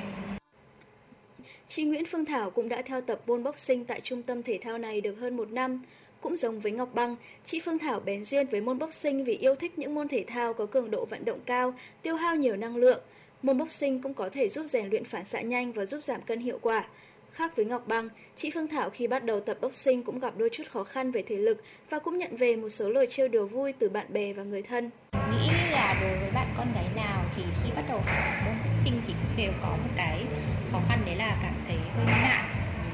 Chị 1.67 1.83
Nguyễn 1.83 2.05
Phương 2.05 2.25
Thảo 2.25 2.49
cũng 2.49 2.69
đã 2.69 2.81
theo 2.81 3.01
tập 3.01 3.21
môn 3.27 3.43
boxing 3.43 3.85
tại 3.85 4.01
trung 4.01 4.23
tâm 4.23 4.43
thể 4.43 4.59
thao 4.61 4.77
này 4.77 5.01
được 5.01 5.15
hơn 5.19 5.37
một 5.37 5.51
năm. 5.51 5.81
Cũng 6.21 6.37
giống 6.37 6.59
với 6.59 6.71
Ngọc 6.71 6.89
Băng, 6.93 7.15
chị 7.45 7.59
Phương 7.59 7.79
Thảo 7.79 7.99
bén 7.99 8.23
duyên 8.23 8.47
với 8.47 8.61
môn 8.61 8.79
boxing 8.79 9.23
vì 9.23 9.33
yêu 9.33 9.55
thích 9.55 9.79
những 9.79 9.95
môn 9.95 10.07
thể 10.07 10.23
thao 10.27 10.53
có 10.53 10.65
cường 10.65 10.91
độ 10.91 11.05
vận 11.05 11.25
động 11.25 11.39
cao, 11.45 11.73
tiêu 12.01 12.15
hao 12.15 12.35
nhiều 12.35 12.55
năng 12.55 12.75
lượng. 12.75 12.99
Môn 13.41 13.57
boxing 13.57 14.01
cũng 14.01 14.13
có 14.13 14.29
thể 14.29 14.49
giúp 14.49 14.65
rèn 14.65 14.89
luyện 14.89 15.03
phản 15.03 15.25
xạ 15.25 15.41
nhanh 15.41 15.71
và 15.71 15.85
giúp 15.85 16.03
giảm 16.03 16.21
cân 16.21 16.39
hiệu 16.39 16.59
quả. 16.61 16.85
Khác 17.31 17.55
với 17.55 17.65
Ngọc 17.65 17.87
Băng, 17.87 18.09
chị 18.35 18.51
Phương 18.53 18.67
Thảo 18.67 18.89
khi 18.89 19.07
bắt 19.07 19.23
đầu 19.23 19.39
tập 19.39 19.57
boxing 19.61 20.03
cũng 20.03 20.19
gặp 20.19 20.33
đôi 20.37 20.49
chút 20.51 20.63
khó 20.69 20.83
khăn 20.83 21.11
về 21.11 21.23
thể 21.27 21.35
lực 21.35 21.63
và 21.89 21.99
cũng 21.99 22.17
nhận 22.17 22.37
về 22.37 22.55
một 22.55 22.69
số 22.69 22.89
lời 22.89 23.07
trêu 23.09 23.27
đùa 23.27 23.45
vui 23.45 23.73
từ 23.73 23.89
bạn 23.89 24.05
bè 24.13 24.33
và 24.33 24.43
người 24.43 24.61
thân. 24.61 24.89
Nghĩ 25.13 25.47
là 25.71 25.97
đối 26.01 26.19
với 26.19 26.31
bạn 26.33 26.47
con 26.57 26.67
gái 26.75 26.85
nào 26.95 27.25
thì 27.35 27.43
khi 27.63 27.69
bắt 27.75 27.83
đầu 27.89 27.97
học 27.97 28.33
môn 28.45 28.55
boxing 28.63 29.01
thì 29.07 29.13
cũng 29.13 29.37
đều 29.37 29.51
có 29.61 29.69
một 29.69 29.89
cái 29.97 30.23
khó 30.71 30.81
khăn 30.89 30.99
đấy 31.05 31.15
là 31.15 31.39
cảm 31.43 31.53
thấy 31.67 31.77
hơi 31.95 32.05
ngại 32.05 32.43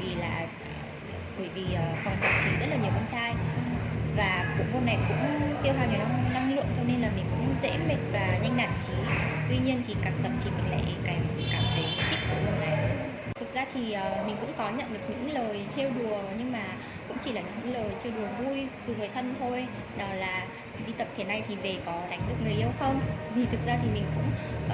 vì 0.02 0.16
là 0.16 0.48
ờ, 1.14 1.20
bởi 1.38 1.50
vì 1.56 1.74
ờ, 1.74 1.84
phòng 2.04 2.16
tập 2.22 2.32
thì 2.46 2.52
rất 2.60 2.68
là 2.70 2.76
nhiều 2.84 2.92
con 2.96 3.06
trai 3.12 3.34
và 4.18 4.56
bộ 4.60 4.64
môn 4.74 4.86
này 4.86 4.98
cũng 5.08 5.18
tiêu 5.64 5.74
hao 5.74 5.88
nhiều 5.88 6.00
năng, 6.00 6.34
năng 6.34 6.56
lượng 6.56 6.68
cho 6.78 6.84
nên 6.84 7.02
là 7.02 7.10
mình 7.16 7.26
cũng 7.32 7.56
dễ 7.62 7.78
mệt 7.88 7.98
và 8.12 8.38
nhanh 8.44 8.58
nản 8.58 8.70
trí 8.88 8.94
tuy 9.50 9.58
nhiên 9.58 9.84
thì 9.88 9.96
càng 10.02 10.14
tập 10.24 10.32
thì 10.44 10.52
mình 10.52 10.72
lại 10.72 10.84
càng 11.06 11.22
cảm 11.52 11.64
thấy 11.76 11.86
thích 12.10 12.20
bộ 12.30 12.36
môn 12.46 12.60
này 12.60 12.83
ra 13.64 13.72
thì 13.74 13.96
uh, 14.22 14.28
mình 14.28 14.36
cũng 14.42 14.50
có 14.58 14.70
nhận 14.70 14.88
được 14.94 15.00
những 15.10 15.34
lời 15.34 15.66
trêu 15.76 15.90
đùa 16.00 16.22
nhưng 16.38 16.52
mà 16.52 16.64
cũng 17.08 17.18
chỉ 17.22 17.32
là 17.32 17.42
những 17.42 17.74
lời 17.74 17.90
trêu 18.04 18.12
đùa 18.18 18.46
vui 18.46 18.68
từ 18.88 18.96
người 18.96 19.08
thân 19.08 19.34
thôi. 19.40 19.66
Đó 19.98 20.14
là 20.14 20.48
đi 20.88 20.94
tập 20.98 21.08
thế 21.18 21.24
này 21.24 21.44
thì 21.48 21.56
về 21.56 21.76
có 21.86 22.02
đánh 22.10 22.20
được 22.30 22.36
người 22.44 22.54
yêu 22.54 22.70
không? 22.80 23.00
Thì 23.36 23.46
thực 23.52 23.60
ra 23.68 23.78
thì 23.84 23.90
mình 23.94 24.04
cũng 24.16 24.26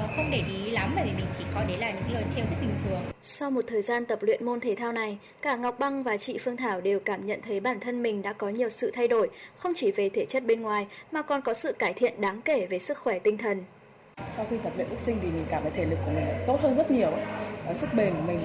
uh, 0.04 0.12
không 0.16 0.30
để 0.32 0.42
ý 0.64 0.72
lắm 0.72 0.92
bởi 0.96 1.06
vì 1.06 1.12
mình 1.12 1.26
chỉ 1.38 1.44
có 1.56 1.62
đấy 1.68 1.78
là 1.80 1.92
những 1.92 2.14
lời 2.14 2.24
trêu 2.36 2.46
rất 2.46 2.58
bình 2.62 2.76
thường. 2.86 3.02
Sau 3.22 3.52
một 3.52 3.66
thời 3.68 3.82
gian 3.82 4.06
tập 4.06 4.20
luyện 4.22 4.46
môn 4.46 4.60
thể 4.60 4.76
thao 4.76 4.92
này 4.92 5.18
cả 5.42 5.56
ngọc 5.56 5.80
băng 5.80 6.04
và 6.04 6.18
chị 6.18 6.38
phương 6.38 6.58
thảo 6.58 6.82
đều 6.82 7.00
cảm 7.00 7.26
nhận 7.26 7.42
thấy 7.42 7.60
bản 7.60 7.80
thân 7.80 8.04
mình 8.04 8.22
đã 8.22 8.34
có 8.34 8.50
nhiều 8.50 8.70
sự 8.70 8.92
thay 8.94 9.08
đổi 9.08 9.30
không 9.58 9.74
chỉ 9.76 9.92
về 9.92 10.10
thể 10.10 10.26
chất 10.26 10.46
bên 10.46 10.62
ngoài 10.62 10.88
mà 11.12 11.22
còn 11.22 11.42
có 11.42 11.54
sự 11.54 11.74
cải 11.74 11.94
thiện 11.94 12.22
đáng 12.22 12.42
kể 12.42 12.66
về 12.66 12.80
sức 12.80 12.98
khỏe 12.98 13.20
tinh 13.20 13.38
thần. 13.38 13.64
Sau 14.36 14.46
khi 14.50 14.58
tập 14.64 14.74
luyện 14.76 14.90
boxing 14.90 15.20
thì 15.22 15.28
mình 15.28 15.46
cảm 15.50 15.62
thấy 15.62 15.72
thể 15.76 15.86
lực 15.86 15.98
của 16.06 16.12
mình 16.16 16.26
tốt 16.48 16.60
hơn 16.62 16.76
rất 16.76 16.92
nhiều 16.92 17.12
sức 17.76 17.94
bền 17.94 18.14
của 18.14 18.22
mình 18.28 18.40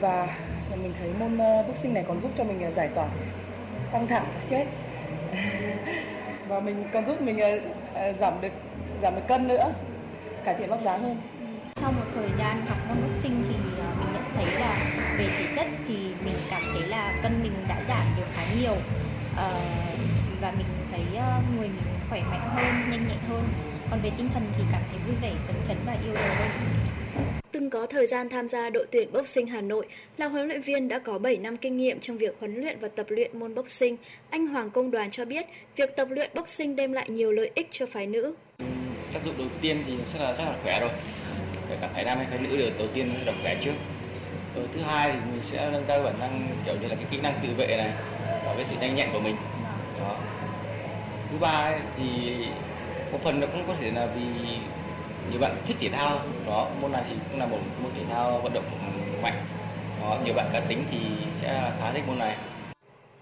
và 0.00 0.28
mình 0.76 0.92
thấy 0.98 1.08
môn 1.18 1.38
ờ, 1.38 1.62
boxing 1.68 1.94
này 1.94 2.04
còn 2.08 2.20
giúp 2.20 2.32
cho 2.36 2.44
mình 2.44 2.60
ờ, 2.62 2.70
giải 2.70 2.88
tỏa 2.94 3.08
căng 3.92 4.08
thẳng 4.08 4.32
stress 4.46 4.70
và 6.48 6.60
mình 6.60 6.76
còn 6.92 7.06
giúp 7.06 7.22
mình 7.22 7.38
ờ, 7.94 8.12
giảm 8.20 8.40
được 8.40 8.52
giảm 9.02 9.16
được 9.16 9.22
cân 9.28 9.48
nữa, 9.48 9.72
cải 10.44 10.54
thiện 10.58 10.70
vóc 10.70 10.80
dáng 10.84 11.02
hơn. 11.02 11.16
Sau 11.76 11.92
một 11.92 12.04
thời 12.14 12.32
gian 12.38 12.66
học 12.66 12.78
môn 12.88 12.96
boxing 13.02 13.44
thì 13.48 13.54
mình 13.98 14.12
nhận 14.12 14.24
thấy 14.34 14.46
là 14.60 14.76
về 15.18 15.28
thể 15.38 15.46
chất 15.54 15.66
thì 15.86 16.14
mình 16.24 16.34
cảm 16.50 16.62
thấy 16.72 16.82
là 16.88 17.12
cân 17.22 17.42
mình 17.42 17.52
đã 17.68 17.82
giảm 17.88 18.06
được 18.16 18.26
khá 18.34 18.44
nhiều. 18.44 18.76
Và 20.40 20.52
mình 20.58 20.66
thấy 20.90 21.04
người 21.56 21.68
mình 21.68 21.84
khỏe 22.08 22.22
mạnh 22.30 22.50
hơn, 22.54 22.90
nhanh 22.90 23.06
nhẹn 23.06 23.18
hơn. 23.28 23.44
Còn 23.90 24.00
về 24.02 24.10
tinh 24.16 24.28
thần 24.34 24.42
thì 24.56 24.64
cảm 24.72 24.82
thấy 24.90 24.98
vui 25.06 25.16
vẻ, 25.22 25.32
phấn 25.46 25.56
chấn 25.64 25.76
và 25.86 25.92
yêu 25.92 26.16
đời 26.16 26.34
hơn. 26.34 26.50
Từng 27.52 27.70
có 27.70 27.86
thời 27.86 28.06
gian 28.06 28.28
tham 28.28 28.48
gia 28.48 28.70
đội 28.70 28.86
tuyển 28.90 29.12
boxing 29.12 29.46
Hà 29.46 29.60
Nội, 29.60 29.86
là 30.16 30.28
huấn 30.28 30.48
luyện 30.48 30.60
viên 30.60 30.88
đã 30.88 30.98
có 30.98 31.18
7 31.18 31.36
năm 31.36 31.56
kinh 31.56 31.76
nghiệm 31.76 32.00
trong 32.00 32.18
việc 32.18 32.36
huấn 32.40 32.60
luyện 32.60 32.78
và 32.80 32.88
tập 32.88 33.06
luyện 33.08 33.38
môn 33.38 33.54
boxing. 33.54 33.96
Anh 34.30 34.46
Hoàng 34.46 34.70
Công 34.70 34.90
Đoàn 34.90 35.10
cho 35.10 35.24
biết, 35.24 35.46
việc 35.76 35.96
tập 35.96 36.08
luyện 36.10 36.30
boxing 36.34 36.76
đem 36.76 36.92
lại 36.92 37.08
nhiều 37.08 37.32
lợi 37.32 37.50
ích 37.54 37.68
cho 37.70 37.86
phái 37.86 38.06
nữ. 38.06 38.34
Tác 39.12 39.20
dụng 39.24 39.34
đầu 39.38 39.46
tiên 39.60 39.82
thì 39.86 39.92
rất 40.12 40.20
là 40.20 40.32
rất 40.32 40.44
là 40.44 40.56
khỏe 40.62 40.80
rồi. 40.80 40.90
Kể 41.68 41.76
cả 41.80 41.88
phái 41.94 42.04
nam 42.04 42.18
hay 42.18 42.26
phái 42.30 42.38
nữ 42.38 42.56
đều 42.56 42.70
đầu 42.78 42.88
tiên 42.94 43.10
là 43.26 43.32
khỏe 43.42 43.56
trước. 43.60 43.72
Rồi 44.56 44.66
thứ 44.74 44.80
hai 44.80 45.12
thì 45.12 45.18
mình 45.32 45.42
sẽ 45.50 45.70
nâng 45.72 45.84
cao 45.88 46.02
bản 46.02 46.14
năng 46.20 46.48
kiểu 46.66 46.74
như 46.80 46.88
là 46.88 46.94
cái 46.94 47.04
kỹ 47.10 47.20
năng 47.22 47.34
tự 47.42 47.48
vệ 47.56 47.76
này 47.76 47.90
và 48.44 48.54
cái 48.56 48.64
sự 48.64 48.76
nhanh 48.80 48.94
nhẹn 48.94 49.08
của 49.12 49.20
mình. 49.20 49.36
Đó. 50.00 50.16
Thứ 51.30 51.38
ba 51.40 51.48
ấy, 51.48 51.80
thì 51.96 52.34
một 53.12 53.18
phần 53.22 53.40
nó 53.40 53.46
cũng 53.46 53.64
có 53.66 53.74
thể 53.80 53.90
là 53.90 54.06
vì 54.06 54.56
nhiều 55.30 55.40
bạn 55.40 55.56
thích 55.66 55.76
thể 55.80 55.88
thao 55.88 56.20
đó 56.46 56.68
môn 56.80 56.92
này 56.92 57.02
thì 57.08 57.16
cũng 57.30 57.40
là 57.40 57.46
một 57.46 57.58
môn 57.82 57.92
thể 57.96 58.02
thao 58.10 58.40
vận 58.40 58.52
động 58.52 58.64
mạnh 59.22 59.44
đó 60.00 60.18
nhiều 60.24 60.34
bạn 60.34 60.46
cá 60.52 60.60
tính 60.60 60.84
thì 60.90 60.98
sẽ 61.40 61.72
khá 61.80 61.92
thích 61.92 62.02
môn 62.06 62.18
này 62.18 62.36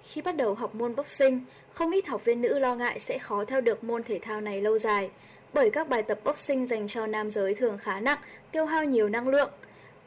khi 0.03 0.23
bắt 0.23 0.37
đầu 0.37 0.55
học 0.55 0.75
môn 0.75 0.97
boxing, 0.97 1.41
không 1.71 1.91
ít 1.91 2.07
học 2.07 2.25
viên 2.25 2.41
nữ 2.41 2.59
lo 2.59 2.75
ngại 2.75 2.99
sẽ 2.99 3.19
khó 3.19 3.45
theo 3.45 3.61
được 3.61 3.85
môn 3.85 4.03
thể 4.03 4.19
thao 4.23 4.41
này 4.41 4.61
lâu 4.61 4.79
dài, 4.79 5.11
bởi 5.53 5.71
các 5.71 5.88
bài 5.88 6.03
tập 6.03 6.19
boxing 6.25 6.67
dành 6.67 6.88
cho 6.88 7.07
nam 7.07 7.31
giới 7.31 7.55
thường 7.55 7.79
khá 7.79 8.01
nặng, 8.01 8.19
tiêu 8.53 8.67
hao 8.67 8.85
nhiều 8.85 9.09
năng 9.09 9.29
lượng. 9.29 9.51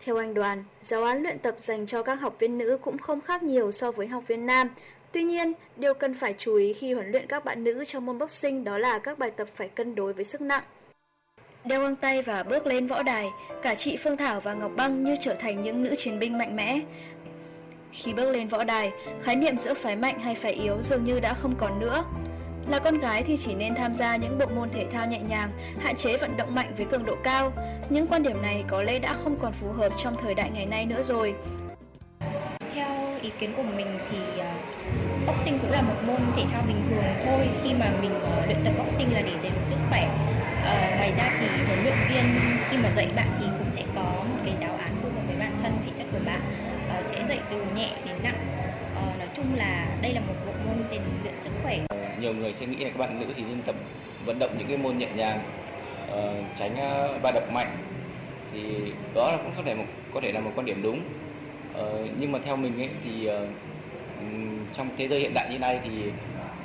Theo 0.06 0.18
anh 0.18 0.34
Đoàn, 0.34 0.64
giáo 0.82 1.04
án 1.04 1.24
luyện 1.24 1.40
tập 1.40 1.56
dành 1.60 1.86
cho 1.86 2.04
các 2.04 2.16
học 2.16 2.36
viên 2.40 2.58
nữ 2.58 2.78
cũng 2.82 2.98
không 2.98 3.22
khác 3.22 3.44
nhiều 3.44 3.72
so 3.72 3.92
với 3.92 4.08
học 4.08 4.24
viên 4.28 4.46
nam. 4.46 4.70
Tuy 5.12 5.24
nhiên, 5.24 5.54
điều 5.76 5.94
cần 5.94 6.14
phải 6.14 6.36
chú 6.38 6.56
ý 6.56 6.74
khi 6.74 6.94
huấn 6.94 7.12
luyện 7.12 7.28
các 7.28 7.46
bạn 7.46 7.64
nữ 7.64 7.86
trong 7.86 8.06
môn 8.06 8.18
boxing 8.18 8.64
đó 8.64 8.78
là 8.78 9.00
các 9.00 9.20
bài 9.20 9.32
tập 9.32 9.48
phải 9.56 9.68
cân 9.68 9.96
đối 9.96 10.14
với 10.14 10.26
sức 10.26 10.42
nặng. 10.42 10.64
Đeo 11.66 11.82
găng 11.82 11.96
tay 11.96 12.22
và 12.22 12.44
bước 12.44 12.68
lên 12.68 12.88
võ 12.88 13.04
đài, 13.04 13.28
cả 13.62 13.76
chị 13.76 13.98
Phương 13.98 14.18
Thảo 14.18 14.40
và 14.40 14.54
Ngọc 14.54 14.72
Băng 14.76 15.04
như 15.04 15.16
trở 15.22 15.34
thành 15.34 15.62
những 15.62 15.84
nữ 15.84 15.96
chiến 15.98 16.20
binh 16.20 16.38
mạnh 16.38 16.56
mẽ. 16.56 16.80
Khi 17.92 18.14
bước 18.14 18.32
lên 18.32 18.48
võ 18.48 18.64
đài, 18.64 18.92
khái 19.22 19.36
niệm 19.36 19.58
giữa 19.58 19.74
phái 19.74 19.96
mạnh 19.96 20.20
hay 20.20 20.36
phái 20.36 20.52
yếu 20.52 20.82
dường 20.82 21.06
như 21.06 21.20
đã 21.20 21.34
không 21.34 21.56
còn 21.58 21.80
nữa. 21.80 22.04
Là 22.70 22.80
con 22.80 22.98
gái 22.98 23.24
thì 23.24 23.38
chỉ 23.38 23.56
nên 23.56 23.76
tham 23.76 23.96
gia 23.96 24.16
những 24.16 24.38
bộ 24.40 24.46
môn 24.56 24.70
thể 24.70 24.86
thao 24.92 25.08
nhẹ 25.08 25.20
nhàng, 25.30 25.52
hạn 25.80 25.96
chế 25.96 26.18
vận 26.18 26.38
động 26.38 26.56
mạnh 26.56 26.74
với 26.78 26.86
cường 26.86 27.06
độ 27.06 27.16
cao. 27.24 27.52
Những 27.90 28.08
quan 28.08 28.24
điểm 28.24 28.42
này 28.42 28.64
có 28.68 28.84
lẽ 28.84 29.00
đã 29.00 29.14
không 29.14 29.38
còn 29.42 29.52
phù 29.52 29.72
hợp 29.72 29.90
trong 29.98 30.16
thời 30.22 30.36
đại 30.36 30.50
ngày 30.54 30.66
nay 30.66 30.86
nữa 30.86 31.02
rồi. 31.04 31.36
Theo 32.74 32.88
ý 33.22 33.32
kiến 33.40 33.54
của 33.58 33.64
mình 33.76 33.88
thì 34.12 34.40
à, 34.40 34.56
boxing 35.28 35.60
cũng 35.60 35.72
là 35.72 35.82
một 35.82 35.96
môn 36.08 36.20
thể 36.36 36.44
thao 36.52 36.64
bình 36.68 36.82
thường 36.90 37.04
thôi 37.26 37.50
khi 37.64 37.74
mà 37.74 37.92
mình 38.02 38.12
à, 38.24 38.46
luyện 38.46 38.58
tập 38.66 38.74
boxing 38.78 39.14
là 39.14 39.22
để 39.22 39.32
rèn 39.44 39.52
luyện 39.52 39.66
sức 39.70 39.78
khỏe 39.90 40.10
Ờ, 40.66 40.96
Ngoài 40.98 41.14
ra 41.18 41.32
thì 41.40 41.48
huấn 41.68 41.84
luyện 41.84 41.94
viên 42.10 42.26
khi 42.70 42.78
mà 42.78 42.90
dạy 42.96 43.08
bạn 43.16 43.28
thì 43.40 43.46
cũng 43.60 43.72
sẽ 43.76 43.84
có 43.96 44.02
một 44.02 44.38
cái 44.46 44.54
giáo 44.62 44.70
án 44.80 44.90
phù 45.02 45.10
hợp 45.10 45.22
với 45.28 45.36
bản 45.40 45.52
thân 45.64 45.74
thể 45.86 45.92
chất 45.98 46.08
của 46.12 46.20
bạn 46.26 46.42
uh, 47.00 47.08
sẽ 47.08 47.26
dạy 47.30 47.40
từ 47.52 47.58
nhẹ 47.76 47.90
đến 48.06 48.16
nặng. 48.24 48.40
Uh, 48.94 49.20
nói 49.20 49.28
chung 49.36 49.46
là 49.56 49.88
đây 50.02 50.14
là 50.14 50.20
một 50.20 50.34
bộ 50.46 50.52
môn 50.66 50.88
rèn 50.90 51.02
luyện 51.24 51.34
sức 51.40 51.50
khỏe. 51.64 51.80
Nhiều 52.22 52.34
người 52.34 52.54
sẽ 52.54 52.66
nghĩ 52.66 52.78
là 52.78 52.90
các 52.90 52.98
bạn 52.98 53.20
nữ 53.20 53.26
thì 53.36 53.44
nên 53.44 53.62
tập 53.62 53.76
vận 54.26 54.40
động 54.40 54.56
những 54.58 54.68
cái 54.68 54.78
môn 54.78 54.98
nhẹ 54.98 55.08
nhàng 55.16 55.40
uh, 56.12 56.46
tránh 56.60 56.74
uh, 56.74 57.22
va 57.22 57.32
đập 57.32 57.52
mạnh. 57.54 57.78
Thì 58.54 58.62
đó 59.16 59.32
là 59.32 59.38
cũng 59.38 59.52
có 59.58 59.64
thể 59.66 59.76
một 59.76 59.86
có 60.14 60.22
thể 60.22 60.32
là 60.32 60.40
một 60.40 60.52
quan 60.56 60.66
điểm 60.66 60.82
đúng. 60.84 61.00
Uh, 61.80 62.10
nhưng 62.20 62.32
mà 62.32 62.40
theo 62.46 62.56
mình 62.56 62.82
ấy 62.82 62.90
thì 63.04 63.30
uh, 63.30 63.34
trong 64.74 64.90
thế 64.98 65.08
giới 65.08 65.20
hiện 65.20 65.34
đại 65.34 65.48
như 65.52 65.60
này 65.60 65.80
thì 65.84 65.90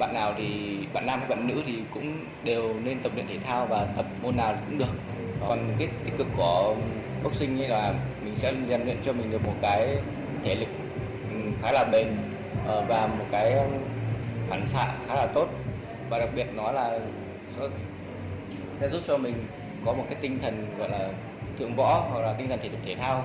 bạn 0.00 0.14
nào 0.14 0.34
thì, 0.38 0.78
bạn 0.92 1.06
nam 1.06 1.18
hay 1.18 1.28
bạn 1.28 1.46
nữ 1.46 1.62
thì 1.66 1.74
cũng 1.94 2.24
đều 2.44 2.74
nên 2.84 2.98
tập 3.02 3.12
luyện 3.14 3.26
thể 3.26 3.38
thao 3.44 3.66
và 3.66 3.86
tập 3.96 4.06
môn 4.22 4.36
nào 4.36 4.54
cũng 4.68 4.78
được. 4.78 4.94
Còn 5.40 5.58
cái 5.78 5.88
tích 6.04 6.14
cực 6.16 6.26
của 6.36 6.76
boxing 7.24 7.62
ấy 7.62 7.68
là 7.68 7.94
mình 8.24 8.36
sẽ 8.36 8.52
rèn 8.68 8.84
luyện 8.84 8.96
cho 9.02 9.12
mình 9.12 9.30
được 9.30 9.46
một 9.46 9.54
cái 9.62 9.96
thể 10.44 10.54
lực 10.54 10.68
ừ, 11.30 11.36
khá 11.62 11.72
là 11.72 11.84
bền 11.92 12.06
ờ, 12.66 12.84
và 12.88 13.06
một 13.06 13.24
cái 13.30 13.54
phản 14.48 14.66
xạ 14.66 14.94
khá 15.08 15.14
là 15.14 15.26
tốt. 15.26 15.48
Và 16.10 16.18
đặc 16.18 16.28
biệt 16.34 16.46
nó 16.56 16.72
là 16.72 16.98
sẽ 18.80 18.88
giúp 18.88 19.00
cho 19.06 19.18
mình 19.18 19.34
có 19.84 19.92
một 19.92 20.04
cái 20.08 20.18
tinh 20.20 20.38
thần, 20.42 20.66
gọi 20.78 20.88
là 20.90 21.08
thượng 21.58 21.76
võ 21.76 22.08
hoặc 22.12 22.20
là 22.20 22.32
tinh 22.32 22.48
thần 22.48 22.58
thể 22.62 22.68
dục 22.68 22.80
thể 22.86 22.94
thao. 22.94 23.24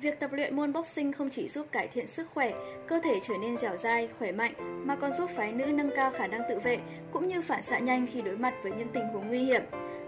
Việc 0.00 0.20
tập 0.20 0.32
luyện 0.32 0.56
môn 0.56 0.72
boxing 0.72 1.12
không 1.12 1.30
chỉ 1.30 1.48
giúp 1.48 1.66
cải 1.72 1.88
thiện 1.88 2.06
sức 2.06 2.26
khỏe, 2.34 2.52
cơ 2.86 3.00
thể 3.04 3.20
trở 3.22 3.34
nên 3.40 3.56
dẻo 3.56 3.76
dai, 3.76 4.08
khỏe 4.18 4.32
mạnh, 4.32 4.52
mà 4.86 4.96
còn 4.96 5.12
giúp 5.12 5.30
phái 5.36 5.52
nữ 5.52 5.66
nâng 5.66 5.90
cao 5.96 6.10
khả 6.10 6.26
năng 6.26 6.40
tự 6.48 6.58
vệ 6.58 6.78
cũng 7.12 7.28
như 7.28 7.42
phản 7.42 7.62
xạ 7.62 7.78
nhanh 7.78 8.06
khi 8.06 8.22
đối 8.22 8.36
mặt 8.36 8.54
với 8.62 8.72
những 8.78 8.88
tình 8.88 9.08
huống 9.08 9.28
nguy 9.28 9.38
hiểm. 9.38 9.62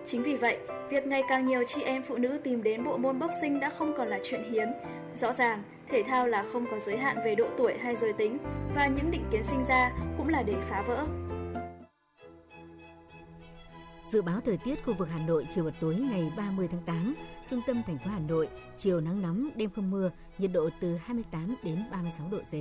Chính 0.07 0.22
vì 0.22 0.37
vậy, 0.37 0.59
việc 0.90 1.07
ngày 1.07 1.22
càng 1.29 1.46
nhiều 1.46 1.64
chị 1.66 1.83
em 1.83 2.03
phụ 2.03 2.16
nữ 2.16 2.40
tìm 2.44 2.62
đến 2.62 2.85
bộ 2.85 2.96
môn 2.96 3.18
boxing 3.18 3.61
đã 3.61 3.70
không 3.70 3.94
còn 3.96 4.09
là 4.09 4.18
chuyện 4.22 4.53
hiếm. 4.53 4.68
Rõ 5.14 5.33
ràng, 5.33 5.62
thể 5.88 6.03
thao 6.03 6.27
là 6.27 6.44
không 6.53 6.66
có 6.70 6.79
giới 6.79 6.96
hạn 6.96 7.16
về 7.24 7.35
độ 7.35 7.46
tuổi 7.57 7.74
hay 7.83 7.96
giới 7.96 8.12
tính 8.12 8.38
và 8.74 8.87
những 8.87 9.11
định 9.11 9.24
kiến 9.33 9.44
sinh 9.44 9.64
ra 9.68 9.92
cũng 10.18 10.29
là 10.29 10.42
để 10.42 10.55
phá 10.68 10.83
vỡ. 10.83 11.05
Dự 14.12 14.23
báo 14.23 14.40
thời 14.40 14.57
tiết 14.57 14.85
khu 14.85 14.94
vực 14.94 15.09
Hà 15.11 15.18
Nội 15.18 15.47
chiều 15.51 15.64
và 15.64 15.71
tối 15.81 15.94
ngày 15.94 16.33
30 16.37 16.68
tháng 16.71 16.83
8, 16.83 17.14
trung 17.51 17.61
tâm 17.66 17.83
thành 17.87 17.99
phố 17.99 18.11
Hà 18.11 18.18
Nội, 18.18 18.49
chiều 18.77 19.01
nắng 19.01 19.23
nóng, 19.23 19.49
đêm 19.57 19.71
không 19.71 19.90
mưa, 19.90 20.11
nhiệt 20.38 20.51
độ 20.53 20.71
từ 20.81 20.97
28 20.97 21.57
đến 21.62 21.85
36 21.90 22.29
độ 22.31 22.38
C. 22.38 22.53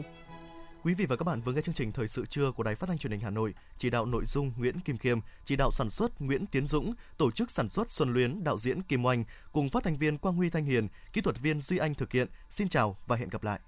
Quý 0.84 0.94
vị 0.94 1.06
và 1.06 1.16
các 1.16 1.24
bạn 1.24 1.42
vừa 1.42 1.52
nghe 1.52 1.62
chương 1.62 1.76
trình 1.76 1.92
Thời 1.92 2.08
sự 2.08 2.26
trưa 2.26 2.52
của 2.52 2.64
Đài 2.64 2.76
Phát 2.76 2.88
thanh 2.88 2.98
Truyền 2.98 3.12
hình 3.12 3.22
Hà 3.22 3.30
Nội, 3.30 3.54
chỉ 3.78 3.90
đạo 3.90 4.06
nội 4.06 4.26
dung 4.26 4.52
Nguyễn 4.58 4.80
Kim 4.80 4.98
Khiêm, 4.98 5.20
chỉ 5.46 5.56
đạo 5.56 5.72
sản 5.72 5.90
xuất 5.90 6.22
Nguyễn 6.22 6.46
Tiến 6.46 6.68
Dũng, 6.68 6.94
tổ 7.18 7.32
chức 7.32 7.52
sản 7.52 7.70
xuất 7.70 7.92
Xuân 7.92 8.14
Luyến, 8.14 8.44
đạo 8.44 8.58
diễn 8.58 8.82
Kim 8.82 9.06
Oanh 9.06 9.24
cùng 9.52 9.70
phát 9.70 9.84
thanh 9.84 9.98
viên 9.98 10.18
Quang 10.18 10.36
Huy 10.36 10.50
Thanh 10.50 10.66
Hiền, 10.66 10.88
kỹ 11.14 11.22
thuật 11.22 11.40
viên 11.40 11.62
Duy 11.62 11.78
Anh 11.78 11.96
thực 11.96 12.12
hiện. 12.12 12.28
Xin 12.50 12.70
chào 12.70 12.98
và 13.08 13.16
hẹn 13.16 13.30
gặp 13.30 13.44
lại. 13.44 13.60